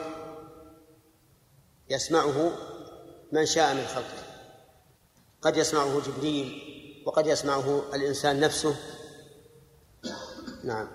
يسمعه 1.89 2.51
من 3.31 3.45
شاء 3.45 3.73
من 3.73 3.85
خلقه. 3.85 4.23
قد 5.41 5.57
يسمعه 5.57 6.01
جبريل 6.01 6.61
وقد 7.05 7.27
يسمعه 7.27 7.83
الإنسان 7.93 8.39
نفسه. 8.39 8.75
نعم. 10.63 10.87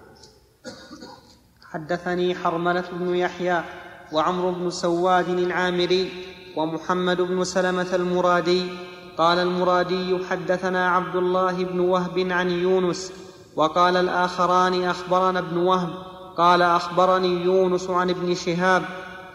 حدثني 1.63 2.35
حرملة 2.35 2.85
بن 2.91 3.17
يحيى 3.17 3.65
وعمرو 4.13 4.53
بن 4.53 4.71
سواد 4.71 5.29
العامري 5.29 6.27
ومحمد 6.57 7.21
بن 7.21 7.45
سلمة 7.45 7.95
المرادي 7.95 8.86
قال 9.19 9.39
المرادي 9.39 10.19
حدثنا 10.31 10.91
عبد 10.91 11.17
الله 11.17 11.65
بن 11.65 11.81
وهب 11.81 12.27
عن 12.31 12.51
يونس 12.51 13.13
وقال 13.57 13.97
الآخران 13.97 14.85
أخبرنا 14.85 15.39
ابن 15.39 15.57
وهب 15.57 15.89
قال 16.37 16.63
أخبرني 16.63 17.45
يونس 17.45 17.91
عن 17.91 18.11
ابن 18.11 18.35
شهاب 18.35 18.83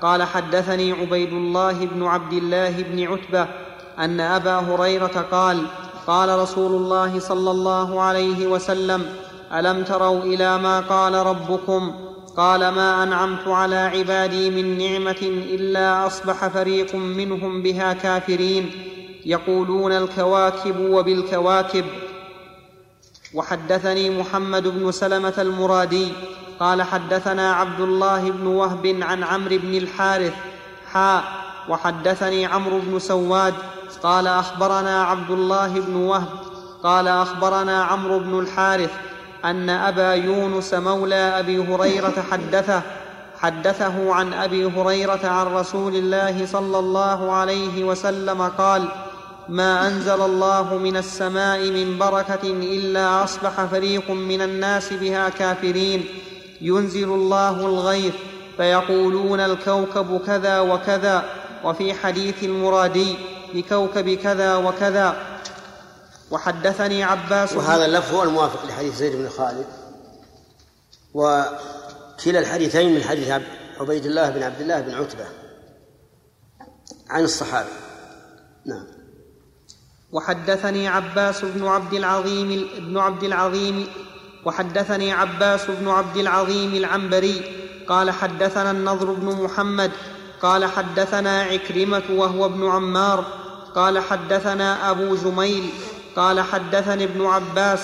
قال 0.01 0.23
حدثني 0.23 0.91
عبيد 0.91 1.33
الله 1.33 1.85
بن 1.85 2.03
عبد 2.03 2.33
الله 2.33 2.83
بن 2.83 3.03
عتبة 3.03 3.47
أن 3.99 4.19
أبا 4.19 4.55
هريرة 4.59 5.25
قال 5.31 5.65
قال 6.07 6.39
رسول 6.39 6.71
الله 6.71 7.19
صلى 7.19 7.51
الله 7.51 8.01
عليه 8.01 8.47
وسلم 8.47 9.05
ألم 9.53 9.83
تروا 9.83 10.23
إلى 10.23 10.57
ما 10.57 10.79
قال 10.79 11.13
ربكم؟ 11.13 11.93
قال 12.37 12.59
ما 12.69 13.03
أنعمت 13.03 13.47
على 13.47 13.75
عبادي 13.75 14.49
من 14.49 14.77
نعمة 14.77 15.21
إلا 15.21 16.07
أصبح 16.07 16.47
فريق 16.47 16.95
منهم 16.95 17.61
بها 17.61 17.93
كافرين. 17.93 18.71
يقولون 19.25 19.91
الكواكب 19.91 20.79
وبالكواكب. 20.79 21.85
وحدثني 23.33 24.09
محمد 24.19 24.67
بن 24.67 24.91
سلمة 24.91 25.33
المرادي 25.37 26.07
قال 26.59 26.81
حدثنا 26.81 27.53
عبد 27.53 27.79
الله 27.79 28.31
بن 28.31 28.47
وهب 28.47 28.97
عن 29.01 29.23
عمرو 29.23 29.57
بن 29.57 29.77
الحارث 29.77 30.33
حاء 30.91 31.23
وحدثني 31.69 32.45
عمرو 32.45 32.79
بن 32.79 32.99
سواد 32.99 33.53
قال 34.03 34.27
أخبرنا 34.27 35.03
عبد 35.03 35.31
الله 35.31 35.67
بن 35.67 35.95
وهب 35.95 36.27
قال 36.83 37.07
أخبرنا 37.07 37.83
عمرو 37.83 38.19
بن 38.19 38.39
الحارث 38.39 38.91
أن 39.45 39.69
أبا 39.69 40.13
يونس 40.13 40.73
مولى 40.73 41.15
أبي 41.15 41.57
هريرة 41.57 42.23
حدثه 42.31 42.81
حدثه 43.39 44.13
عن 44.13 44.33
أبي 44.33 44.65
هريرة 44.65 45.27
عن 45.27 45.45
رسول 45.47 45.95
الله 45.95 46.45
صلى 46.45 46.79
الله 46.79 47.31
عليه 47.31 47.83
وسلم 47.83 48.41
قال 48.41 48.87
ما 49.51 49.87
أنزل 49.87 50.21
الله 50.21 50.77
من 50.77 50.97
السماء 50.97 51.59
من 51.59 51.97
بركة 51.99 52.43
إلا 52.43 53.23
أصبح 53.23 53.65
فريق 53.65 54.11
من 54.11 54.41
الناس 54.41 54.93
بها 54.93 55.29
كافرين. 55.29 56.05
ينزل 56.61 57.03
الله 57.03 57.65
الغيث 57.65 58.13
فيقولون 58.57 59.39
الكوكب 59.39 60.21
كذا 60.25 60.59
وكذا 60.59 61.25
وفي 61.63 61.93
حديث 61.93 62.43
المرادي 62.43 63.15
بكوكب 63.53 64.13
كذا 64.13 64.55
وكذا. 64.55 65.15
وحدثني 66.31 67.03
عباس 67.03 67.53
وهذا 67.53 67.85
اللفظ 67.85 68.15
هو 68.15 68.23
الموافق 68.23 68.65
لحديث 68.65 68.95
زيد 68.95 69.15
بن 69.15 69.29
خالد. 69.29 69.65
وكلا 71.13 72.39
الحديثين 72.39 72.95
من 72.95 73.03
حديث 73.03 73.31
عبيد 73.79 74.05
الله 74.05 74.29
بن 74.29 74.43
عبد 74.43 74.61
الله 74.61 74.81
بن 74.81 74.93
عتبة 74.93 75.25
عن 77.09 77.23
الصحابة 77.23 77.69
نعم. 78.65 79.00
وحدثني 80.11 80.87
عباس 80.87 81.45
بن 81.45 81.67
عبد 81.67 81.93
العظيم 81.93 82.67
بن 82.79 82.97
عبد 82.97 83.23
العظيم 83.23 83.87
وحدثني 84.45 85.13
عباس 85.13 85.65
بن 85.67 85.87
عبد 85.87 86.17
العظيم 86.17 86.73
العنبري 86.75 87.41
قال 87.87 88.11
حدثنا 88.11 88.71
النضر 88.71 89.11
بن 89.11 89.43
محمد 89.43 89.91
قال 90.41 90.65
حدثنا 90.65 91.41
عكرمة 91.41 92.03
وهو 92.09 92.45
ابن 92.45 92.69
عمار 92.69 93.25
قال 93.75 93.99
حدثنا 93.99 94.91
أبو 94.91 95.15
جميل 95.15 95.69
قال 96.15 96.41
حدثني 96.41 97.03
ابن 97.03 97.25
عباس 97.25 97.79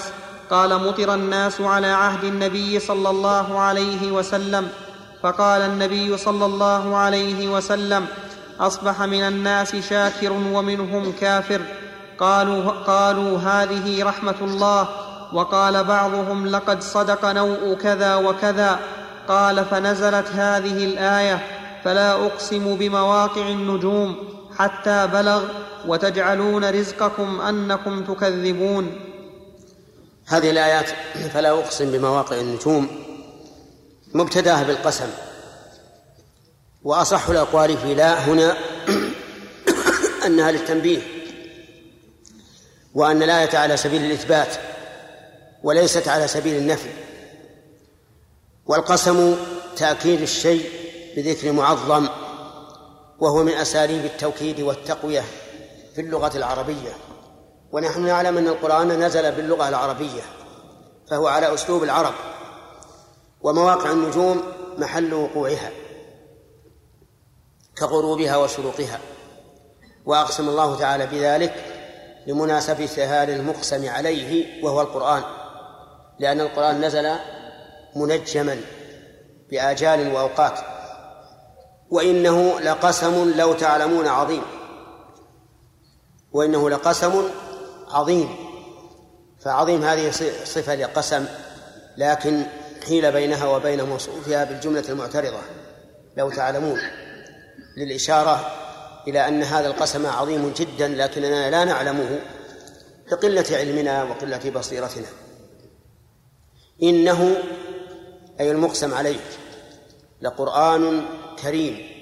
قال 0.49 0.87
مطر 0.87 1.13
الناس 1.13 1.61
على 1.61 1.87
عهد 1.87 2.23
النبي 2.23 2.79
صلى 2.79 3.09
الله 3.09 3.59
عليه 3.59 4.11
وسلم 4.11 4.67
فقال 5.23 5.61
النبي 5.61 6.17
صلى 6.17 6.45
الله 6.45 6.95
عليه 6.97 7.47
وسلم 7.47 8.05
أصبح 8.59 9.01
من 9.01 9.21
الناس 9.21 9.75
شاكر 9.75 10.31
ومنهم 10.31 11.11
كافر. 11.11 11.61
قالوا, 12.19 12.71
قالوا 12.71 13.37
هذه 13.37 14.03
رحمة 14.03 14.35
الله. 14.41 14.87
وقال 15.33 15.83
بعضهم 15.83 16.47
لقد 16.47 16.81
صدق 16.83 17.25
نوء 17.25 17.73
كذا 17.73 18.15
وكذا. 18.15 18.79
قال 19.27 19.65
فنزلت 19.65 20.27
هذه 20.27 20.83
الآية. 20.83 21.47
فلا 21.83 22.25
أقسم 22.25 22.75
بمواقع 22.75 23.47
النجوم 23.47 24.15
حتى 24.57 25.07
بلغ 25.07 25.43
وتجعلون 25.87 26.69
رزقكم 26.69 27.41
أنكم 27.41 28.03
تكذبون. 28.03 28.99
هذه 30.27 30.49
الآيات 30.49 30.89
فلا 31.33 31.49
أقسم 31.49 31.91
بمواقع 31.91 32.39
النجوم. 32.39 32.87
مبتداها 34.13 34.63
بالقسم. 34.63 35.09
وأصح 36.83 37.29
الأقوال 37.29 37.77
في 37.77 37.93
لا 37.93 38.13
هنا 38.13 38.57
أنها 40.25 40.51
للتنبيه. 40.51 41.16
وأن 42.97 43.23
الايه 43.23 43.57
على 43.57 43.77
سبيل 43.77 44.05
الإثبات 44.05 44.47
وليست 45.63 46.07
على 46.07 46.27
سبيل 46.27 46.57
النفي. 46.57 46.89
والقسم 48.65 49.35
تأكيد 49.75 50.21
الشيء 50.21 50.69
بذكر 51.15 51.51
معظم 51.51 52.07
وهو 53.19 53.43
من 53.43 53.51
أساليب 53.51 54.05
التوكيد 54.05 54.59
والتقوية 54.59 55.23
في 55.95 56.01
اللغة 56.01 56.37
العربية. 56.37 56.91
ونحن 57.71 58.05
نعلم 58.05 58.37
أن 58.37 58.47
القرآن 58.47 58.87
نزل 58.87 59.31
باللغة 59.31 59.69
العربية 59.69 60.21
فهو 61.09 61.27
على 61.27 61.53
أسلوب 61.53 61.83
العرب 61.83 62.13
ومواقع 63.41 63.91
النجوم 63.91 64.41
محل 64.77 65.13
وقوعها 65.13 65.71
كغروبها 67.77 68.37
وشروقها. 68.37 68.99
وأقسم 70.05 70.49
الله 70.49 70.79
تعالى 70.79 71.05
بذلك 71.05 71.76
لمناسبتها 72.27 73.25
للمقسم 73.25 73.89
عليه 73.89 74.63
وهو 74.63 74.81
القرآن 74.81 75.23
لأن 76.19 76.41
القرآن 76.41 76.85
نزل 76.85 77.15
منجما 77.95 78.61
بآجال 79.49 80.13
وأوقات 80.13 80.59
وإنه 81.89 82.59
لقسم 82.59 83.33
لو 83.37 83.53
تعلمون 83.53 84.07
عظيم 84.07 84.41
وإنه 86.31 86.69
لقسم 86.69 87.23
عظيم 87.91 88.35
فعظيم 89.39 89.83
هذه 89.83 90.11
صفة 90.45 90.75
لقسم 90.75 91.25
لكن 91.97 92.43
حيل 92.87 93.11
بينها 93.11 93.47
وبين 93.47 93.83
موصوفها 93.83 94.43
بالجملة 94.43 94.83
المعترضة 94.89 95.39
لو 96.17 96.29
تعلمون 96.29 96.79
للإشارة 97.77 98.66
إلى 99.07 99.27
أن 99.27 99.43
هذا 99.43 99.67
القسم 99.67 100.05
عظيم 100.05 100.53
جدا 100.57 100.87
لكننا 100.87 101.49
لا 101.49 101.63
نعلمه 101.63 102.19
لقلة 103.11 103.45
علمنا 103.51 104.03
وقلة 104.03 104.51
بصيرتنا. 104.55 105.07
إنه 106.83 107.37
أي 108.39 108.51
المقسم 108.51 108.93
عليه 108.93 109.19
لقرآن 110.21 111.05
كريم 111.41 111.97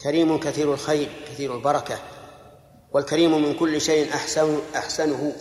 كريم 0.00 0.40
كثير 0.40 0.74
الخير 0.74 1.08
كثير 1.30 1.54
البركة 1.54 1.98
والكريم 2.92 3.42
من 3.42 3.54
كل 3.54 3.80
شيء 3.80 4.14
أحسن 4.14 4.58
أحسنه. 4.76 5.32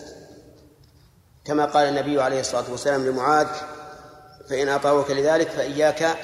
كما 1.46 1.66
قال 1.66 1.90
النبي 1.90 2.22
عليه 2.22 2.40
الصلاة 2.40 2.72
والسلام 2.72 3.08
لمعاذ 3.08 3.48
فإن 4.50 4.70
أطاعوك 4.70 5.12
لذلك 5.12 5.50
فإياك 5.50 6.18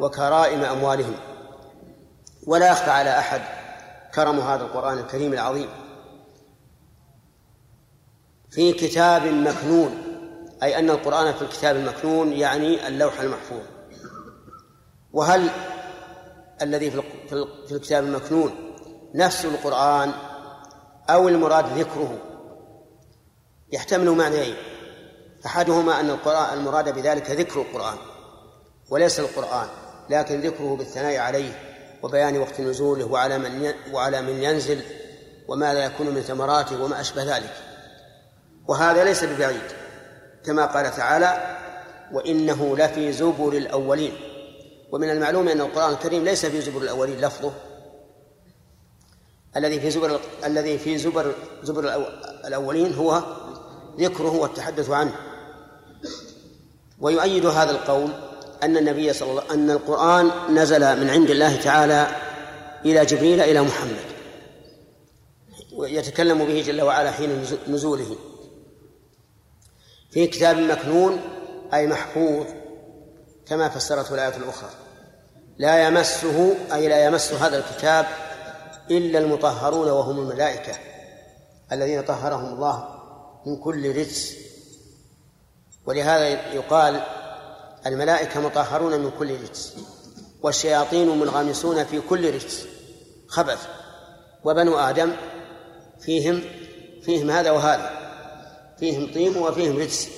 وكرائم 0.00 0.64
أموالهم. 0.64 1.14
ولا 2.46 2.70
يخفى 2.70 2.90
على 2.90 3.18
أحد 3.18 3.59
كرم 4.14 4.40
هذا 4.40 4.62
القرآن 4.62 4.98
الكريم 4.98 5.32
العظيم. 5.32 5.68
في 8.50 8.72
كتاب 8.72 9.26
مكنون 9.26 10.02
أي 10.62 10.78
أن 10.78 10.90
القرآن 10.90 11.32
في 11.32 11.42
الكتاب 11.42 11.76
المكنون 11.76 12.32
يعني 12.32 12.88
اللوح 12.88 13.20
المحفوظ. 13.20 13.62
وهل 15.12 15.50
الذي 16.62 16.90
في 17.68 17.72
الكتاب 17.72 18.04
المكنون 18.04 18.74
نفس 19.14 19.44
القرآن 19.44 20.12
أو 21.10 21.28
المراد 21.28 21.78
ذكره؟ 21.78 22.18
يحتمل 23.72 24.10
معنيين 24.10 24.56
أحدهما 25.46 26.00
أن 26.00 26.10
القرآن 26.10 26.58
المراد 26.58 26.94
بذلك 26.94 27.30
ذكر 27.30 27.60
القرآن 27.60 27.96
وليس 28.90 29.20
القرآن 29.20 29.68
لكن 30.10 30.40
ذكره 30.40 30.76
بالثناء 30.76 31.16
عليه 31.16 31.69
وبيان 32.02 32.38
وقت 32.38 32.60
نزوله 32.60 33.04
وعلى 33.04 33.38
من 33.38 33.72
وعلى 33.92 34.22
من 34.22 34.42
ينزل 34.42 34.80
وماذا 35.48 35.84
يكون 35.84 36.06
من 36.06 36.20
ثمراته 36.20 36.82
وما 36.84 37.00
أشبه 37.00 37.36
ذلك. 37.36 37.54
وهذا 38.68 39.04
ليس 39.04 39.24
ببعيد. 39.24 39.62
كما 40.44 40.66
قال 40.66 40.96
تعالى 40.96 41.56
وإنه 42.12 42.76
لفي 42.76 43.12
زبر 43.12 43.52
الأولين. 43.52 44.12
ومن 44.92 45.10
المعلوم 45.10 45.48
أن 45.48 45.60
القرآن 45.60 45.92
الكريم 45.92 46.24
ليس 46.24 46.46
في 46.46 46.60
زبر 46.60 46.82
الأولين 46.82 47.20
لفظه. 47.20 47.52
الذي 49.56 49.80
في 49.80 49.90
زبر 49.90 50.20
الذي 50.44 50.78
في 50.78 50.98
زبر 50.98 51.34
زبر 51.62 52.06
الأولين 52.44 52.94
هو 52.94 53.22
ذكره 53.98 54.36
والتحدث 54.36 54.90
عنه. 54.90 55.12
ويؤيد 57.00 57.46
هذا 57.46 57.70
القول 57.70 58.29
أن 58.62 58.76
النبي 58.76 59.12
صلى 59.12 59.30
الله 59.30 59.44
أن 59.50 59.70
القرآن 59.70 60.30
نزل 60.50 61.00
من 61.00 61.10
عند 61.10 61.30
الله 61.30 61.56
تعالى 61.56 62.06
إلى 62.84 63.06
جبريل 63.06 63.40
إلى 63.40 63.62
محمد. 63.62 64.10
ويتكلم 65.72 66.44
به 66.44 66.62
جل 66.66 66.82
وعلا 66.82 67.10
حين 67.10 67.44
نزوله. 67.68 68.16
في 70.10 70.26
كتاب 70.26 70.58
مكنون 70.58 71.20
أي 71.74 71.86
محفوظ 71.86 72.46
كما 73.46 73.68
فسرته 73.68 74.14
الآية 74.14 74.36
الأخرى. 74.36 74.70
لا 75.58 75.86
يمسه 75.86 76.54
أي 76.72 76.88
لا 76.88 77.04
يمس 77.04 77.32
هذا 77.32 77.58
الكتاب 77.58 78.06
إلا 78.90 79.18
المطهرون 79.18 79.90
وهم 79.90 80.18
الملائكة 80.18 80.72
الذين 81.72 82.02
طهرهم 82.02 82.54
الله 82.54 82.88
من 83.46 83.56
كل 83.56 83.96
رجس. 83.96 84.36
ولهذا 85.86 86.28
يقال 86.54 87.02
الملائكة 87.86 88.40
مطهرون 88.40 89.00
من 89.00 89.10
كل 89.18 89.40
رجس 89.40 89.74
والشياطين 90.42 91.08
منغمسون 91.18 91.84
في 91.84 92.00
كل 92.00 92.34
رجس. 92.34 92.66
خبث. 93.28 93.68
وبنو 94.44 94.78
آدم 94.78 95.12
فيهم 96.00 96.42
فيهم 97.02 97.30
هذا 97.30 97.50
وهذا. 97.50 98.00
فيهم 98.78 99.12
طيب 99.14 99.36
وفيهم 99.36 99.76
رجس 99.76 100.08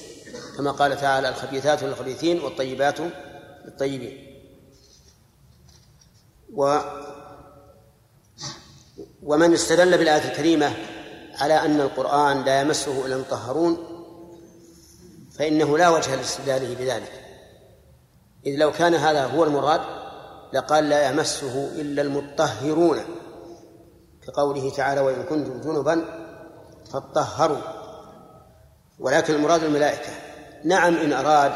كما 0.56 0.70
قال 0.70 1.00
تعالى 1.00 1.28
الخبيثات 1.28 1.82
للخبيثين 1.82 2.40
والطيبات 2.40 2.98
للطيبين 3.64 4.32
و 6.54 6.78
ومن 9.22 9.52
استدل 9.52 9.98
بالآية 9.98 10.30
الكريمة 10.30 10.72
على 11.34 11.54
أن 11.54 11.80
القرآن 11.80 12.44
لا 12.44 12.60
يمسه 12.60 13.06
إلا 13.06 13.14
المطهرون 13.14 13.76
فإنه 15.38 15.78
لا 15.78 15.88
وجه 15.88 16.14
لاستدلاله 16.14 16.74
بذلك. 16.74 17.21
إذ 18.46 18.56
لو 18.56 18.72
كان 18.72 18.94
هذا 18.94 19.26
هو 19.26 19.44
المراد 19.44 19.80
لقال 20.52 20.88
لا 20.88 21.10
يمسه 21.10 21.70
إلا 21.74 22.02
المطهرون 22.02 22.98
كقوله 24.26 24.70
تعالى 24.70 25.00
وإن 25.00 25.22
كنتم 25.22 25.60
جنبا 25.60 26.04
فاطهروا 26.92 27.60
ولكن 28.98 29.34
المراد 29.34 29.64
الملائكة. 29.64 30.12
نعم 30.64 30.96
إن 30.96 31.12
أراد 31.12 31.52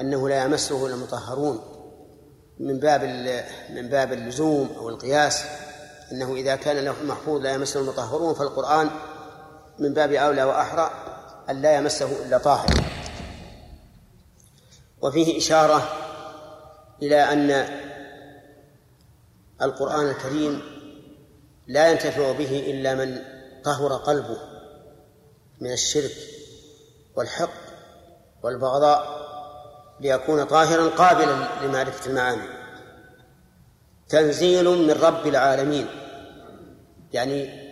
أنه 0.00 0.28
لا 0.28 0.44
يمسه 0.44 0.86
إلا 0.86 0.94
المطهرون. 0.94 1.60
من 2.60 2.78
باب 2.78 3.02
من 3.70 3.88
باب 3.88 4.12
اللزوم 4.12 4.70
أو 4.76 4.88
القياس 4.88 5.44
أنه 6.12 6.34
إذا 6.34 6.56
كان 6.56 6.76
له 6.76 6.94
محفوظ 7.04 7.42
لا 7.42 7.52
يمسه 7.52 7.80
المطهرون 7.80 8.34
فالقرآن 8.34 8.90
من 9.78 9.94
باب 9.94 10.12
أولى 10.12 10.44
وأحرى 10.44 10.90
أن 11.50 11.62
لا 11.62 11.76
يمسه 11.76 12.10
إلا 12.26 12.38
طاهر. 12.38 12.84
وفيه 15.02 15.38
إشارة 15.38 16.07
إلى 17.02 17.16
أن 17.16 17.68
القرآن 19.62 20.10
الكريم 20.10 20.62
لا 21.66 21.90
ينتفع 21.90 22.32
به 22.32 22.70
إلا 22.70 22.94
من 22.94 23.22
طهر 23.64 23.92
قلبه 23.92 24.38
من 25.60 25.72
الشرك 25.72 26.12
والحق 27.16 27.50
والبغضاء 28.42 29.18
ليكون 30.00 30.44
طاهرا 30.44 30.88
قابلا 30.88 31.66
لمعرفة 31.66 32.10
المعاني. 32.10 32.48
تنزيل 34.08 34.64
من 34.64 34.90
رب 34.90 35.26
العالمين. 35.26 35.86
يعني 37.12 37.68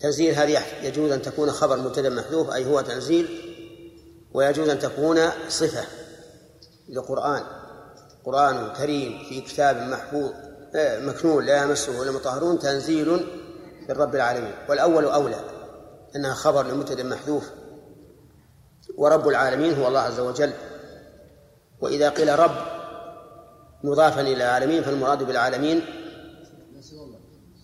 تنزيل 0.00 0.34
هذه 0.34 0.62
يجوز 0.82 1.12
أن 1.12 1.22
تكون 1.22 1.50
خبر 1.50 1.76
مبتدأ 1.76 2.10
محذوف 2.10 2.50
أي 2.54 2.66
هو 2.66 2.80
تنزيل 2.80 3.28
ويجوز 4.32 4.68
أن 4.68 4.78
تكون 4.78 5.18
صفة 5.48 5.84
لقرآن 6.88 7.42
قرآن 8.28 8.72
كريم 8.72 9.24
في 9.28 9.40
كتاب 9.40 9.76
محفوظ 9.76 10.32
آه، 10.74 11.00
مكنون 11.00 11.44
لا 11.44 11.62
يمسه 11.62 12.02
إلا 12.02 12.10
المطهرون 12.10 12.58
تنزيل 12.58 13.26
من 13.88 13.94
رب 13.96 14.14
العالمين. 14.14 14.54
والأول 14.68 15.04
أولى 15.04 15.40
أنها 16.16 16.34
خبر 16.34 16.66
لمبتدأ 16.66 17.02
محذوف. 17.02 17.50
ورب 18.96 19.28
العالمين 19.28 19.74
هو 19.74 19.88
الله 19.88 20.00
عز 20.00 20.20
وجل. 20.20 20.52
وإذا 21.80 22.08
قيل 22.08 22.38
رب 22.38 22.56
مضافا 23.84 24.20
إلى 24.20 24.34
العالمين 24.34 24.82
فالمراد 24.82 25.22
بالعالمين 25.22 25.82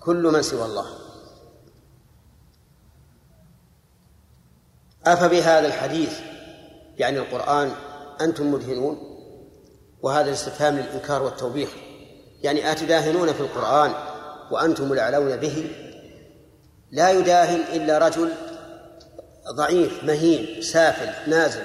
كل 0.01 0.23
من 0.23 0.43
سوى 0.43 0.65
الله. 0.65 0.87
أفبهذا 5.07 5.67
الحديث 5.67 6.21
يعني 6.99 7.19
القرآن 7.19 7.73
أنتم 8.21 8.53
مدهنون؟ 8.53 9.14
وهذا 10.05 10.29
الاستفهام 10.29 10.77
للإنكار 10.77 11.23
والتوبيخ. 11.23 11.69
يعني 12.43 12.73
أتداهنون 12.73 13.33
في 13.33 13.41
القرآن 13.41 13.93
وأنتم 14.51 14.93
الأعلون 14.93 15.37
به؟ 15.37 15.71
لا 16.91 17.11
يداهن 17.11 17.61
إلا 17.73 17.99
رجل 17.99 18.33
ضعيف 19.57 20.05
مهين 20.05 20.63
سافل 20.63 21.31
نازل. 21.31 21.63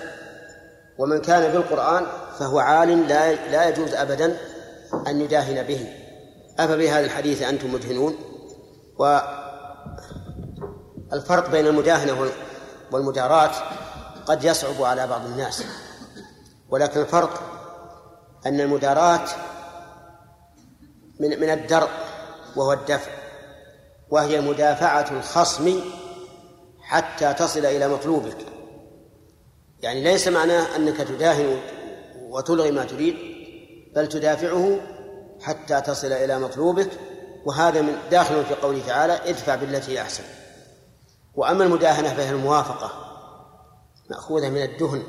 ومن 0.98 1.22
كان 1.22 1.52
بالقرآن 1.52 2.06
فهو 2.40 2.60
عال 2.60 3.08
لا 3.08 3.34
لا 3.34 3.70
يجوز 3.70 3.94
أبدا 3.94 4.38
أن 5.08 5.22
يداهن 5.22 5.64
به. 5.64 5.94
أفبهذا 6.60 7.06
الحديث 7.06 7.42
أنتم 7.42 7.74
مدهنون؟ 7.74 8.16
والفرق 11.12 11.50
بين 11.52 11.68
المداهنة 11.68 12.32
والمداراة 12.92 13.52
قد 14.26 14.44
يصعب 14.44 14.84
على 14.84 15.08
بعض 15.08 15.26
الناس. 15.26 15.64
ولكن 16.70 17.02
الفرق 17.02 17.59
أن 18.46 18.62
المداراة 18.62 19.26
من 21.20 21.40
من 21.40 21.50
الدرء 21.50 21.90
وهو 22.56 22.74
الدفع 22.74 23.12
وهي 24.10 24.42
مدافعة 24.42 25.12
الخصم 25.12 25.80
حتى 26.82 27.34
تصل 27.34 27.66
إلى 27.66 27.88
مطلوبك. 27.88 28.38
يعني 29.82 30.04
ليس 30.04 30.28
معناه 30.28 30.76
أنك 30.76 30.98
تداهن 30.98 31.60
وتلغي 32.22 32.72
ما 32.72 32.84
تريد 32.86 33.16
بل 33.96 34.10
تدافعه 34.10 34.80
حتى 35.42 35.82
تصل 35.82 36.12
إلى 36.12 36.40
مطلوبك 36.40 36.90
وهذا 37.46 37.82
من 37.82 37.96
داخل 38.12 38.46
في 38.46 38.54
قوله 38.54 38.82
تعالى 38.88 39.14
ادفع 39.14 39.56
بالتي 39.56 39.92
هي 39.92 40.02
أحسن. 40.02 40.24
وأما 41.36 41.64
المداهنة 41.64 42.14
فهي 42.14 42.30
الموافقة 42.30 42.92
مأخوذة 44.10 44.50
من 44.50 44.64
الدهن 44.64 45.04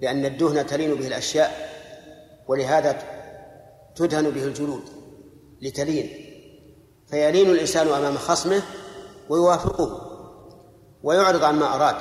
لأن 0.00 0.24
الدهن 0.24 0.66
تلين 0.66 0.94
به 0.94 1.06
الأشياء 1.06 1.73
ولهذا 2.48 3.02
تدهن 3.96 4.30
به 4.30 4.44
الجلود 4.44 4.82
لتلين 5.62 6.10
فيلين 7.10 7.50
الإنسان 7.50 7.88
أمام 7.88 8.16
خصمه 8.16 8.62
ويوافقه 9.28 10.10
ويعرض 11.02 11.44
عما 11.44 11.74
أراد 11.74 11.96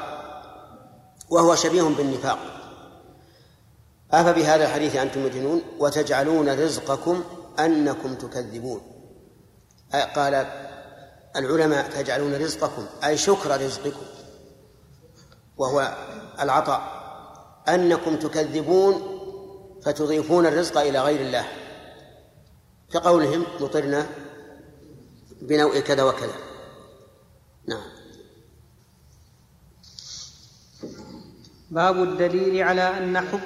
وهو 1.30 1.56
شبيه 1.56 1.84
بالنفاق. 1.84 2.40
أفبهذا 4.12 4.66
الحديث 4.66 4.96
أنتم 4.96 5.26
مدهنون؟ 5.26 5.62
وتجعلون 5.80 6.50
رزقكم 6.60 7.24
أنكم 7.60 8.16
تكذبون. 8.16 8.82
قال 10.16 10.48
العلماء 11.36 11.90
تجعلون 11.90 12.34
رزقكم 12.34 12.86
أي 13.06 13.18
شكر 13.18 13.62
رزقكم 13.62 14.06
وهو 15.58 15.98
العطاء. 16.42 16.82
أنكم 17.68 18.16
تكذبون 18.16 19.13
فتضيفون 19.86 20.46
الرزق 20.46 20.78
إلى 20.78 21.00
غير 21.00 21.22
الله. 21.22 21.48
كقولهم 22.92 23.46
مطرنا 23.60 24.10
بنوء 25.42 25.80
كذا 25.80 26.04
وكذا. 26.04 26.36
نعم. 27.68 27.94
باب 31.72 32.04
الدليل 32.04 32.64
على 32.64 32.82
أن 32.82 33.20
حب 33.20 33.40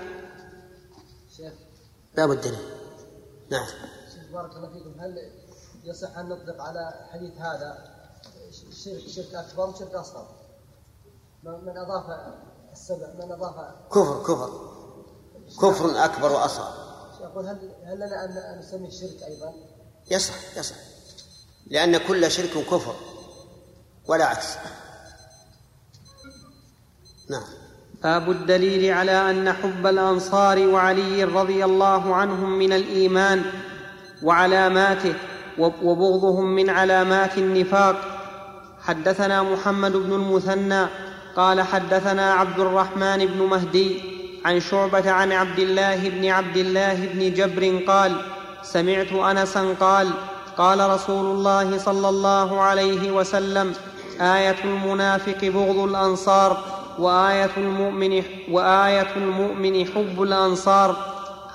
باب 2.16 2.32
الدليل. 2.32 2.66
نعم. 3.50 3.68
شيخ 4.14 4.32
بارك 4.34 4.52
الله 4.56 4.70
فيكم 4.74 5.00
هل 5.00 5.32
يصح 5.84 6.18
أن 6.18 6.30
نطلق 6.30 6.62
على 6.62 7.06
الحديث 7.06 7.38
هذا؟ 7.38 7.98
شرك 8.84 9.08
شرك 9.08 9.36
أكبر 9.36 9.70
وشرك 9.70 9.94
أصغر؟ 9.94 10.28
من 11.44 11.78
أضاف 11.78 12.36
السبع 12.72 13.08
من 13.14 13.32
أضاف 13.32 13.56
كفر 13.92 14.24
كفر. 14.24 14.77
كفر 15.56 16.06
أكبر 16.06 16.32
وأصغر. 16.32 16.74
يقول 17.22 17.48
هل 17.48 17.58
هل 17.86 17.96
لنا 17.96 18.26
ان 18.26 18.60
نسميه 18.60 18.90
شرك 18.90 19.24
أيضا؟ 19.28 19.54
يصح 20.12 20.58
يصح. 20.58 20.76
لأن 21.68 21.98
كل 21.98 22.32
شرك 22.32 22.50
كفر 22.50 22.96
ولا 24.08 24.26
عكس. 24.26 24.48
نعم. 27.30 27.44
باب 28.04 28.32
الدليل 28.32 28.94
على 28.94 29.30
أن 29.30 29.54
حب 29.54 29.88
الأنصار 29.88 30.68
وعلي 30.68 31.24
رضي 31.24 31.66
الله 31.66 32.16
عنهم 32.16 32.58
من 32.58 32.74
الإيمان 32.74 33.44
وعلاماته 34.24 35.16
وبغضهم 35.60 36.56
من 36.56 36.70
علامات 36.70 37.38
النفاق. 37.38 37.96
حدثنا 38.80 39.44
محمد 39.44 39.92
بن 39.92 40.14
المثنى 40.14 40.88
قال 41.36 41.62
حدثنا 41.62 42.34
عبد 42.34 42.60
الرحمن 42.60 43.26
بن 43.26 43.42
مهدي 43.42 44.17
عن 44.48 44.60
شعبة 44.60 45.12
عن 45.12 45.32
عبد 45.32 45.60
الله 45.60 46.10
بن 46.10 46.30
عبد 46.30 46.58
الله 46.58 46.94
بن 47.14 47.34
جبر 47.34 47.84
قال 47.88 48.16
سمعت 48.64 49.14
انسا 49.14 49.76
قال 49.80 50.10
قال 50.58 50.90
رسول 50.90 51.26
الله 51.26 51.78
صلى 51.78 52.10
الله 52.10 52.62
عليه 52.62 53.12
وسلم 53.12 53.74
آية 54.22 54.56
المنافق 54.64 55.38
بغض 55.44 55.80
الأنصار 55.80 56.64
وآية 57.00 57.50
المؤمن 57.58 58.24
وآية 58.52 59.08
المؤمن 59.16 59.86
حب 59.86 60.22
الأنصار. 60.22 60.96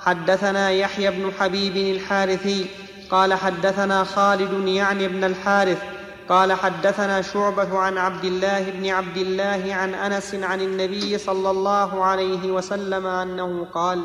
حدثنا 0.03 0.69
يحيى 0.71 1.11
بن 1.11 1.31
حبيب 1.39 1.77
الحارثي 1.77 2.65
قال 3.09 3.33
حدثنا 3.33 4.03
خالد 4.03 4.67
يعني 4.67 5.07
بن 5.07 5.23
الحارث 5.23 5.81
قال 6.29 6.53
حدثنا 6.53 7.21
شعبة 7.21 7.79
عن 7.79 7.97
عبد 7.97 8.25
الله 8.25 8.71
بن 8.71 8.89
عبد 8.89 9.17
الله 9.17 9.75
عن 9.75 9.93
أنس 9.93 10.35
عن 10.35 10.61
النبي 10.61 11.17
صلى 11.17 11.51
الله 11.51 12.03
عليه 12.03 12.51
وسلم 12.51 13.07
أنه 13.07 13.67
قال 13.73 14.01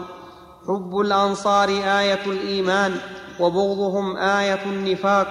حب 0.69 1.01
الأنصار 1.01 1.69
آية 1.69 2.27
الإيمان 2.27 2.97
وبغضهم 3.41 4.17
آية 4.17 4.65
النفاق. 4.67 5.27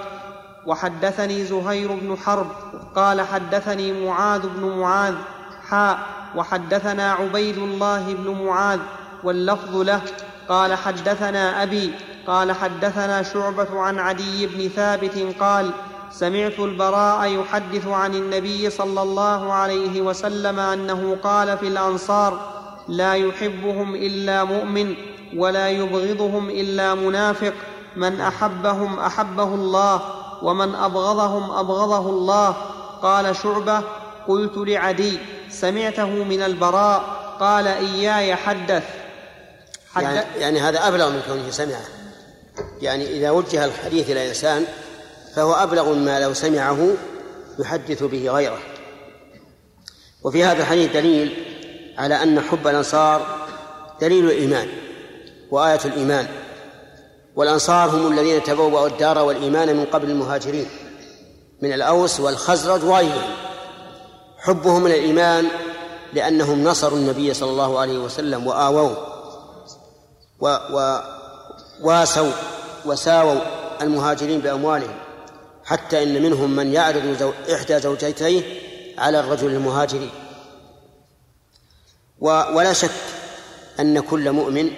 وحدثني 0.65 1.45
زهير 1.45 1.91
بن 1.91 2.17
حرب 2.17 2.47
قال 2.95 3.21
حدثني 3.21 4.05
معاذ 4.05 4.41
بن 4.47 4.77
معاذ 4.79 5.15
حاء 5.69 5.99
وحدثنا 6.35 7.13
عبيد 7.13 7.57
الله 7.57 8.13
بن 8.13 8.45
معاذ 8.45 8.79
واللفظ 9.23 9.75
له. 9.75 10.01
قال 10.49 10.75
حدثنا 10.75 11.63
أبي 11.63 11.91
قال 12.27 12.51
حدثنا 12.51 13.23
شعبة 13.23 13.79
عن 13.79 13.99
عدي 13.99 14.47
بن 14.47 14.69
ثابت 14.69 15.35
قال 15.39 15.71
سمعت 16.11 16.59
البراء 16.59 17.27
يحدث 17.27 17.87
عن 17.87 18.15
النبي 18.15 18.69
صلى 18.69 19.01
الله 19.01 19.53
عليه 19.53 20.01
وسلم 20.01 20.59
أنه 20.59 21.17
قال 21.23 21.57
في 21.57 21.67
الأنصار 21.67 22.39
لا 22.87 23.13
يحبهم 23.13 23.95
إلا 23.95 24.43
مؤمن 24.43 24.95
ولا 25.35 25.69
يبغضهم 25.69 26.49
إلا 26.49 26.95
منافق 26.95 27.53
من 27.95 28.21
أحبهم 28.21 28.99
أحبه 28.99 29.43
الله 29.43 30.01
ومن 30.43 30.75
أبغضهم 30.75 31.51
أبغضه 31.51 32.09
الله. 32.09 32.55
قال 33.01 33.35
شعبة 33.35 33.81
قلت 34.27 34.57
لعدي 34.57 35.19
سمعته 35.49 36.09
من 36.09 36.41
البراء 36.41 37.03
قال 37.39 37.67
إياي 37.67 38.35
حدث. 38.35 38.83
حدث. 39.93 40.05
يعني, 40.05 40.25
يعني 40.37 40.59
هذا 40.59 40.87
أبلغ 40.87 41.09
من 41.09 41.21
كونه 41.27 41.51
سمعه. 41.51 41.85
يعني 42.81 43.17
إذا 43.17 43.31
وجه 43.31 43.65
الحديث 43.65 44.09
إلى 44.09 44.29
إنسان 44.29 44.65
فهو 45.37 45.53
أبلغ 45.53 45.93
ما 45.93 46.19
لو 46.19 46.33
سمعه 46.33 46.87
يحدث 47.59 48.03
به 48.03 48.29
غيره. 48.29 48.59
وفي 50.23 50.43
هذا 50.43 50.61
الحديث 50.61 50.93
دليل 50.93 51.43
على 51.97 52.23
أن 52.23 52.41
حب 52.41 52.67
الأنصار 52.67 53.47
دليل 54.01 54.25
الإيمان 54.25 54.67
وآية 55.51 55.79
الإيمان 55.85 56.27
والأنصار 57.35 57.89
هم 57.89 58.11
الذين 58.11 58.43
تبوأوا 58.43 58.87
الدار 58.87 59.19
والإيمان 59.19 59.77
من 59.77 59.85
قبل 59.85 60.09
المهاجرين 60.09 60.67
من 61.61 61.73
الأوس 61.73 62.19
والخزرج 62.19 62.83
وغيرهم. 62.83 63.35
حبهم 64.37 64.83
من 64.83 64.91
الإيمان 64.91 65.47
لأنهم 66.13 66.63
نصروا 66.63 66.97
النبي 66.97 67.33
صلى 67.33 67.49
الله 67.49 67.79
عليه 67.79 67.97
وسلم 67.97 68.47
وآووه 68.47 68.97
وواسوا 71.81 72.31
وساووا 72.85 73.41
المهاجرين 73.81 74.39
بأموالهم. 74.39 75.06
حتى 75.67 76.03
إن 76.03 76.23
منهم 76.23 76.55
من 76.55 76.73
يعرض 76.73 77.17
زو... 77.19 77.31
إحدى 77.53 77.79
زوجتيه 77.79 78.43
على 78.97 79.19
الرجل 79.19 79.47
المهاجر. 79.47 80.09
و... 82.19 82.27
ولا 82.27 82.73
شك 82.73 82.91
أن 83.79 83.99
كل 83.99 84.31
مؤمن 84.31 84.71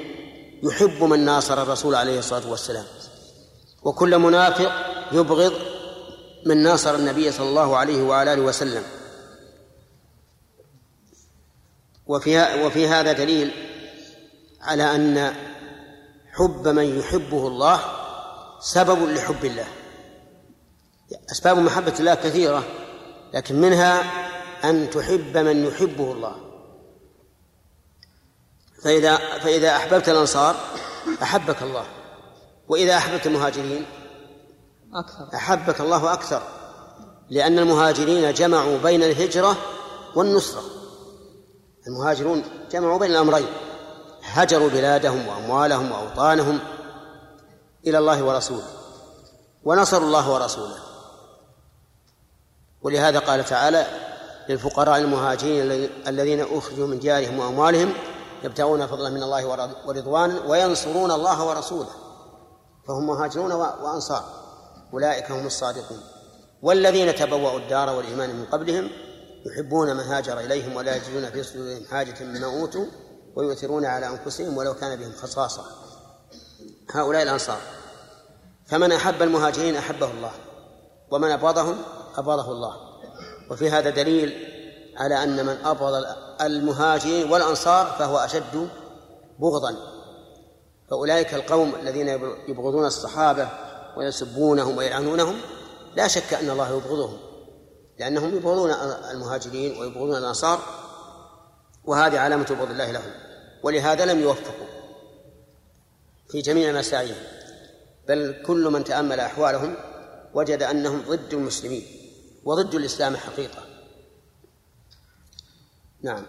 يحب 0.64 1.04
من 1.04 1.20
ناصر 1.20 1.62
الرسول 1.62 1.96
عليه 1.96 2.20
الصلاة 2.20 2.50
والسلام. 2.50 2.86
وكل 3.84 4.18
منافق 4.18 4.72
يبغض 5.12 5.54
من 6.46 6.64
ناصر 6.64 6.96
النبي 6.96 7.32
صلى 7.32 7.50
الله 7.50 7.78
عليه 7.78 8.02
وعلى 8.04 8.34
آله 8.34 8.42
وسلم. 8.42 8.84
وفي 12.08 12.64
وفي 12.66 12.88
هذا 12.88 13.12
دليل 13.12 13.52
على 14.62 14.96
أن 14.96 15.34
حب 16.34 16.68
من 16.68 17.00
يحبه 17.00 17.48
الله 17.48 17.80
سبب 18.62 19.10
لحب 19.10 19.46
الله. 19.46 19.68
أسباب 21.32 21.58
محبة 21.58 21.94
الله 22.00 22.14
كثيرة 22.14 22.64
لكن 23.34 23.62
منها 23.62 24.02
أن 24.64 24.90
تحب 24.90 25.38
من 25.38 25.66
يحبه 25.66 26.12
الله. 26.12 26.36
فإذا 28.84 29.18
فإذا 29.18 29.76
أحببت 29.76 30.10
الأنصار 30.10 30.56
أحبك 31.22 31.62
الله. 31.62 31.86
وإذا 32.68 32.98
أحببت 32.98 33.28
المهاجرين 33.28 33.86
أكثر. 34.94 35.36
أحبك 35.36 35.82
الله 35.82 36.14
أكثر. 36.14 36.42
لأن 37.30 37.60
المهاجرين 37.60 38.34
جمعوا 38.34 38.78
بين 38.78 39.04
الهجرة 39.04 39.58
والنصرة. 40.16 40.64
المهاجرون 41.88 42.44
جمعوا 42.72 43.00
بين 43.00 43.12
الأمرين. 43.12 43.48
هجروا 44.24 44.70
بلادهم 44.70 45.28
وأموالهم 45.28 45.92
وأوطانهم 45.92 46.60
إلى 47.88 47.98
الله 47.98 48.24
ورسوله. 48.24 48.68
ونصروا 49.64 50.08
الله 50.08 50.34
ورسوله. 50.34 50.89
ولهذا 52.84 53.20
قال 53.20 53.46
تعالى 53.46 53.86
للفقراء 54.50 54.98
المهاجرين 54.98 55.90
الذين 56.08 56.58
أخرجوا 56.58 56.88
من 56.88 57.00
ديارهم 57.00 57.40
وأموالهم 57.40 57.94
يبتغون 58.44 58.88
فضلا 58.88 59.10
من 59.10 59.24
الله 59.24 59.48
ورضوانا 59.86 60.42
وينصرون 60.48 61.12
الله 61.12 61.46
ورسوله. 61.46 61.90
فهم 62.88 63.08
مهاجرون 63.08 63.52
وأنصار. 63.52 64.24
أولئك 64.94 65.32
هم 65.32 65.48
الصادقون. 65.48 66.02
والذين 66.62 67.16
تبوأوا 67.16 67.60
الدار 67.60 67.96
والإيمان 67.96 68.36
من 68.36 68.46
قبلهم 68.46 68.90
يحبون 69.46 69.96
من 69.98 70.04
هاجر 70.04 70.40
إليهم 70.40 70.76
ولا 70.76 70.96
يجدون 70.96 71.30
في 71.30 71.44
صدورهم 71.44 71.86
حاجة 71.92 72.24
مما 72.24 72.46
أوتوا 72.46 72.86
ويؤثرون 73.36 73.86
على 73.86 74.08
أنفسهم 74.08 74.58
ولو 74.58 74.74
كان 74.74 75.00
بهم 75.00 75.12
خصاصة. 75.12 75.64
هؤلاء 76.92 77.24
الأنصار. 77.24 77.60
فمن 78.68 78.92
أحب 78.92 79.22
المهاجرين 79.22 79.76
أحبه 79.76 80.12
الله. 80.12 80.32
ومن 81.12 81.32
أبغضهم 81.32 81.78
أبغضه 82.18 82.52
الله. 82.52 82.76
وفي 83.52 83.70
هذا 83.70 83.90
دليل 83.90 84.46
على 84.98 85.24
أن 85.24 85.46
من 85.46 85.58
أبغض 85.66 86.06
المهاجرين 86.42 87.32
والأنصار 87.32 87.86
فهو 88.00 88.18
أشد 88.18 88.70
بغضا. 89.40 89.76
فأولئك 90.90 91.34
القوم 91.34 91.76
الذين 91.76 92.08
يبغضون 92.48 92.86
الصحابة 92.86 93.50
ويسبونهم 93.98 94.78
ويلعنونهم 94.78 95.36
لا 95.96 96.08
شك 96.08 96.34
أن 96.34 96.50
الله 96.50 96.78
يبغضهم 96.78 97.18
لأنهم 98.00 98.36
يبغضون 98.36 98.72
المهاجرين 99.12 99.82
ويبغضون 99.82 100.18
الأنصار 100.18 100.60
وهذه 101.86 102.20
علامة 102.20 102.46
بغض 102.50 102.70
الله 102.70 102.92
لهم 102.92 103.12
ولهذا 103.64 104.06
لم 104.06 104.22
يوفقوا 104.22 104.68
في 106.30 106.42
جميع 106.42 106.72
مساعيهم 106.72 107.24
بل 108.08 108.44
كل 108.46 108.70
من 108.70 108.84
تأمل 108.84 109.20
أحوالهم 109.20 109.76
وجد 110.34 110.64
أنهم 110.64 111.02
ضد 111.10 111.34
المسلمين. 111.34 111.99
وضد 112.44 112.76
الإسلام 112.76 113.18
حقيقة. 113.18 113.66
نعم. 116.02 116.26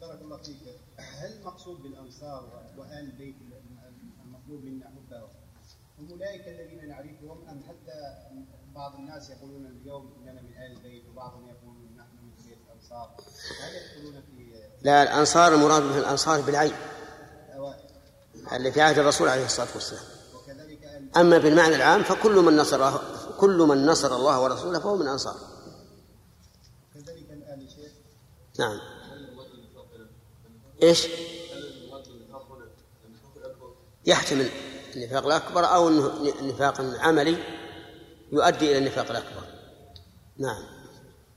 بارك 0.00 0.22
الله 0.22 0.36
فيك. 0.36 0.56
هل 0.98 1.32
المقصود 1.32 1.82
بالأنصار 1.82 2.62
وآل 2.78 3.04
البيت 3.04 3.36
المطلوب 4.24 4.64
منا 4.64 4.86
حبهم 4.86 5.28
هم 5.98 6.10
أولئك 6.10 6.48
الذين 6.48 6.88
نعرفهم 6.88 7.48
أم 7.48 7.62
حتى 7.68 8.14
بعض 8.74 8.94
الناس 8.94 9.30
يقولون 9.30 9.66
اليوم 9.66 10.12
إننا 10.20 10.42
من 10.42 10.52
آل 10.56 10.76
البيت 10.76 11.02
وبعضهم 11.08 11.48
يقولون 11.48 11.96
نحن 11.96 12.16
من 12.22 12.48
بيت 12.48 12.58
الأنصار؟ 12.66 13.14
هل 13.60 13.74
يدخلون 13.74 14.22
في 14.22 14.48
لا 14.82 15.02
الأنصار 15.02 15.54
المراد 15.54 15.82
به 15.82 15.98
الأنصار 15.98 16.40
بالعين 16.40 16.72
اللي 18.52 18.72
في 18.72 18.80
عهد 18.80 18.98
الرسول 18.98 19.28
عليه 19.28 19.44
الصلاة 19.44 19.68
والسلام. 19.74 20.04
أما 21.16 21.38
بالمعنى 21.38 21.76
العام 21.76 22.02
فكل 22.02 22.36
من 22.36 22.56
نصر 22.56 23.00
كل 23.38 23.58
من 23.58 23.86
نصر 23.86 24.16
الله 24.16 24.42
ورسوله 24.42 24.78
فهو 24.78 24.96
من 24.96 25.08
أنصار. 25.08 25.36
كذلك 26.94 27.30
الآن 27.30 27.68
شيخ. 27.68 27.92
نعم. 28.58 28.80
إيش؟ 30.82 31.08
يحتمل 34.06 34.50
النفاق 34.96 35.26
الأكبر 35.26 35.64
أو 35.64 35.88
النفاق 36.40 36.80
العملي 36.80 37.36
يؤدي 38.32 38.70
إلى 38.70 38.78
النفاق 38.78 39.10
الأكبر. 39.10 39.44
نعم. 40.36 40.62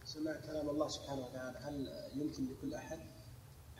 سمع 0.06 0.32
كلام 0.48 0.70
الله 0.70 0.88
سبحانه 0.88 1.22
وتعالى 1.26 1.58
هل 1.58 1.88
يمكن 2.16 2.46
لكل 2.46 2.74
أحد؟ 2.74 3.00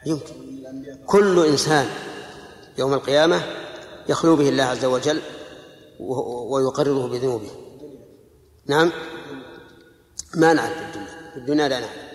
يمكن. 0.06 1.06
كل 1.06 1.46
إنسان 1.46 1.90
يوم 2.78 2.94
القيامة 2.94 3.42
يخلو 4.10 4.36
به 4.36 4.50
الله 4.50 4.64
عز 4.64 4.86
وجل 4.86 5.22
ويقرره 6.50 7.08
بذنوبه. 7.08 7.71
نعم. 8.68 8.92
ما 10.36 10.54
نعرف 10.54 10.78
في 10.78 10.84
الدنيا. 10.84 11.32
في 11.34 11.38
الدنيا 11.38 11.68
لا 11.68 11.80
نعرف. 11.80 12.12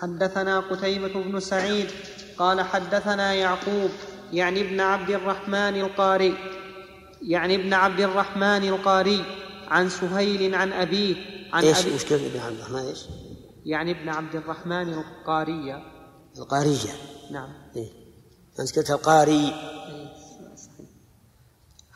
حدثنا 0.00 0.60
قتيبة 0.60 1.22
بن 1.22 1.40
سعيد 1.40 1.90
قال 2.38 2.60
حدثنا 2.60 3.34
يعقوب 3.34 3.90
يعني 4.32 4.60
ابن 4.60 4.80
عبد 4.80 5.10
الرحمن 5.10 5.80
القاري 5.80 6.34
يعني 7.22 7.54
ابن 7.54 7.74
عبد 7.74 8.00
الرحمن 8.00 8.68
القاري 8.68 9.24
عن 9.68 9.88
سهيل 9.88 10.54
عن 10.54 10.72
أبيه 10.72 11.16
عن 11.52 11.64
إيش؟ 11.64 11.80
أبي 11.80 11.94
وش 11.94 12.04
كيف 12.04 12.24
ابن 12.24 12.40
عبد 12.40 12.56
الرحمن؟ 12.56 12.86
إيش؟ 12.88 13.04
يعني 13.64 13.90
ابن 13.90 14.08
عبد 14.08 14.36
الرحمن 14.36 14.94
القارية. 14.94 15.82
القارية. 16.38 16.92
نعم. 17.30 17.52
إيه؟ 17.76 17.90
أنت 18.60 18.78
قلت 18.78 18.90
القاري. 18.90 19.52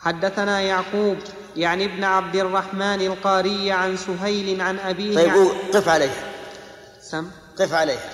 حدثنا 0.03 0.61
يعقوب 0.61 1.17
يعني 1.57 1.85
ابن 1.85 2.05
عبد 2.05 2.37
الرحمن 2.37 3.01
القاري 3.01 3.73
عن 3.73 3.97
سهيل 3.97 4.61
عن 4.61 4.79
أبيه 4.79 5.15
طيب 5.15 5.31
عن 5.31 5.49
قف 5.75 5.89
عليها. 5.89 6.33
سم. 7.01 7.31
قف 7.59 7.75
عليها. 7.75 8.11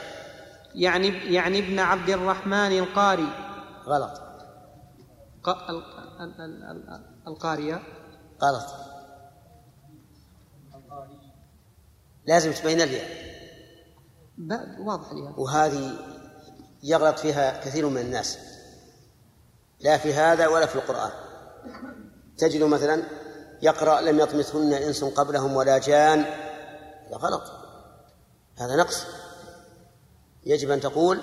يعني 0.75 1.09
يعني 1.35 1.59
ابن 1.59 1.79
عبد 1.79 2.09
الرحمن 2.09 2.79
القاري. 2.79 3.29
غلط. 3.87 4.23
ق... 5.43 5.49
ال... 5.49 5.83
ال... 6.21 6.41
ال... 6.41 6.65
ال... 6.65 7.05
القارية 7.29 7.83
غلط. 8.43 8.67
لازم 12.27 12.53
تبين 12.53 12.81
الياء 12.81 13.09
ب- 14.39 14.81
واضح 14.81 15.13
لي. 15.13 15.35
وهذه 15.37 15.93
يغلط 16.83 17.19
فيها 17.19 17.61
كثير 17.65 17.89
من 17.89 18.01
الناس. 18.01 18.39
لا 19.81 19.99
في 19.99 20.15
هذا 20.15 20.47
ولا 20.49 20.67
في 20.67 20.77
القرآن. 20.77 21.11
تجد 22.39 22.63
مثلا 22.63 23.03
يقرأ 23.63 24.01
لم 24.01 24.21
يطمثهن 24.21 24.73
إنس 24.73 25.05
قبلهم 25.05 25.57
ولا 25.57 25.79
جان. 25.79 26.21
هذا 27.09 27.17
غلط. 27.17 27.43
هذا 28.59 28.77
نقص. 28.77 29.05
يجب 30.47 30.71
أن 30.71 30.81
تقول 30.81 31.21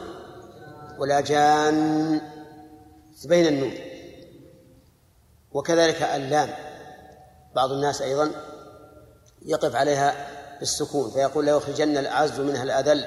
ولا 0.98 1.22
جان. 1.22 2.22
بين 3.26 3.48
النون. 3.48 3.74
وكذلك 5.52 6.02
اللام. 6.02 6.54
بعض 7.56 7.72
الناس 7.72 8.02
أيضا 8.02 8.32
يقف 9.42 9.76
عليها 9.76 10.30
بالسكون 10.60 11.12
فيقول 11.12 11.46
لا 11.46 11.52
يخرجن 11.52 11.98
الأعز 11.98 12.40
منها 12.40 12.64
الأذل. 12.64 13.06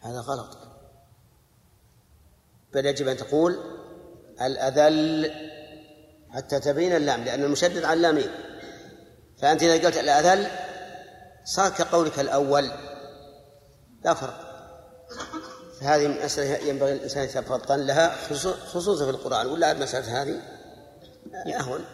هذا 0.00 0.20
غلط. 0.20 0.58
بل 2.74 2.86
يجب 2.86 3.08
أن 3.08 3.16
تقول 3.16 3.71
الأذل 4.40 5.30
حتى 6.30 6.60
تبين 6.60 6.96
اللام 6.96 7.24
لأن 7.24 7.44
المشدد 7.44 7.84
على 7.84 7.96
اللامين. 7.96 8.30
فأنت 9.42 9.62
إذا 9.62 9.86
قلت 9.86 9.96
الأذل 9.96 10.46
صار 11.44 11.70
كقولك 11.70 12.18
الأول. 12.18 12.70
لا 14.04 14.14
فرق. 14.14 14.52
فهذه 15.80 16.24
مسألة 16.24 16.68
ينبغي 16.68 16.92
الإنسان 16.92 17.24
يتفطن 17.24 17.86
لها 17.86 18.16
خصوصا 18.66 19.04
في 19.04 19.10
القرآن. 19.10 19.46
ولا 19.46 19.72
المسألة 19.72 20.22
هذه؟ 20.22 20.40
أهون 21.60 21.84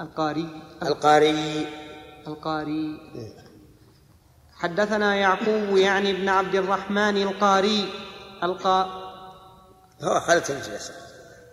القاري. 0.00 0.62
القاري. 0.82 1.68
القاري. 2.26 3.00
حدثنا 4.54 5.16
يعقوب 5.16 5.76
يعني 5.76 6.10
ابن 6.10 6.28
عبد 6.28 6.54
الرحمن 6.54 7.22
القاري. 7.22 7.88
القا 8.42 9.02
هو 10.02 10.20
خلت 10.20 10.50
الجلسة 10.50 10.94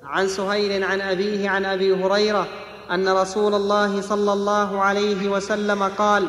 عن 0.03 0.27
سهيل 0.27 0.83
عن 0.83 1.01
أبيه 1.01 1.49
عن 1.49 1.65
أبي 1.65 2.03
هريرة 2.03 2.47
أن 2.91 3.09
رسول 3.09 3.55
الله 3.55 4.01
صلى 4.01 4.33
الله 4.33 4.81
عليه 4.81 5.29
وسلم 5.29 5.83
قال 5.83 6.25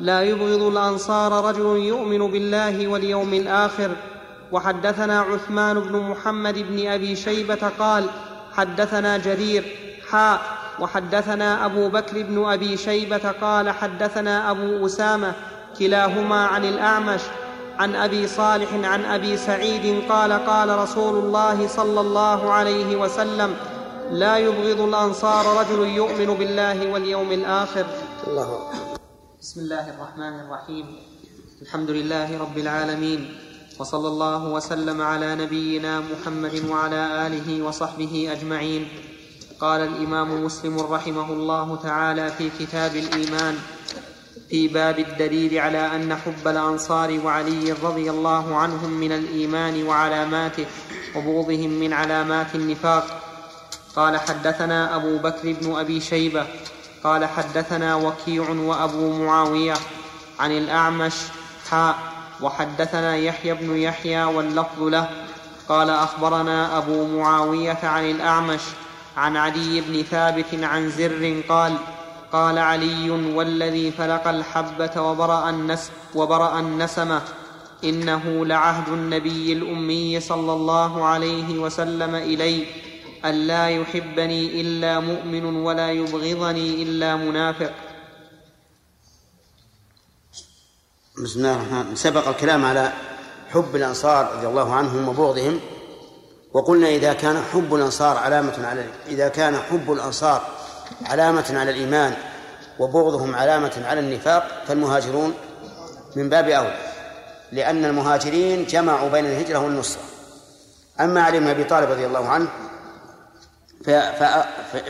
لا 0.00 0.22
يبغض 0.22 0.62
الأنصار 0.62 1.44
رجل 1.44 1.84
يؤمن 1.84 2.30
بالله 2.30 2.88
واليوم 2.88 3.34
الآخر. 3.34 3.90
وحدثنا 4.52 5.20
عثمان 5.20 5.80
بن 5.80 5.98
محمد 5.98 6.58
بن 6.58 6.86
أبي 6.86 7.16
شيبة 7.16 7.70
قال 7.78 8.04
حدثنا 8.52 9.18
جرير 9.18 9.64
حاء 10.10 10.40
وحدثنا 10.80 11.66
أبو 11.66 11.88
بكر 11.88 12.22
بن 12.22 12.44
أبي 12.44 12.76
شيبة 12.76 13.30
قال 13.40 13.70
حدثنا 13.70 14.50
أبو 14.50 14.86
أسامة 14.86 15.32
كلاهما 15.78 16.46
عن 16.46 16.64
الأعمش. 16.64 17.20
عن 17.78 17.94
أبي 17.94 18.26
صالح 18.26 18.74
عن 18.74 19.04
أبي 19.04 19.36
سعيد 19.36 20.10
قال 20.10 20.32
قال 20.32 20.78
رسول 20.78 21.24
الله 21.24 21.68
صلى 21.68 22.00
الله 22.00 22.52
عليه 22.52 22.96
وسلم 22.96 23.56
لا 24.10 24.36
يبغض 24.36 24.80
الأنصار 24.80 25.60
رجل 25.60 25.88
يؤمن 25.88 26.34
بالله 26.34 26.92
واليوم 26.92 27.32
الآخر. 27.32 27.86
الله. 28.26 28.58
بسم 29.40 29.60
الله 29.60 29.94
الرحمن 29.94 30.40
الرحيم. 30.40 30.86
الحمد 31.62 31.90
لله 31.90 32.38
رب 32.38 32.58
العالمين. 32.58 33.38
وصلى 33.78 34.08
الله 34.08 34.48
وسلم 34.48 35.02
على 35.02 35.34
نبينا 35.34 36.00
محمد 36.00 36.64
وعلى 36.70 37.26
آله 37.26 37.62
وصحبه 37.62 38.28
أجمعين. 38.32 38.88
قال 39.60 39.80
الإمام 39.80 40.44
مسلم 40.44 40.80
رحمه 40.80 41.32
الله 41.32 41.76
تعالى 41.82 42.30
في 42.30 42.50
كتاب 42.58 42.96
الإيمان 42.96 43.77
في 44.50 44.68
باب 44.68 44.98
الدليل 44.98 45.58
على 45.58 45.86
أن 45.96 46.16
حب 46.16 46.48
الأنصار 46.48 47.20
وعلي 47.24 47.72
رضي 47.72 48.10
الله 48.10 48.56
عنهم 48.56 48.90
من 48.90 49.12
الإيمان 49.12 49.82
وعلاماته 49.82 50.66
وبغضهم 51.16 51.70
من 51.70 51.92
علامات 51.92 52.54
النفاق. 52.54 53.20
قال 53.96 54.20
حدثنا 54.20 54.96
أبو 54.96 55.18
بكر 55.18 55.52
بن 55.52 55.76
أبي 55.76 56.00
شيبة. 56.00 56.46
قال 57.04 57.24
حدثنا 57.24 57.94
وكيع 57.94 58.50
وأبو 58.50 59.12
معاوية 59.12 59.74
عن 60.38 60.52
الأعمش 60.52 61.14
حاء. 61.70 61.96
وحدثنا 62.40 63.16
يحيى 63.16 63.54
بن 63.54 63.76
يحيى 63.76 64.24
واللفظ 64.24 64.82
له. 64.82 65.10
قال 65.68 65.90
أخبرنا 65.90 66.78
أبو 66.78 67.18
معاوية 67.18 67.78
عن 67.82 68.10
الأعمش 68.10 68.60
عن 69.16 69.36
علي 69.36 69.80
بن 69.80 70.02
ثابت 70.02 70.54
عن 70.62 70.90
زر 70.90 71.42
قال 71.48 71.76
قال 72.32 72.58
علي 72.58 73.10
والذي 73.10 73.90
فلق 73.90 74.28
الحبة 74.28 75.02
وبرأ, 75.02 75.50
النس 75.50 75.90
وبرأ 76.14 76.60
النسمة 76.60 77.22
إنه 77.84 78.46
لعهد 78.46 78.88
النبي 78.88 79.52
الأمي 79.52 80.20
صلى 80.20 80.52
الله 80.52 81.04
عليه 81.04 81.58
وسلم 81.58 82.14
إلي 82.14 82.66
ألا 83.24 83.68
يحبني 83.68 84.60
إلا 84.60 85.00
مؤمن 85.00 85.44
ولا 85.44 85.92
يبغضني 85.92 86.82
إلا 86.82 87.16
منافق. 87.16 87.72
بسم 91.24 91.38
الله 91.38 91.54
الرحمن 91.56 91.80
الرحيم. 91.80 91.94
سبق 91.94 92.28
الكلام 92.28 92.64
على 92.64 92.92
حب 93.50 93.76
الأنصار 93.76 94.32
رضي 94.36 94.46
الله 94.46 94.74
عنهم 94.74 95.08
وبغضهم 95.08 95.60
وقلنا 96.52 96.88
إذا 96.88 97.12
كان 97.12 97.42
حب 97.52 97.74
الأنصار 97.74 98.16
علامة 98.16 98.66
على 98.66 98.86
إذا 99.08 99.28
كان 99.28 99.56
حب 99.56 99.92
الأنصار 99.92 100.57
علامة 101.06 101.44
على 101.50 101.70
الإيمان 101.70 102.14
وبغضهم 102.78 103.34
علامة 103.34 103.82
على 103.84 104.00
النفاق 104.00 104.62
فالمهاجرون 104.66 105.34
من 106.16 106.28
باب 106.28 106.48
أولى 106.48 106.78
لأن 107.52 107.84
المهاجرين 107.84 108.66
جمعوا 108.66 109.08
بين 109.08 109.24
الهجرة 109.24 109.58
والنصرة. 109.58 110.02
أما 111.00 111.22
علي 111.22 111.40
بن 111.40 111.48
أبي 111.48 111.64
طالب 111.64 111.90
رضي 111.90 112.06
الله 112.06 112.28
عنه 112.28 112.48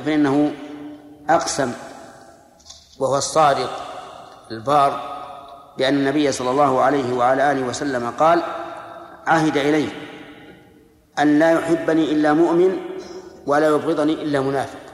فإنه 0.04 0.52
أقسم 1.30 1.72
وهو 2.98 3.16
الصادق 3.16 3.70
البار 4.50 5.18
بأن 5.78 5.94
النبي 5.94 6.32
صلى 6.32 6.50
الله 6.50 6.80
عليه 6.80 7.12
وعلى 7.12 7.52
آله 7.52 7.62
وسلم 7.66 8.10
قال 8.10 8.42
عهد 9.26 9.56
إليه 9.56 9.88
أن 11.18 11.38
لا 11.38 11.50
يحبني 11.52 12.12
إلا 12.12 12.32
مؤمن 12.32 12.76
ولا 13.46 13.66
يبغضني 13.66 14.12
إلا 14.12 14.40
منافق. 14.40 14.87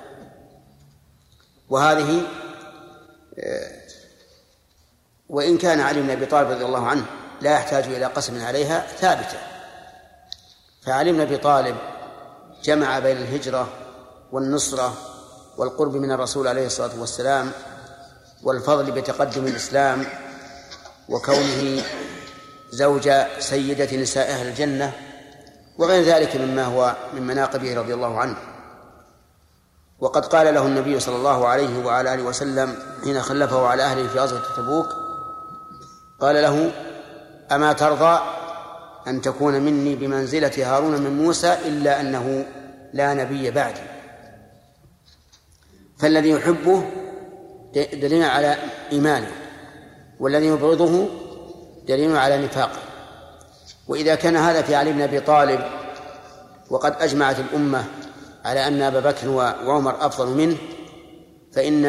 وهذه 1.70 2.22
آه، 3.38 3.70
وإن 5.28 5.58
كان 5.58 5.80
علي 5.80 6.02
بن 6.02 6.10
أبي 6.10 6.26
طالب 6.26 6.50
رضي 6.50 6.64
الله 6.64 6.86
عنه 6.86 7.06
لا 7.40 7.50
يحتاج 7.50 7.84
إلى 7.84 8.04
قسم 8.04 8.44
عليها 8.44 8.86
ثابتة. 8.98 9.38
فعلي 10.86 11.12
بن 11.12 11.20
أبي 11.20 11.36
طالب 11.36 11.76
جمع 12.64 12.98
بين 12.98 13.16
الهجرة 13.16 13.68
والنصرة 14.32 14.94
والقرب 15.56 15.96
من 15.96 16.12
الرسول 16.12 16.48
عليه 16.48 16.66
الصلاة 16.66 17.00
والسلام 17.00 17.52
والفضل 18.42 18.90
بتقدم 18.90 19.46
الإسلام 19.46 20.04
وكونه 21.08 21.82
زوج 22.70 23.10
سيدة 23.38 23.96
نساء 23.96 24.30
أهل 24.30 24.48
الجنة 24.48 24.92
وغير 25.78 26.04
ذلك 26.04 26.36
مما 26.36 26.64
هو 26.64 26.96
من 27.14 27.22
مناقبه 27.22 27.74
رضي 27.74 27.94
الله 27.94 28.20
عنه. 28.20 28.36
وقد 30.04 30.26
قال 30.26 30.54
له 30.54 30.66
النبي 30.66 31.00
صلى 31.00 31.16
الله 31.16 31.48
عليه 31.48 31.84
وعلى 31.84 32.14
آله 32.14 32.22
وسلم 32.22 32.76
حين 33.04 33.22
خلفه 33.22 33.66
على 33.66 33.82
أهله 33.82 34.08
في 34.08 34.18
غزوة 34.18 34.42
تبوك 34.56 34.86
قال 36.20 36.34
له 36.34 36.72
أما 37.52 37.72
ترضى 37.72 38.20
أن 39.06 39.20
تكون 39.20 39.60
مني 39.60 39.94
بمنزلة 39.94 40.52
هارون 40.58 41.02
من 41.02 41.22
موسى 41.22 41.56
إلا 41.66 42.00
أنه 42.00 42.46
لا 42.92 43.14
نبي 43.14 43.50
بعدي. 43.50 43.80
فالذي 45.98 46.30
يحبه 46.30 46.84
دليل 47.74 48.22
على 48.24 48.56
إيمانه 48.92 49.30
والذي 50.20 50.46
يبغضه 50.46 51.08
دليل 51.88 52.16
على 52.16 52.44
نفاقه. 52.44 52.82
وإذا 53.88 54.14
كان 54.14 54.36
هذا 54.36 54.62
في 54.62 54.74
علي 54.74 54.92
بن 54.92 55.02
أبي 55.02 55.20
طالب 55.20 55.60
وقد 56.70 56.94
أجمعت 57.00 57.36
الأمة 57.38 57.84
على 58.44 58.68
أن 58.68 58.82
أبا 58.82 59.00
بكر 59.00 59.28
وعمر 59.28 60.06
أفضل 60.06 60.28
منه 60.28 60.56
فإن 61.52 61.84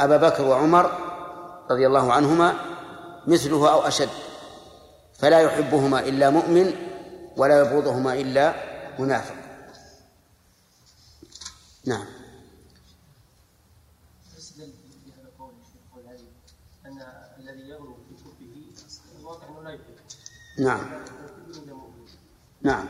أبا 0.00 0.16
بكر 0.16 0.44
وعمر 0.44 0.90
رضي 1.70 1.86
الله 1.86 2.12
عنهما 2.12 2.54
مثله 3.26 3.72
أو 3.72 3.80
أشد 3.80 4.08
فلا 5.18 5.40
يحبهما 5.40 6.00
إلا 6.00 6.30
مؤمن 6.30 6.72
ولا 7.36 7.60
يبغضهما 7.60 8.14
إلا 8.14 8.54
منافق. 8.98 9.34
نعم. 11.84 12.04
أن 16.86 17.02
الذي 17.38 17.68
يغلو 17.68 17.94
في 17.94 18.24
حبه 18.24 18.72
الواقع 19.20 19.48
أنه 19.48 19.62
لا 19.62 19.70
يحب 19.70 19.94
نعم 20.58 21.04
نعم 22.62 22.88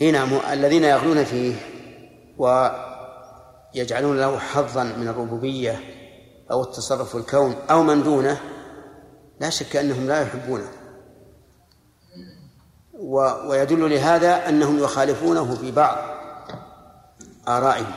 اي 0.00 0.10
نعم 0.10 0.28
الذين 0.52 0.84
يغلون 0.84 1.24
فيه 1.24 1.54
ويجعلون 2.38 4.18
له 4.18 4.38
حظا 4.38 4.84
من 4.84 5.08
الربوبية 5.08 5.80
أو 6.50 6.62
التصرف 6.62 7.08
في 7.08 7.14
الكون 7.14 7.56
أو 7.70 7.82
من 7.82 8.02
دونه 8.02 8.40
لا 9.40 9.50
شك 9.50 9.76
أنهم 9.76 10.06
لا 10.06 10.22
يحبونه. 10.22 10.68
ويدل 13.48 13.90
لهذا 13.90 14.48
أنهم 14.48 14.78
يخالفونه 14.78 15.54
في 15.54 15.70
بعض 15.70 15.96
آرائهم. 17.48 17.92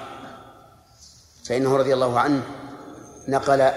فإنه 1.46 1.78
رضي 1.78 1.94
الله 1.94 2.20
عنه 2.20 2.44
نقل 3.28 3.72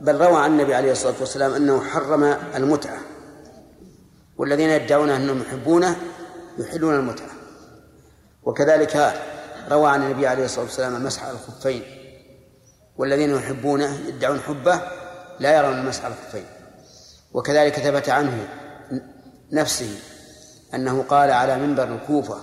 بل 0.00 0.16
روى 0.16 0.42
عن 0.42 0.50
النبي 0.52 0.74
عليه 0.74 0.92
الصلاة 0.92 1.14
والسلام 1.20 1.54
أنه 1.54 1.84
حرم 1.84 2.24
المتعة 2.54 2.98
والذين 4.38 4.70
يدعون 4.70 5.10
أنهم 5.10 5.42
يحبونه 5.42 5.96
يحلون 6.58 6.94
المتعة. 6.94 7.31
وكذلك 8.42 9.14
روى 9.70 9.90
عن 9.90 10.02
النبي 10.02 10.26
عليه 10.26 10.44
الصلاة 10.44 10.64
والسلام 10.64 10.96
المسح 10.96 11.24
على 11.24 11.32
الخفين 11.32 11.82
والذين 12.96 13.30
يحبونه 13.36 13.98
يدعون 14.08 14.40
حبه 14.40 14.80
لا 15.40 15.56
يرون 15.56 15.78
المسح 15.78 16.04
على 16.04 16.14
الخفين. 16.14 16.44
وكذلك 17.32 17.78
ثبت 17.78 18.08
عنه 18.08 18.48
نفسه 19.52 19.98
أنه 20.74 21.04
قال 21.08 21.30
على 21.30 21.58
منبر 21.58 21.84
الكوفة 21.84 22.36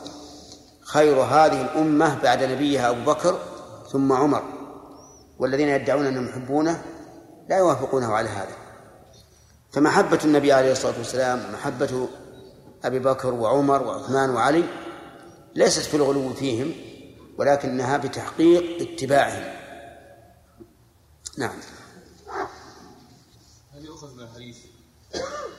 خير 0.84 1.16
هذه 1.22 1.62
الأمة 1.62 2.22
بعد 2.22 2.44
نبيها 2.44 2.90
أبو 2.90 3.12
بكر 3.12 3.40
ثم 3.92 4.14
عمر. 4.14 4.44
والذين 5.40 5.70
يدعون 5.70 6.06
أنهم 6.06 6.28
يحبونه 6.30 6.82
لا 7.50 7.58
يوافقونه 7.58 8.14
على 8.14 8.30
هذا. 8.30 8.56
فمحبة 9.72 10.20
النبي 10.26 10.54
عليه 10.54 10.72
الصلاة 10.72 10.98
والسلام 10.98 11.44
محبة 11.54 12.08
أبي 12.86 13.00
بكر 13.00 13.34
وعمر 13.34 13.84
وعثمان 13.84 14.30
وعلي 14.30 14.64
ليست 15.56 15.82
في 15.82 15.94
الغلو 15.98 16.34
فيهم 16.34 16.74
ولكنها 17.38 17.98
بتحقيق 17.98 18.82
اتباعهم. 18.82 19.60
نعم. 21.38 21.60
هل 23.74 23.86
يؤخذ 23.86 24.16
من 24.16 24.24
الحديث 24.24 24.58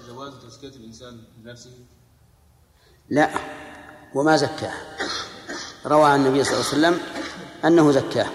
جواز 0.08 0.32
تزكية 0.42 0.68
الإنسان 0.68 1.24
بنفسه؟ 1.36 1.70
لا 3.08 3.30
وما 4.14 4.36
زكاه. 4.36 4.74
روى 5.86 6.04
عن 6.10 6.26
النبي 6.26 6.44
صلى 6.44 6.52
الله 6.54 6.66
عليه 6.66 6.78
وسلم 6.78 7.00
أنه 7.64 7.92
زكاه. 7.92 8.30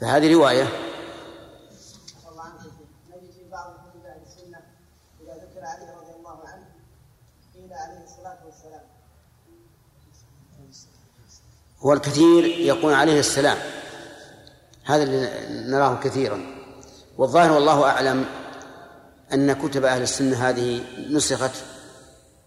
فهذه 0.00 0.34
رواية 0.34 0.89
هو 11.82 11.92
الكثير 11.92 12.44
يقول 12.44 12.94
عليه 12.94 13.20
السلام. 13.20 13.58
هذا 14.84 15.02
اللي 15.02 15.30
نراه 15.70 16.00
كثيرا. 16.00 16.40
والظاهر 17.18 17.52
والله 17.52 17.84
أعلم 17.84 18.26
أن 19.32 19.52
كتب 19.52 19.84
أهل 19.84 20.02
السنة 20.02 20.48
هذه 20.48 20.84
نسخت 21.10 21.50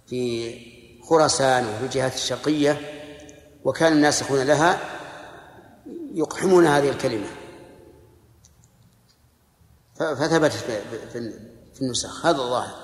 في 0.08 0.54
خراسان 1.10 1.68
وفي 1.68 1.86
الجهات 1.86 2.14
الشرقية 2.16 2.82
وكان 3.64 3.94
الناسخون 3.94 4.42
لها 4.42 4.80
يقحمون 6.14 6.66
هذه 6.66 6.90
الكلمة. 6.90 7.28
فثبت 9.96 10.52
في 11.74 11.82
النسخ. 11.82 12.26
هذا 12.26 12.38
الظاهر. 12.38 12.76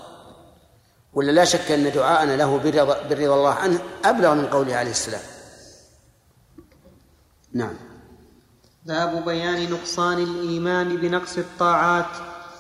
ولا 1.13 1.31
لا 1.31 1.45
شك 1.45 1.71
أن 1.71 1.91
دعاءنا 1.91 2.35
له 2.35 2.57
برضا 2.57 3.35
الله 3.35 3.53
عنه 3.53 3.79
أبلغ 4.05 4.33
من 4.33 4.47
قوله 4.47 4.75
عليه 4.75 4.91
السلام. 4.91 5.21
نعم. 7.53 7.73
باب 8.85 9.25
بيان 9.25 9.71
نقصان 9.71 10.17
الإيمان 10.17 10.95
بنقص 10.97 11.37
الطاعات 11.37 12.05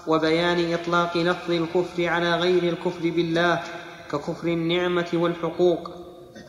وبيان 0.07 0.73
إطلاق 0.73 1.17
لفظ 1.17 1.51
الكفر 1.51 2.07
على 2.07 2.35
غير 2.35 2.63
الكفر 2.63 3.09
بالله 3.09 3.63
ككفر 4.11 4.47
النعمة 4.47 5.07
والحقوق. 5.13 5.91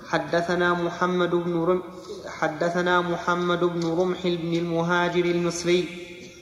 حدثنا 0.08 0.72
محمد 0.74 1.30
بن 1.30 1.64
رم 1.64 1.82
حدثنا 2.40 3.00
محمد 3.00 3.64
بن 3.64 3.88
رمح 3.88 4.26
بن 4.26 4.54
المهاجر 4.54 5.24
المصري 5.24 5.88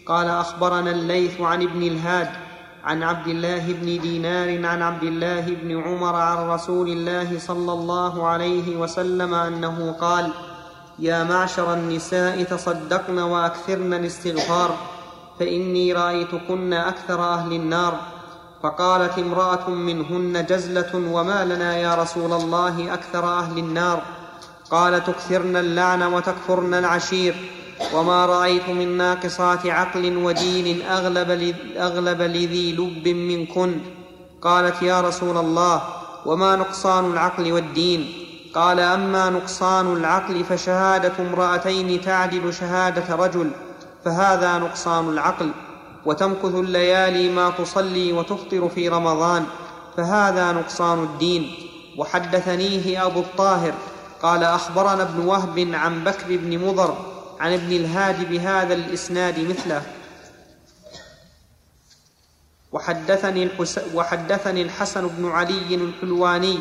قال 0.06 0.26
أخبرنا 0.26 0.90
الليث 0.90 1.40
عن 1.40 1.62
ابن 1.62 1.82
الهاد 1.82 2.28
عن 2.84 3.02
عبد 3.02 3.28
الله 3.28 3.72
بن 3.72 4.00
دينار 4.00 4.66
عن 4.66 4.82
عبد 4.82 5.02
الله 5.02 5.40
بن 5.40 5.80
عمر 5.82 6.14
عن 6.14 6.48
رسول 6.48 6.88
الله 6.88 7.38
صلى 7.38 7.72
الله 7.72 8.26
عليه 8.26 8.76
وسلم 8.76 9.34
أنه 9.34 9.92
قال 10.00 10.32
يا 10.98 11.24
معشر 11.24 11.74
النساء 11.74 12.42
تصدقن 12.42 13.18
وأكثرن 13.18 13.94
الاستغفار 13.94 14.76
فإني 15.40 15.92
رأيتكن 15.92 16.72
أكثر 16.72 17.20
أهل 17.20 17.52
النار. 17.52 18.00
فقالت 18.62 19.18
امرأة 19.18 19.70
منهن 19.70 20.46
جزلة 20.46 20.90
وما 20.94 21.44
لنا 21.44 21.76
يا 21.76 21.94
رسول 21.94 22.32
الله 22.32 22.94
أكثر 22.94 23.24
أهل 23.38 23.58
النار. 23.58 24.02
قال 24.70 25.04
تكثرن 25.04 25.56
اللعن 25.56 26.02
وتكفرن 26.02 26.74
العشير. 26.74 27.34
وما 27.94 28.26
رأيت 28.26 28.68
من 28.68 28.96
ناقصات 28.96 29.66
عقل 29.66 30.16
ودين 30.16 30.82
أغلب, 30.82 31.56
أغلب 31.76 32.22
لذي 32.22 32.72
لب 32.72 33.08
منكن. 33.08 33.80
قالت 34.42 34.82
يا 34.82 35.00
رسول 35.00 35.36
الله 35.36 35.82
وما 36.26 36.56
نقصان 36.56 37.12
العقل 37.12 37.52
والدين؟ 37.52 38.27
قال 38.54 38.80
أما 38.80 39.30
نقصان 39.30 39.96
العقل 39.96 40.44
فشهادة 40.44 41.12
امرأتين 41.18 42.00
تعدل 42.00 42.54
شهادة 42.54 43.16
رجل 43.16 43.50
فهذا 44.04 44.58
نقصان 44.58 45.08
العقل 45.08 45.50
وتمكث 46.06 46.54
الليالي 46.54 47.30
ما 47.30 47.50
تصلي 47.50 48.12
وتفطر 48.12 48.68
في 48.68 48.88
رمضان 48.88 49.46
فهذا 49.96 50.52
نقصان 50.52 51.02
الدين. 51.02 51.52
وحدثنيه 51.98 53.06
أبو 53.06 53.20
الطاهر 53.20 53.74
قال 54.22 54.44
أخبرنا 54.44 55.02
ابن 55.02 55.26
وهب 55.26 55.68
عن 55.72 56.04
بكر 56.04 56.26
بن 56.28 56.58
مضر 56.58 56.96
عن 57.40 57.52
ابن 57.52 57.72
الهادي 57.72 58.24
بهذا 58.24 58.74
الإسناد 58.74 59.38
مثله. 59.38 59.82
وحدثني, 62.72 63.48
وحدثني 63.94 64.62
الحسن 64.62 65.06
بن 65.06 65.30
علي 65.30 65.74
الحلواني 65.74 66.58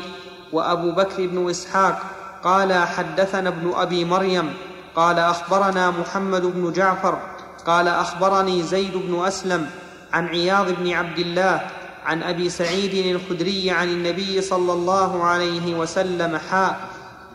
وأبو 0.53 0.91
بكر 0.91 1.27
بن 1.27 1.49
إسحاق 1.49 1.99
قال 2.43 2.73
حدثنا 2.73 3.49
ابن 3.49 3.71
أبي 3.75 4.05
مريم 4.05 4.53
قال 4.95 5.19
أخبرنا 5.19 5.91
محمد 5.91 6.41
بن 6.41 6.71
جعفر 6.73 7.17
قال 7.65 7.87
أخبرني 7.87 8.63
زيد 8.63 8.97
بن 8.97 9.25
أسلم 9.25 9.69
عن 10.13 10.27
عياض 10.27 10.71
بن 10.71 10.91
عبد 10.91 11.19
الله 11.19 11.67
عن 12.05 12.23
أبي 12.23 12.49
سعيد 12.49 13.15
الخدري 13.15 13.71
عن 13.71 13.89
النبي 13.89 14.41
صلى 14.41 14.73
الله 14.73 15.23
عليه 15.23 15.75
وسلم 15.75 16.37
حاء 16.37 16.79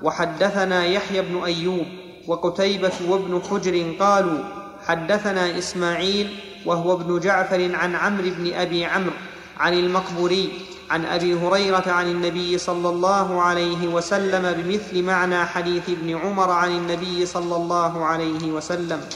وحدثنا 0.02 0.84
يحيى 0.86 1.22
بن 1.22 1.42
أيوب 1.44 1.86
وقتيبة 2.26 2.92
وابن 3.08 3.42
حجر 3.50 3.94
قالوا 4.00 4.38
حدثنا 4.86 5.58
إسماعيل 5.58 6.36
وهو 6.66 6.92
ابن 6.92 7.20
جعفر 7.20 7.70
عن 7.74 7.94
عمرو 7.94 8.30
بن 8.38 8.52
أبي 8.54 8.84
عمرو 8.84 9.12
عن 9.58 9.74
المقبوري 9.74 10.52
عن 10.92 11.04
أبي 11.04 11.34
هريرة 11.34 11.90
عن 11.90 12.10
النبي 12.10 12.58
صلى 12.58 12.88
الله 12.88 13.42
عليه 13.42 13.88
وسلم 13.88 14.52
بمثل 14.52 15.02
معنى 15.02 15.46
حديث 15.46 15.88
ابن 15.88 16.16
عمر 16.16 16.50
عن 16.50 16.70
النبي 16.70 17.26
صلى 17.26 17.56
الله 17.56 18.04
عليه 18.04 18.52
وسلم. 18.52 19.08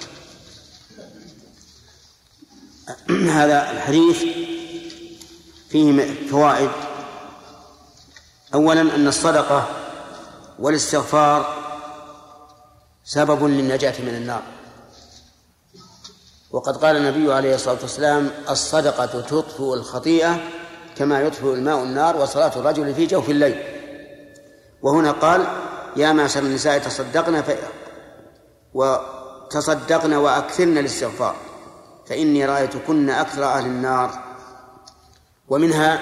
هذا 3.09 3.71
الحديث 3.71 4.25
فيه 5.69 6.29
فوائد. 6.31 6.71
اولا 8.55 8.81
أن 8.81 9.07
الصدقة 9.07 9.69
والاستغفار 10.59 11.41
سبب 13.05 13.45
للنجاة 13.45 14.03
من 14.03 14.15
النار. 14.15 14.43
وقد 16.51 16.77
قال 16.77 16.97
النبي 16.97 17.33
عليه 17.33 17.55
الصلاة 17.55 17.79
والسلام 17.83 18.31
الصدقة 18.51 19.07
تطفئ 19.07 19.75
الخطيئة 19.75 20.41
كما 20.99 21.21
يطفئ 21.21 21.53
الماء 21.53 21.83
النار 21.83 22.17
وصلاة 22.17 22.53
الرجل 22.57 22.95
في 22.95 23.07
جوف 23.07 23.31
الليل. 23.31 23.63
وهنا 24.83 25.13
قال 25.13 25.47
يا 25.97 26.13
معشر 26.13 26.41
النساء 26.41 26.79
تصدقن 26.79 27.43
ف... 27.43 27.57
وتصدقن 28.75 30.13
وأكثرن 30.13 30.79
الاستغفار 30.79 31.37
فإني 32.07 32.47
رأيتكن 32.47 33.11
أكثر 33.11 33.45
أهل 33.45 33.67
النار. 33.67 34.11
ومنها 35.49 36.01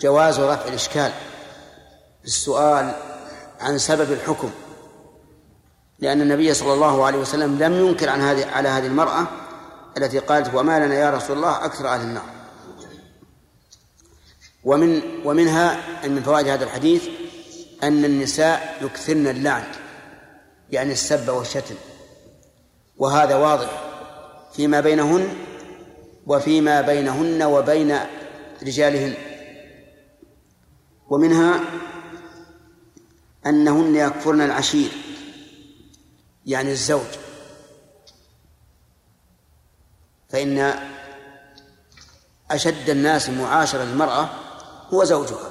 جواز 0.00 0.40
رفع 0.40 0.68
الإشكال 0.68 1.12
بالسؤال 2.22 2.94
عن 3.60 3.78
سبب 3.78 4.12
الحكم 4.12 4.50
لأن 5.98 6.20
النبي 6.20 6.54
صلى 6.54 6.72
الله 6.72 7.04
عليه 7.04 7.18
وسلم 7.18 7.58
لم 7.58 7.86
ينكر 7.86 8.08
عن 8.08 8.20
هذه 8.20 8.46
على 8.46 8.68
هذه 8.68 8.86
المرأة 8.86 9.26
التي 9.96 10.18
قالت 10.18 10.54
وما 10.54 10.86
لنا 10.86 10.94
يا 10.94 11.10
رسول 11.10 11.36
الله 11.36 11.64
أكثر 11.64 11.88
أهل 11.88 12.00
النار. 12.00 12.33
ومن 14.64 15.02
ومنها 15.24 15.78
أن 16.04 16.12
من 16.14 16.22
فوائد 16.22 16.48
هذا 16.48 16.64
الحديث 16.64 17.08
أن 17.82 18.04
النساء 18.04 18.78
يكثرن 18.82 19.26
اللعن 19.26 19.64
يعني 20.70 20.92
السب 20.92 21.28
والشتم 21.28 21.74
وهذا 22.96 23.36
واضح 23.36 23.84
فيما 24.52 24.80
بينهن 24.80 25.28
وفيما 26.26 26.80
بينهن 26.80 27.42
وبين 27.42 27.98
رجالهن. 28.62 29.14
ومنها 31.08 31.60
أنهن 33.46 33.96
يكفرن 33.96 34.40
العشير 34.40 34.90
يعني 36.46 36.70
الزوج. 36.70 37.06
فإن 40.28 40.74
أشد 42.50 42.90
الناس 42.90 43.28
معاشرة 43.28 43.84
للمرأة 43.84 44.43
هو 44.92 45.04
زوجها 45.04 45.50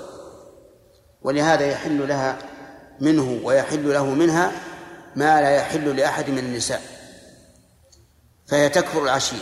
ولهذا 1.22 1.66
يحل 1.66 2.08
لها 2.08 2.38
منه 3.00 3.40
ويحل 3.44 3.94
له 3.94 4.06
منها 4.06 4.52
ما 5.16 5.42
لا 5.42 5.50
يحل 5.50 5.96
لأحد 5.96 6.30
من 6.30 6.40
النساء. 6.40 6.82
فهي 8.48 8.70
تكفر 8.70 9.04
العشير. 9.04 9.40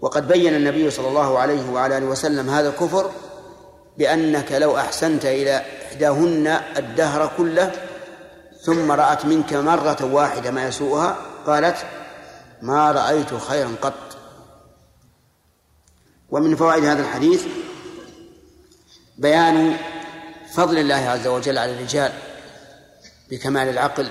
وقد 0.00 0.28
بين 0.28 0.54
النبي 0.54 0.90
صلى 0.90 1.08
الله 1.08 1.38
عليه 1.38 1.70
وعلى 1.70 1.98
آله 1.98 2.06
وسلم 2.06 2.50
هذا 2.50 2.68
الكفر 2.68 3.10
بأنك 3.98 4.52
لو 4.52 4.76
أحسنت 4.76 5.24
إلى 5.24 5.62
إحداهن 5.86 6.46
الدهر 6.76 7.32
كله 7.36 7.72
ثم 8.64 8.92
رأت 8.92 9.24
منك 9.24 9.52
مرة 9.52 10.04
واحدة 10.04 10.50
ما 10.50 10.66
يسوءها 10.66 11.16
قالت 11.46 11.76
ما 12.62 12.92
رأيت 12.92 13.34
خيرا 13.34 13.74
قط. 13.82 14.16
ومن 16.30 16.56
فوائد 16.56 16.84
هذا 16.84 17.02
الحديث 17.02 17.46
بيان 19.22 19.76
فضل 20.54 20.78
الله 20.78 20.94
عز 20.94 21.26
وجل 21.26 21.58
على 21.58 21.72
الرجال 21.72 22.12
بكمال 23.30 23.68
العقل 23.68 24.08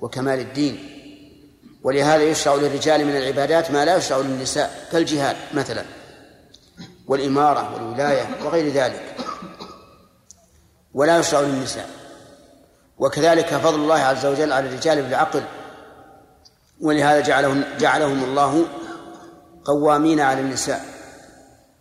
وكمال 0.00 0.40
الدين. 0.40 0.92
ولهذا 1.82 2.22
يشرع 2.22 2.54
للرجال 2.54 3.06
من 3.06 3.16
العبادات 3.16 3.70
ما 3.70 3.84
لا 3.84 3.96
يشرع 3.96 4.18
للنساء 4.18 4.88
كالجهاد 4.92 5.36
مثلا 5.54 5.84
والإمارة 7.06 7.74
والولاية 7.74 8.28
وغير 8.44 8.72
ذلك. 8.72 9.16
ولا 10.94 11.18
يشرع 11.18 11.40
للنساء. 11.40 11.90
وكذلك 12.98 13.46
فضل 13.46 13.74
الله 13.74 14.00
عز 14.00 14.26
وجل 14.26 14.52
على 14.52 14.68
الرجال 14.68 15.02
بالعقل. 15.02 15.42
ولهذا 16.80 17.20
جعلهم 17.20 17.64
جعلهم 17.78 18.24
الله 18.24 18.64
قوامين 19.64 20.20
على 20.20 20.40
النساء. 20.40 20.95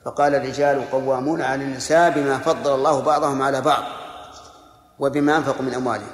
فقال 0.06 0.36
الرجال 0.36 0.91
قوامون 0.91 1.41
على 1.41 1.64
النساء 1.64 2.10
بما 2.10 2.38
فضل 2.38 2.76
الله 2.76 3.02
بعضهم 3.02 3.41
على 3.41 3.61
بعض 3.61 3.84
وبما 4.99 5.38
أنفقوا 5.38 5.61
من 5.61 5.73
أموالهم. 5.73 6.11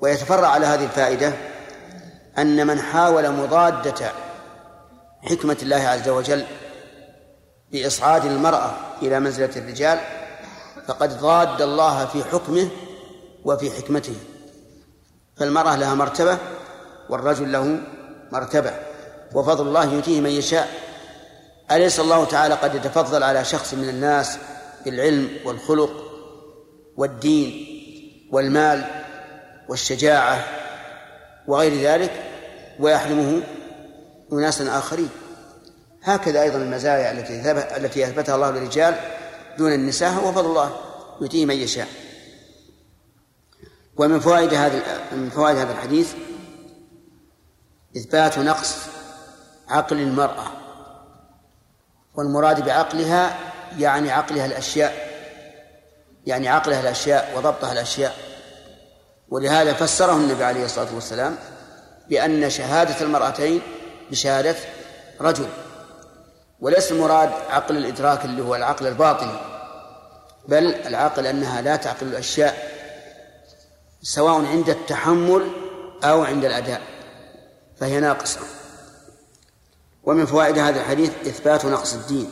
ويتفرع 0.00 0.48
على 0.48 0.66
هذه 0.66 0.84
الفائدة 0.84 1.32
أن 2.38 2.66
من 2.66 2.80
حاول 2.80 3.30
مضادة 3.30 4.12
حكمة 5.22 5.56
الله 5.62 5.76
عز 5.76 6.08
وجل 6.08 6.44
بإصعاد 7.72 8.24
المرأة 8.24 8.70
إلى 9.02 9.20
منزلة 9.20 9.56
الرجال 9.56 9.98
فقد 10.86 11.18
ضاد 11.18 11.62
الله 11.62 12.06
في 12.06 12.24
حكمه 12.24 12.68
وفي 13.44 13.70
حكمته. 13.70 14.16
فالمرأة 15.36 15.76
لها 15.76 15.94
مرتبة 15.94 16.38
والرجل 17.08 17.52
له 17.52 17.80
مرتبة 18.32 18.72
وفضل 19.34 19.66
الله 19.66 19.84
يؤتيه 19.84 20.20
من 20.20 20.30
يشاء. 20.30 20.91
أليس 21.72 22.00
الله 22.00 22.24
تعالى 22.24 22.54
قد 22.54 22.74
يتفضل 22.74 23.22
على 23.22 23.44
شخص 23.44 23.74
من 23.74 23.88
الناس 23.88 24.38
بالعلم 24.84 25.30
والخلق 25.44 25.90
والدين 26.96 27.66
والمال 28.32 28.84
والشجاعة 29.68 30.44
وغير 31.48 31.82
ذلك 31.82 32.22
ويحرمه 32.80 33.42
أناسا 34.32 34.78
آخرين؟ 34.78 35.08
هكذا 36.02 36.42
أيضا 36.42 36.58
المزايا 36.58 37.12
التي 37.12 37.52
التي 37.76 38.04
أثبتها 38.04 38.34
الله 38.34 38.50
للرجال 38.50 38.94
دون 39.58 39.72
النساء 39.72 40.12
هو 40.12 40.32
فضل 40.32 40.46
الله 40.46 40.76
يؤتيه 41.20 41.46
من 41.46 41.54
يشاء. 41.56 41.88
ومن 43.96 44.20
فوائد 44.20 44.54
هذا 44.54 44.82
من 45.12 45.30
فوائد 45.30 45.56
هذا 45.56 45.72
الحديث 45.72 46.12
إثبات 47.96 48.38
نقص 48.38 48.76
عقل 49.68 49.96
المرأة. 49.98 50.46
والمراد 52.14 52.64
بعقلها 52.64 53.38
يعني 53.78 54.10
عقلها 54.10 54.46
الأشياء 54.46 55.12
يعني 56.26 56.48
عقلها 56.48 56.80
الأشياء 56.80 57.32
وضبطها 57.36 57.72
الأشياء. 57.72 58.16
ولهذا 59.28 59.72
فسره 59.72 60.12
النبي 60.12 60.44
عليه 60.44 60.64
الصلاة 60.64 60.94
والسلام 60.94 61.36
بأن 62.08 62.50
شهادة 62.50 63.00
المرأتين 63.00 63.62
بشهادة 64.10 64.56
رجل. 65.20 65.48
وليس 66.60 66.92
المراد 66.92 67.30
عقل 67.50 67.76
الإدراك 67.76 68.24
اللي 68.24 68.42
هو 68.42 68.54
العقل 68.54 68.86
الباطني 68.86 69.38
بل 70.48 70.74
العقل 70.74 71.26
أنها 71.26 71.60
لا 71.60 71.76
تعقل 71.76 72.06
الأشياء 72.06 72.72
سواء 74.02 74.46
عند 74.46 74.68
التحمل 74.68 75.50
أو 76.04 76.24
عند 76.24 76.44
الأداء 76.44 76.80
فهي 77.80 78.00
ناقصة. 78.00 78.40
ومن 80.02 80.26
فوائد 80.26 80.58
هذا 80.58 80.80
الحديث 80.80 81.10
إثبات 81.26 81.64
نقص 81.64 81.94
الدين. 81.94 82.30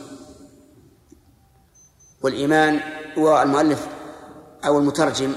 والإيمان 2.21 2.79
والمؤلف 3.17 3.87
أو 4.65 4.79
المترجم 4.79 5.33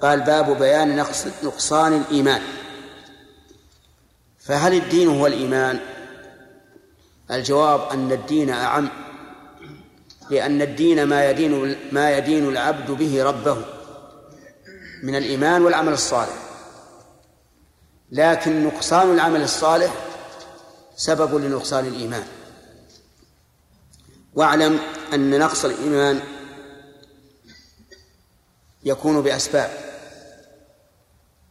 قال 0.00 0.20
باب 0.20 0.58
بيان 0.58 0.96
نقص 0.96 1.26
نقصان 1.44 1.92
الإيمان. 1.92 2.42
فهل 4.38 4.74
الدين 4.74 5.08
هو 5.08 5.26
الإيمان؟ 5.26 5.80
الجواب 7.30 7.80
أن 7.92 8.12
الدين 8.12 8.50
أعم 8.50 8.88
لأن 10.30 10.62
الدين 10.62 11.04
ما 11.04 11.30
يدين 11.30 11.76
ما 11.92 12.18
يدين 12.18 12.48
العبد 12.48 12.90
به 12.90 13.24
ربه 13.24 13.64
من 15.02 15.14
الإيمان 15.16 15.62
والعمل 15.62 15.92
الصالح. 15.92 16.44
لكن 18.12 18.64
نقصان 18.64 19.14
العمل 19.14 19.42
الصالح 19.42 20.13
سبب 20.96 21.34
لنقصان 21.34 21.86
الإيمان. 21.86 22.26
واعلم 24.34 24.80
أن 25.12 25.38
نقص 25.38 25.64
الإيمان 25.64 26.20
يكون 28.84 29.22
بأسباب. 29.22 29.70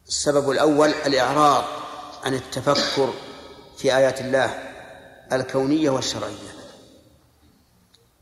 السبب 0.08 0.52
الأول 0.52 0.90
الإعراض 0.90 1.64
عن 2.24 2.34
التفكر 2.34 3.14
في 3.78 3.96
آيات 3.98 4.22
الله 4.22 4.60
الكونية 5.34 5.90
والشرعية. 5.90 6.54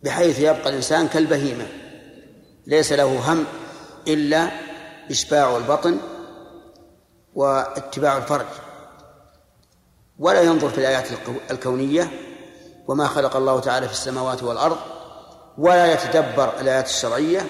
بحيث 0.03 0.39
يبقى 0.39 0.69
الإنسان 0.69 1.07
كالبهيمة 1.07 1.67
ليس 2.67 2.91
له 2.93 3.33
هم 3.33 3.45
إلا 4.07 4.51
إشباع 5.11 5.57
البطن 5.57 5.97
واتباع 7.35 8.17
الفرج. 8.17 8.45
ولا 10.21 10.41
ينظر 10.41 10.69
في 10.69 10.77
الآيات 10.77 11.07
الكونية 11.51 12.11
وما 12.87 13.07
خلق 13.07 13.35
الله 13.35 13.59
تعالى 13.59 13.87
في 13.87 13.93
السماوات 13.93 14.43
والأرض 14.43 14.77
ولا 15.57 15.93
يتدبر 15.93 16.59
الآيات 16.59 16.85
الشرعية 16.85 17.47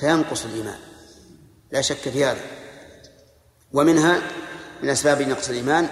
فينقص 0.00 0.44
الإيمان. 0.44 0.78
لا 1.72 1.80
شك 1.80 1.96
في 1.96 2.24
هذا. 2.24 2.40
ومنها 3.72 4.22
من 4.82 4.88
أسباب 4.88 5.22
نقص 5.22 5.48
الإيمان 5.48 5.88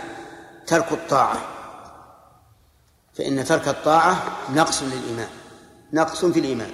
ترك 0.67 0.93
الطاعة. 0.93 1.39
فإن 3.15 3.45
ترك 3.45 3.69
الطاعة 3.69 4.23
نقص 4.55 4.83
للإيمان 4.83 5.29
نقص 5.93 6.25
في 6.25 6.41
الإيمان. 6.41 6.71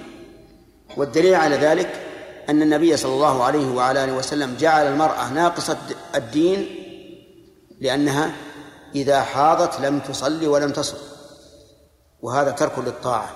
والدليل 0.97 1.35
على 1.35 1.55
ذلك 1.55 2.01
أن 2.49 2.61
النبي 2.61 2.97
صلى 2.97 3.13
الله 3.13 3.43
عليه 3.43 3.71
وعلى 3.71 4.03
آله 4.03 4.13
وسلم 4.13 4.55
جعل 4.59 4.87
المرأة 4.87 5.29
ناقصة 5.29 5.77
الدين 6.15 6.67
لأنها 7.81 8.46
إذا 8.95 9.21
حاضت 9.21 9.79
لم 9.79 9.99
تصلي 9.99 10.47
ولم 10.47 10.71
تصل 10.71 10.97
وهذا 12.21 12.51
ترك 12.51 12.79
للطاعة. 12.79 13.29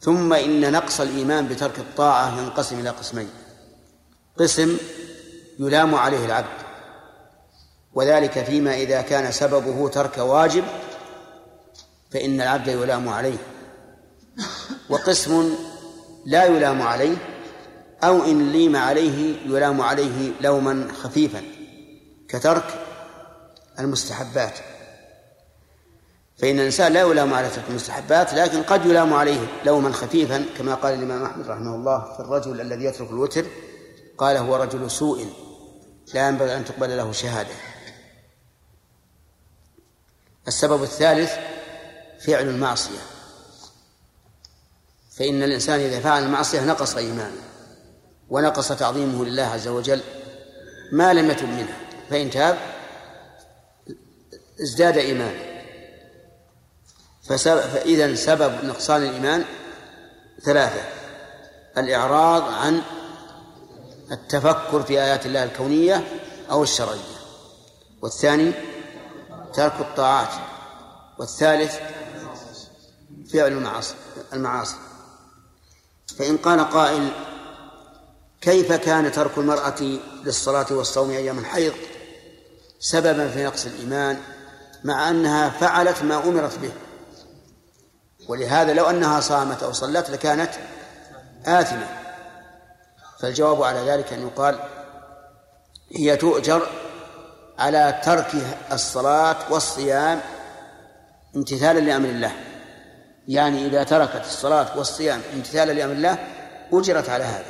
ثم 0.00 0.32
إن 0.32 0.72
نقص 0.72 1.00
الإيمان 1.00 1.48
بترك 1.48 1.78
الطاعة 1.78 2.40
ينقسم 2.40 2.80
إلى 2.80 2.90
قسمين. 2.90 3.30
قسم 4.38 4.76
يلام 5.58 5.94
عليه 5.94 6.24
العبد 6.26 6.62
وذلك 7.94 8.44
فيما 8.44 8.74
إذا 8.74 9.00
كان 9.02 9.32
سببه 9.32 9.88
ترك 9.88 10.18
واجب 10.18 10.64
فإن 12.10 12.40
العبد 12.40 12.68
يلام 12.68 13.08
عليه. 13.08 13.38
وقسم 14.90 15.54
لا 16.26 16.44
يلام 16.44 16.82
عليه 16.82 17.16
أو 18.04 18.24
إن 18.24 18.52
ليم 18.52 18.76
عليه 18.76 19.36
يلام 19.46 19.80
عليه 19.80 20.32
لوما 20.40 20.88
خفيفا 21.02 21.42
كترك 22.28 22.81
المستحبات. 23.78 24.58
فإن 26.38 26.60
الإنسان 26.60 26.92
لا 26.92 27.00
يلام 27.00 27.34
على 27.34 27.48
ترك 27.48 27.64
المستحبات 27.70 28.34
لكن 28.34 28.62
قد 28.62 28.86
يلام 28.86 29.14
عليه 29.14 29.46
لوما 29.64 29.92
خفيفا 29.92 30.44
كما 30.58 30.74
قال 30.74 30.94
الإمام 30.94 31.22
أحمد 31.24 31.46
رحمه 31.46 31.74
الله 31.74 32.14
في 32.14 32.20
الرجل 32.20 32.60
الذي 32.60 32.84
يترك 32.84 33.10
الوتر 33.10 33.44
قال 34.18 34.36
هو 34.36 34.56
رجل 34.56 34.90
سوء 34.90 35.26
لا 36.14 36.28
ينبغي 36.28 36.56
أن 36.56 36.64
تقبل 36.64 36.96
له 36.96 37.12
شهادة. 37.12 37.54
السبب 40.48 40.82
الثالث 40.82 41.32
فعل 42.26 42.48
المعصية. 42.48 42.98
فإن 45.16 45.42
الإنسان 45.42 45.80
إذا 45.80 46.00
فعل 46.00 46.22
المعصية 46.22 46.64
نقص 46.64 46.96
إيمانه 46.96 47.42
ونقص 48.30 48.68
تعظيمه 48.68 49.24
لله 49.24 49.42
عز 49.42 49.68
وجل 49.68 50.00
ما 50.92 51.12
لم 51.12 51.30
يتب 51.30 51.48
منها 51.48 51.76
فإن 52.10 52.30
تاب 52.30 52.58
ازداد 54.62 54.98
إيمانه 54.98 55.52
فإذا 57.28 58.14
سبب 58.14 58.64
نقصان 58.64 59.02
الإيمان 59.02 59.44
ثلاثة 60.42 60.82
الإعراض 61.78 62.42
عن 62.42 62.82
التفكر 64.12 64.82
في 64.82 65.02
آيات 65.02 65.26
الله 65.26 65.44
الكونية 65.44 66.04
أو 66.50 66.62
الشرعية. 66.62 67.12
والثاني 68.02 68.52
ترك 69.54 69.80
الطاعات. 69.80 70.28
والثالث 71.18 71.78
فعل 73.32 73.52
المعاصي 73.52 73.94
المعاصي. 74.32 74.76
فإن 76.18 76.36
قال 76.36 76.70
قائل 76.70 77.08
كيف 78.40 78.72
كان 78.72 79.12
ترك 79.12 79.38
المرأة 79.38 79.98
للصلاة 80.24 80.66
والصوم 80.70 81.10
أيام 81.10 81.38
الحيض؟ 81.38 81.72
سببا 82.80 83.28
في 83.28 83.44
نقص 83.44 83.66
الإيمان 83.66 84.20
مع 84.84 85.10
أنها 85.10 85.48
فعلت 85.48 86.02
ما 86.02 86.24
أمرت 86.24 86.58
به. 86.58 86.72
ولهذا 88.28 88.72
لو 88.72 88.90
أنها 88.90 89.20
صامت 89.20 89.62
أو 89.62 89.72
صلت 89.72 90.10
لكانت 90.10 90.50
آثمة. 91.46 91.86
فالجواب 93.20 93.62
على 93.62 93.90
ذلك 93.90 94.12
أن 94.12 94.22
يقال 94.22 94.58
هي 95.96 96.16
تؤجر 96.16 96.66
على 97.58 98.00
ترك 98.04 98.32
الصلاة 98.72 99.36
والصيام 99.50 100.20
امتثالا 101.36 101.80
لأمر 101.80 102.08
الله. 102.08 102.32
يعني 103.28 103.66
إذا 103.66 103.84
تركت 103.84 104.22
الصلاة 104.26 104.78
والصيام 104.78 105.20
امتثالا 105.34 105.72
لأمر 105.72 105.92
الله 105.92 106.18
أجرت 106.72 107.08
على 107.08 107.24
هذا. 107.24 107.44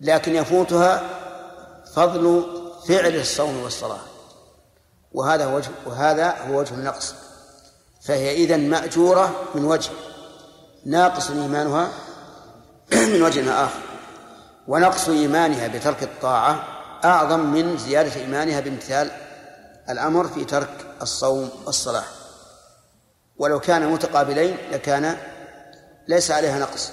لكن 0.00 0.34
يفوتها 0.34 1.02
فضل 1.94 2.46
فعل 2.88 3.16
الصوم 3.16 3.62
والصلاة. 3.62 4.17
وهذا 5.12 5.46
وجه 5.46 5.70
وهذا 5.86 6.36
هو 6.48 6.60
وجه 6.60 6.74
النقص. 6.74 7.14
فهي 8.02 8.34
إذا 8.34 8.56
مأجورة 8.56 9.44
من 9.54 9.64
وجه 9.64 9.90
ناقص 10.86 11.30
إيمانها 11.30 11.90
من 13.12 13.22
وجه 13.22 13.64
آخر. 13.64 13.80
ونقص 14.68 15.08
إيمانها 15.08 15.68
بترك 15.68 16.02
الطاعة 16.02 16.64
أعظم 17.04 17.40
من 17.40 17.78
زيادة 17.78 18.14
إيمانها 18.14 18.60
بامتثال 18.60 19.10
الأمر 19.90 20.28
في 20.28 20.44
ترك 20.44 20.86
الصوم 21.02 21.50
والصلاة. 21.66 22.04
ولو 23.36 23.60
كان 23.60 23.92
متقابلين 23.92 24.56
لكان 24.72 25.16
ليس 26.08 26.30
عليها 26.30 26.58
نقص. 26.58 26.90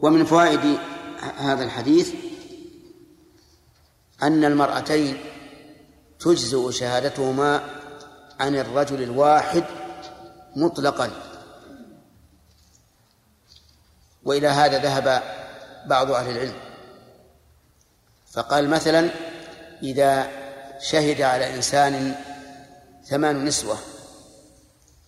ومن 0.00 0.24
فوائد 0.24 0.78
هذا 1.38 1.64
الحديث 1.64 2.12
أن 4.22 4.44
المرأتين 4.44 5.18
تجزئ 6.20 6.72
شهادتهما 6.72 7.64
عن 8.40 8.56
الرجل 8.56 9.02
الواحد 9.02 9.64
مطلقا. 10.56 11.10
وإلى 14.24 14.48
هذا 14.48 14.78
ذهب 14.78 15.22
بعض 15.86 16.10
أهل 16.10 16.30
العلم. 16.30 16.56
فقال 18.32 18.68
مثلا 18.68 19.10
إذا 19.82 20.28
شهد 20.80 21.20
على 21.20 21.54
إنسان 21.54 22.14
ثمان 23.04 23.44
نسوة 23.44 23.78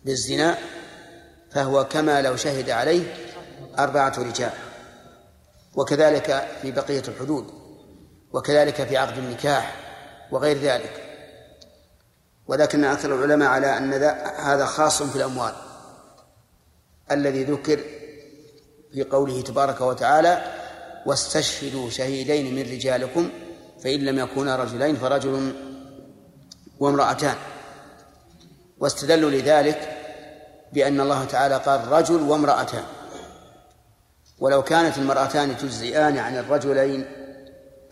بالزنا 0.04 0.58
فهو 1.50 1.84
كما 1.84 2.22
لو 2.22 2.36
شهد 2.36 2.70
عليه 2.70 3.14
أربعة 3.78 4.14
رجال. 4.18 4.52
وكذلك 5.76 6.48
في 6.62 6.72
بقية 6.72 7.02
الحدود 7.08 7.46
وكذلك 8.32 8.84
في 8.84 8.96
عقد 8.96 9.18
النكاح 9.18 9.85
وغير 10.30 10.58
ذلك. 10.58 11.02
ولكن 12.46 12.84
أكثر 12.84 13.14
العلماء 13.14 13.48
على 13.48 13.78
أن 13.78 13.92
هذا 14.38 14.66
خاص 14.66 15.02
في 15.02 15.16
الأموال 15.16 15.52
الذي 17.10 17.44
ذكر 17.44 17.80
في 18.92 19.02
قوله 19.04 19.42
تبارك 19.42 19.80
وتعالى 19.80 20.52
واستشهدوا 21.06 21.90
شهيدين 21.90 22.54
من 22.54 22.62
رجالكم 22.62 23.30
فإن 23.84 24.00
لم 24.00 24.18
يكونا 24.18 24.56
رجلين 24.56 24.96
فرجل 24.96 25.54
وامرأتان. 26.80 27.34
واستدلوا 28.78 29.30
لذلك 29.30 29.92
بأن 30.72 31.00
الله 31.00 31.24
تعالى 31.24 31.56
قال 31.56 31.88
رجل 31.88 32.22
وامرأتان. 32.22 32.84
ولو 34.38 34.62
كانت 34.62 34.98
المرأتان 34.98 35.56
تجزئان 35.56 36.18
عن 36.18 36.36
الرجلين 36.36 37.06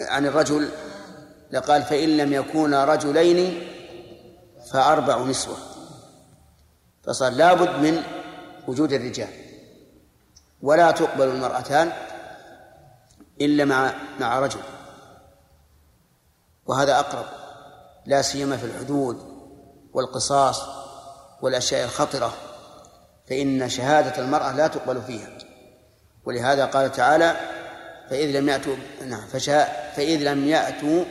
عن 0.00 0.26
الرجل 0.26 0.68
لقال 1.54 1.82
فإن 1.82 2.16
لم 2.16 2.32
يكونا 2.32 2.84
رجلين 2.84 3.68
فأربع 4.72 5.24
نسوة. 5.24 5.56
فصار 7.04 7.32
لابد 7.32 7.68
من 7.68 8.02
وجود 8.68 8.92
الرجال. 8.92 9.28
ولا 10.62 10.90
تقبل 10.90 11.28
المرأتان 11.28 11.92
إلا 13.40 13.64
مع 13.64 13.94
مع 14.20 14.38
رجل. 14.38 14.60
وهذا 16.66 16.98
أقرب. 16.98 17.26
لا 18.06 18.22
سيما 18.22 18.56
في 18.56 18.66
الحدود 18.66 19.16
والقصاص 19.92 20.62
والأشياء 21.42 21.84
الخطرة. 21.84 22.32
فإن 23.28 23.68
شهادة 23.68 24.22
المرأة 24.22 24.52
لا 24.52 24.66
تقبل 24.66 25.02
فيها. 25.02 25.38
ولهذا 26.24 26.64
قال 26.64 26.92
تعالى 26.92 27.36
فإذ 28.10 28.38
لم 28.38 28.48
يأتوا 28.48 28.76
نعم 29.06 29.26
فإذ 29.96 30.22
لم 30.32 30.48
يأتوا 30.48 31.04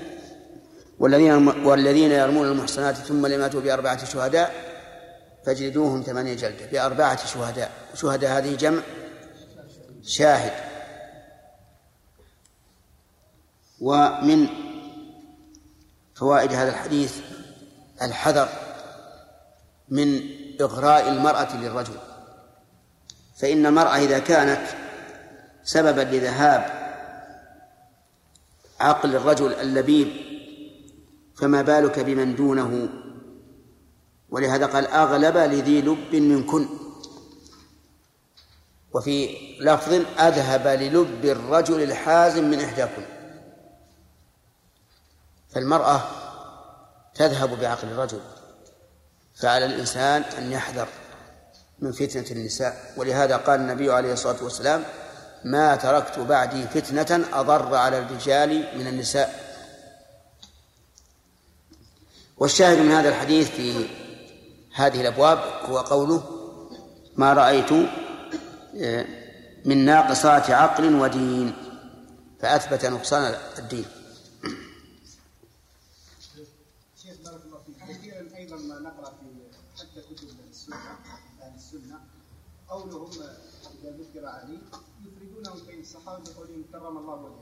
والذين 0.99 1.48
والذين 1.48 2.11
يرمون 2.11 2.48
المحصنات 2.48 2.95
ثم 2.95 3.26
لم 3.26 3.41
يأتوا 3.41 3.61
بأربعة 3.61 4.06
شهداء 4.06 4.74
فاجلدوهم 5.45 6.02
ثمانية 6.02 6.34
جلدة 6.34 6.65
بأربعة 6.65 7.26
شهداء 7.26 7.72
شهداء 7.95 8.38
هذه 8.38 8.56
جمع 8.56 8.82
شاهد. 10.03 10.52
ومن 13.82 14.48
فوائد 16.15 16.53
هذا 16.53 16.70
الحديث 16.70 17.18
الحذر 18.02 18.49
من 19.90 20.22
إغراء 20.61 21.10
المرأة 21.10 21.57
للرجل. 21.57 21.98
فإن 23.36 23.65
المرأة 23.65 23.98
إذا 23.98 24.20
كانت 24.20 24.68
سببا 25.64 26.02
لذهاب 26.02 26.84
عقل 28.80 29.15
الرجل 29.15 29.53
اللبيب 29.53 30.32
فما 31.35 31.61
بالك 31.61 31.99
بمن 31.99 32.35
دونه؟ 32.35 32.89
ولهذا 34.30 34.65
قال 34.65 34.88
أغلب 34.88 35.38
لذي 35.38 35.81
لب 35.81 36.15
منكن 36.15 36.68
وفي 38.93 39.38
لفظ 39.60 39.93
أذهب 40.19 40.68
للب 40.68 41.26
الرجل 41.26 41.84
الحازم 41.84 42.43
من 42.43 42.60
إحداكن. 42.60 43.05
فالمرأة 45.49 46.01
تذهب 47.15 47.60
بعقل 47.60 47.88
الرجل 47.88 48.19
فعلى 49.35 49.65
الإنسان 49.65 50.22
أن 50.22 50.51
يحذر 50.51 50.88
من 51.80 51.91
فتنة 51.91 52.26
النساء. 52.31 52.93
ولهذا 52.97 53.38
قال 53.38 53.60
النبي 53.60 53.91
عليه 53.91 54.14
الصلاة 54.14 54.43
والسلام 54.43 54.84
ما 55.45 55.76
تركت 55.76 56.19
بعدي 56.19 56.68
فتنة 56.68 57.26
أضر 57.34 57.76
على 57.76 57.99
الرجال 57.99 58.77
من 58.77 58.88
النساء. 58.88 59.43
والشاهد 62.44 62.78
من 62.78 62.91
هذا 62.91 63.10
الحديث 63.10 63.49
في 63.49 63.88
هذه 64.74 65.02
الأبواب 65.02 65.38
هو 65.70 65.78
قوله 65.78 66.24
ما 67.18 67.34
رأيت 67.34 67.72
آه، 68.78 69.06
من 69.65 69.86
ناقصات 69.86 70.49
عقل 70.49 70.95
ودين 70.95 71.53
فأثبت 72.40 72.86
نقصان 72.86 73.36
الدين. 73.57 73.86
شيخ 77.03 77.15
بارك 77.26 77.41
الله 77.45 77.60
فيك. 77.65 77.98
كثيرا 77.98 78.38
أيضا 78.38 78.57
ما 78.57 78.80
نقرأ 78.80 79.10
في 79.10 79.26
حتى 79.80 80.02
كتب 80.15 80.28
السنة 80.52 80.76
أهل 81.41 81.56
السنة 81.56 81.99
قولهم 82.70 83.10
إذا 83.84 83.91
ذكر 83.91 84.26
علي 84.26 84.57
يفردونهم 85.06 85.68
بين 85.68 85.80
الصحابه 85.80 86.24
بقولهم 86.24 86.64
كرم 86.72 86.98
الله 86.98 87.14
وجهه. 87.14 87.32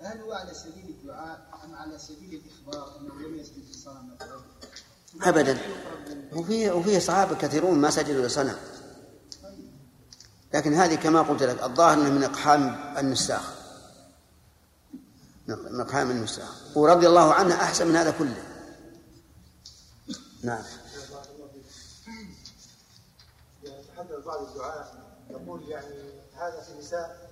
هل 0.00 0.20
هو 0.20 0.32
على 0.32 0.54
سبيل 0.54 0.88
الدعاء 0.88 1.48
أم 1.64 1.74
على 1.74 1.98
سبيل 1.98 2.42
الإخبار 2.44 3.00
انه 3.00 3.14
لم 3.14 3.38
يسجد 3.38 3.68
للصنم 3.68 4.14
مثلا؟ 4.14 4.40
أبدا. 5.22 5.58
وفي 6.32 6.70
وفي 6.70 7.00
صحابة 7.00 7.34
كثيرون 7.34 7.78
ما 7.78 7.90
سجدوا 7.90 8.26
لصنم 8.26 8.56
لكن 10.54 10.74
هذه 10.74 10.94
كما 10.94 11.22
قلت 11.22 11.42
لك 11.42 11.62
الظاهر 11.62 11.94
إنه 11.94 12.10
من 12.10 12.24
إقحام 12.24 12.94
النساخ. 12.98 13.54
من 15.46 15.80
إقحام 15.80 16.10
النساخ. 16.10 16.76
ورضي 16.76 17.06
الله 17.06 17.34
عنه 17.34 17.54
أحسن 17.54 17.86
من 17.86 17.96
هذا 17.96 18.10
كله. 18.10 18.44
نعم. 20.42 20.62
يتحدث 23.62 24.24
بعض 24.26 24.42
الدعاء 24.48 24.94
يقول 25.30 25.68
يعني 25.68 26.12
هذا 26.34 26.60
في 26.60 26.78
نساء 26.78 27.27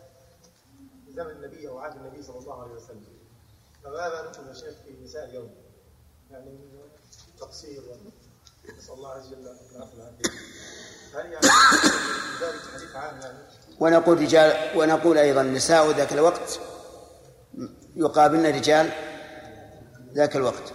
زمن 1.16 1.30
النبي 1.30 1.68
أو 1.68 1.78
عهد 1.78 1.96
النبي 1.96 2.22
صلى 2.22 2.38
الله 2.38 2.62
عليه 2.62 2.72
وسلم. 2.74 3.04
فماذا 3.84 4.30
نحن 4.30 4.48
يا 4.48 4.54
شيخ 4.54 4.74
في 4.84 5.04
نساء 5.04 5.24
اليوم؟ 5.24 5.50
يعني 6.30 6.58
تقصير 7.38 7.82
نسأل 8.78 8.94
الله 8.94 9.10
عز 9.10 9.26
وجل 9.26 9.48
أن 9.48 9.56
يعفو 9.72 9.96
العافيه 9.96 10.30
هل 11.14 11.32
يعني 11.32 11.46
ذلك 12.40 12.60
حديث 12.74 12.96
عام 12.96 13.20
يعني؟ 13.20 13.38
ونقول 13.80 14.20
رجال 14.20 14.78
ونقول 14.78 15.18
أيضا 15.18 15.42
نساء 15.42 15.90
ذاك 15.90 16.12
الوقت 16.12 16.60
يقابلن 17.96 18.46
رجال 18.46 18.90
ذاك 20.14 20.36
الوقت 20.36 20.72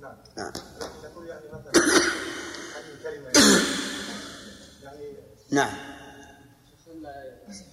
نعم. 0.00 0.16
نعم. 0.36 0.52
نقول 1.04 1.28
يعني 1.28 1.46
مثلا 1.48 1.82
هذه 2.76 2.92
الكلمة 2.94 3.30
يعني, 4.84 5.04
يعني 5.04 5.16
نعم 5.50 5.96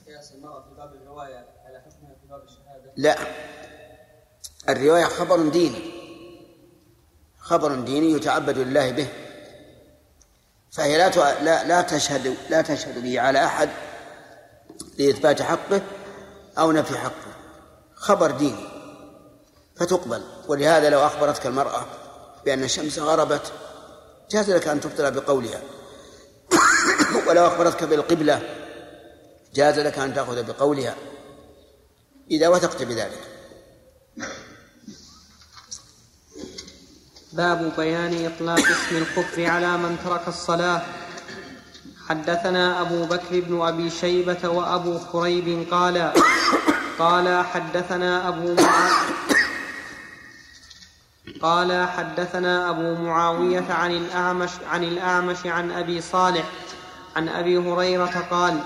قياس 0.06 0.32
المرأة 0.32 0.61
في 0.61 0.76
باب 0.76 0.94
الرواية 0.94 1.45
على 1.65 1.80
حكمها 1.82 2.15
في 2.22 2.28
باب 2.30 2.44
الشهادة 2.44 2.82
لا. 2.98 3.18
الرواية 4.70 5.03
خبر 5.03 5.49
ديني. 5.49 5.94
خبر 7.40 7.76
ديني 7.76 8.11
يتعبد 8.11 8.57
لله 8.57 8.91
به. 8.91 9.07
فهي 10.72 10.98
لا 10.98 11.10
لا 11.44 11.64
لا 11.64 11.82
تشهد 11.82 12.38
لا 12.49 12.61
تشهد 12.61 13.03
به 13.03 13.20
على 13.20 13.45
أحد 13.45 13.70
لإثبات 14.99 15.41
حقه 15.41 15.82
أو 16.57 16.72
نفي 16.72 16.98
حقه. 16.98 17.34
خبر 17.95 18.32
ديني. 18.32 18.68
فتقبل. 19.76 20.24
ولهذا 20.48 20.90
لو 20.90 21.06
أخبرتك 21.06 21.45
المرأة 21.45 21.86
بأن 22.45 22.64
الشمس 22.64 22.99
غربت 22.99 23.52
جاز 24.32 24.52
لك 24.52 24.68
أن 24.68 24.82
تبطل 24.82 25.11
بقولها. 25.11 25.61
ولو 27.28 27.48
أخبرتك 27.48 27.84
بالقبلة 27.84 28.41
جاز 29.53 29.80
لك 29.80 29.99
أن 29.99 30.14
تأخذ 30.14 30.44
بقولها. 30.44 30.95
إذا 32.32 32.48
وثقت 32.48 32.84
بذلك. 32.84 33.22
باب 37.34 37.74
بيان 37.78 38.26
إطلاق 38.26 38.60
اسم 38.60 38.98
الكفر 38.98 39.45
على 39.45 39.78
من 39.78 39.98
ترك 40.06 40.28
الصلاة. 40.28 40.82
حدثنا 42.10 42.82
أبو 42.82 43.06
بكر 43.06 43.40
بن 43.40 43.62
أبي 43.62 43.90
شيبة 43.90 44.50
وأبو 44.50 45.00
كريب 45.12 45.68
قال 45.72 46.12
قال 47.00 47.45
حدثنا 47.45 48.28
أبو 48.28 48.56
قال 51.41 51.88
حدثنا 51.88 52.70
أبو 52.70 52.95
معاوية 52.95 53.66
عن 53.70 53.91
الأعمش 53.91 54.50
عن 54.68 54.84
الأعمش 54.84 55.45
عن 55.45 55.72
أبي 55.72 56.02
صالح 56.02 56.50
عن 57.16 57.30
أبي 57.30 57.58
هريرة 57.58 58.28
قال 58.32 58.60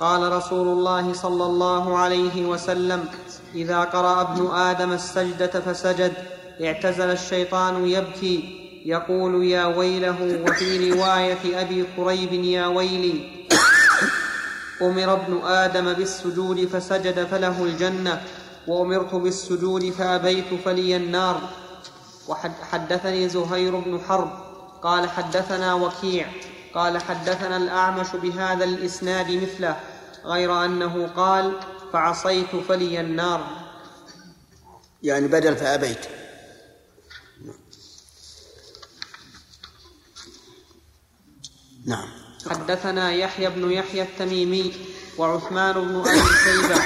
قال 0.00 0.32
رسول 0.32 0.68
الله 0.68 1.12
صلى 1.12 1.44
الله 1.44 1.98
عليه 1.98 2.46
وسلم 2.46 3.04
إذا 3.54 3.80
قرأ 3.80 4.20
ابن 4.20 4.46
آدم 4.46 4.92
السجدة 4.92 5.60
فسجد 5.60 6.12
اعتزل 6.62 7.10
الشيطان 7.10 7.86
يبكي 7.86 8.58
يقول 8.86 9.44
يا 9.44 9.66
ويله 9.66 10.42
وفي 10.46 10.90
رواية 10.92 11.60
أبي 11.60 11.84
كريب 11.96 12.32
يا 12.32 12.66
ويلي 12.66 13.46
أمر 14.82 15.12
ابن 15.12 15.40
آدم 15.44 15.92
بالسجود 15.92 16.64
فسجد 16.66 17.26
فله 17.26 17.64
الجنة 17.64 18.22
وأمرت 18.66 19.14
بالسجود 19.14 19.90
فأبيت 19.90 20.54
فلي 20.64 20.96
النار. 20.96 21.40
وحدثني 22.28 23.28
زهير 23.28 23.76
بن 23.76 24.00
حرب 24.08 24.30
قال 24.82 25.08
حدثنا 25.08 25.74
وكيع 25.74 26.26
قال 26.74 27.02
حدثنا 27.02 27.56
الأعمش 27.56 28.06
بهذا 28.14 28.64
الإسناد 28.64 29.30
مثله 29.30 29.80
غير 30.24 30.64
أنه 30.64 31.06
قال 31.16 31.52
فعصيت 31.92 32.56
فلي 32.68 33.00
النار. 33.00 33.46
يعني 35.02 35.28
بدل 35.28 35.56
فأبيت. 35.56 36.06
نعم. 41.86 42.08
حدثنا 42.50 43.12
يحيى 43.12 43.50
بن 43.50 43.70
يحيى 43.70 44.02
التميمي 44.02 44.72
وعثمان 45.18 45.74
بن 45.74 46.00
أبي 46.00 46.20
شيبة. 46.44 46.82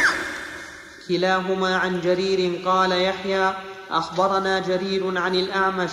كلاهما 1.09 1.77
عن 1.77 2.01
جرير 2.01 2.69
قال 2.69 2.93
يحيى 2.93 3.55
أخبرنا 3.91 4.59
جرير 4.59 5.19
عن 5.19 5.35
الأعمش 5.35 5.91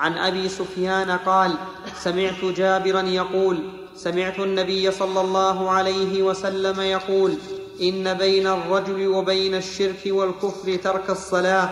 عن 0.00 0.18
أبي 0.18 0.48
سفيان 0.48 1.10
قال 1.10 1.54
سمعت 2.02 2.44
جابرا 2.44 3.02
يقول 3.02 3.58
سمعت 3.96 4.38
النبي 4.38 4.90
صلى 4.90 5.20
الله 5.20 5.70
عليه 5.70 6.22
وسلم 6.22 6.80
يقول 6.80 7.34
إن 7.80 8.14
بين 8.14 8.46
الرجل 8.46 9.08
وبين 9.08 9.54
الشرك 9.54 10.00
والكفر 10.06 10.76
ترك 10.76 11.10
الصلاة. 11.10 11.70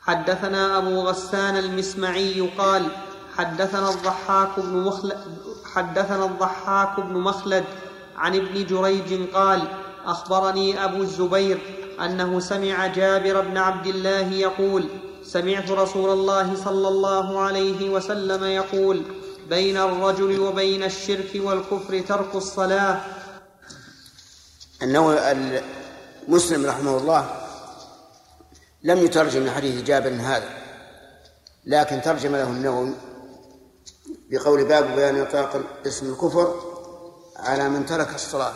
حدثنا 0.00 0.78
أبو 0.78 1.00
غسان 1.00 1.56
المسمعي 1.56 2.50
قال 2.58 2.86
حدثنا 3.36 3.90
الضحاك 3.90 4.48
بن 4.56 4.76
مخلد 4.76 5.18
حدثنا 5.74 6.24
الضحاك 6.24 7.00
بن 7.00 7.18
مخلد 7.18 7.64
عن 8.16 8.36
ابن 8.36 8.66
جريج 8.66 9.28
قال 9.34 9.62
أخبرني 10.06 10.84
أبو 10.84 11.02
الزبير 11.02 11.58
أنه 12.04 12.40
سمع 12.40 12.86
جابر 12.86 13.40
بن 13.40 13.56
عبد 13.58 13.86
الله 13.86 14.32
يقول 14.32 14.84
سمعت 15.32 15.70
رسول 15.70 16.10
الله 16.10 16.64
صلى 16.64 16.88
الله 16.88 17.40
عليه 17.40 17.90
وسلم 17.90 18.44
يقول 18.44 19.02
بين 19.48 19.76
الرجل 19.76 20.40
وبين 20.40 20.82
الشرك 20.82 21.30
والكفر 21.34 22.00
ترك 22.00 22.34
الصلاة. 22.34 23.00
أنه 24.82 25.02
مسلم 26.28 26.66
رحمه 26.66 26.96
الله 26.96 27.36
لم 28.82 28.98
يترجم 28.98 29.46
لحديث 29.46 29.82
جابر 29.82 30.10
هذا 30.10 30.48
لكن 31.66 32.02
ترجم 32.02 32.36
له 32.36 32.48
النووي 32.48 32.94
بقول 34.30 34.64
باب 34.64 34.96
بيان 34.96 35.20
إطلاق 35.20 35.60
اسم 35.86 36.12
الكفر 36.12 36.54
على 37.36 37.68
من 37.68 37.86
ترك 37.86 38.14
الصلاة. 38.14 38.54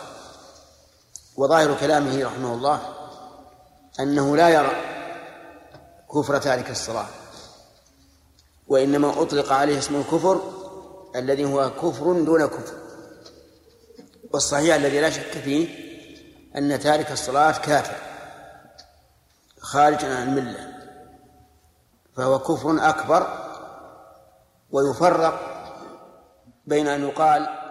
وظاهر 1.37 1.77
كلامه 1.79 2.23
رحمه 2.23 2.53
الله 2.53 2.79
أنه 3.99 4.37
لا 4.37 4.49
يرى 4.49 4.96
كفر 6.13 6.37
تارك 6.37 6.69
الصلاة. 6.69 7.07
وإنما 8.67 9.21
أطلق 9.21 9.51
عليه 9.51 9.79
اسم 9.79 9.95
الكفر 9.95 10.41
الذي 11.15 11.45
هو 11.45 11.69
كفر 11.69 12.21
دون 12.21 12.45
كفر. 12.45 12.73
والصحيح 14.33 14.75
الذي 14.75 14.99
لا 14.99 15.09
شك 15.09 15.31
فيه 15.31 15.87
أن 16.55 16.79
تارك 16.79 17.11
الصلاة 17.11 17.57
كافر 17.57 17.97
خارج 19.59 20.05
عن 20.05 20.27
الملة. 20.27 20.73
فهو 22.15 22.39
كفر 22.39 22.89
أكبر 22.89 23.27
ويفرق 24.71 25.39
بين 26.65 26.87
أن 26.87 27.07
يقال 27.07 27.66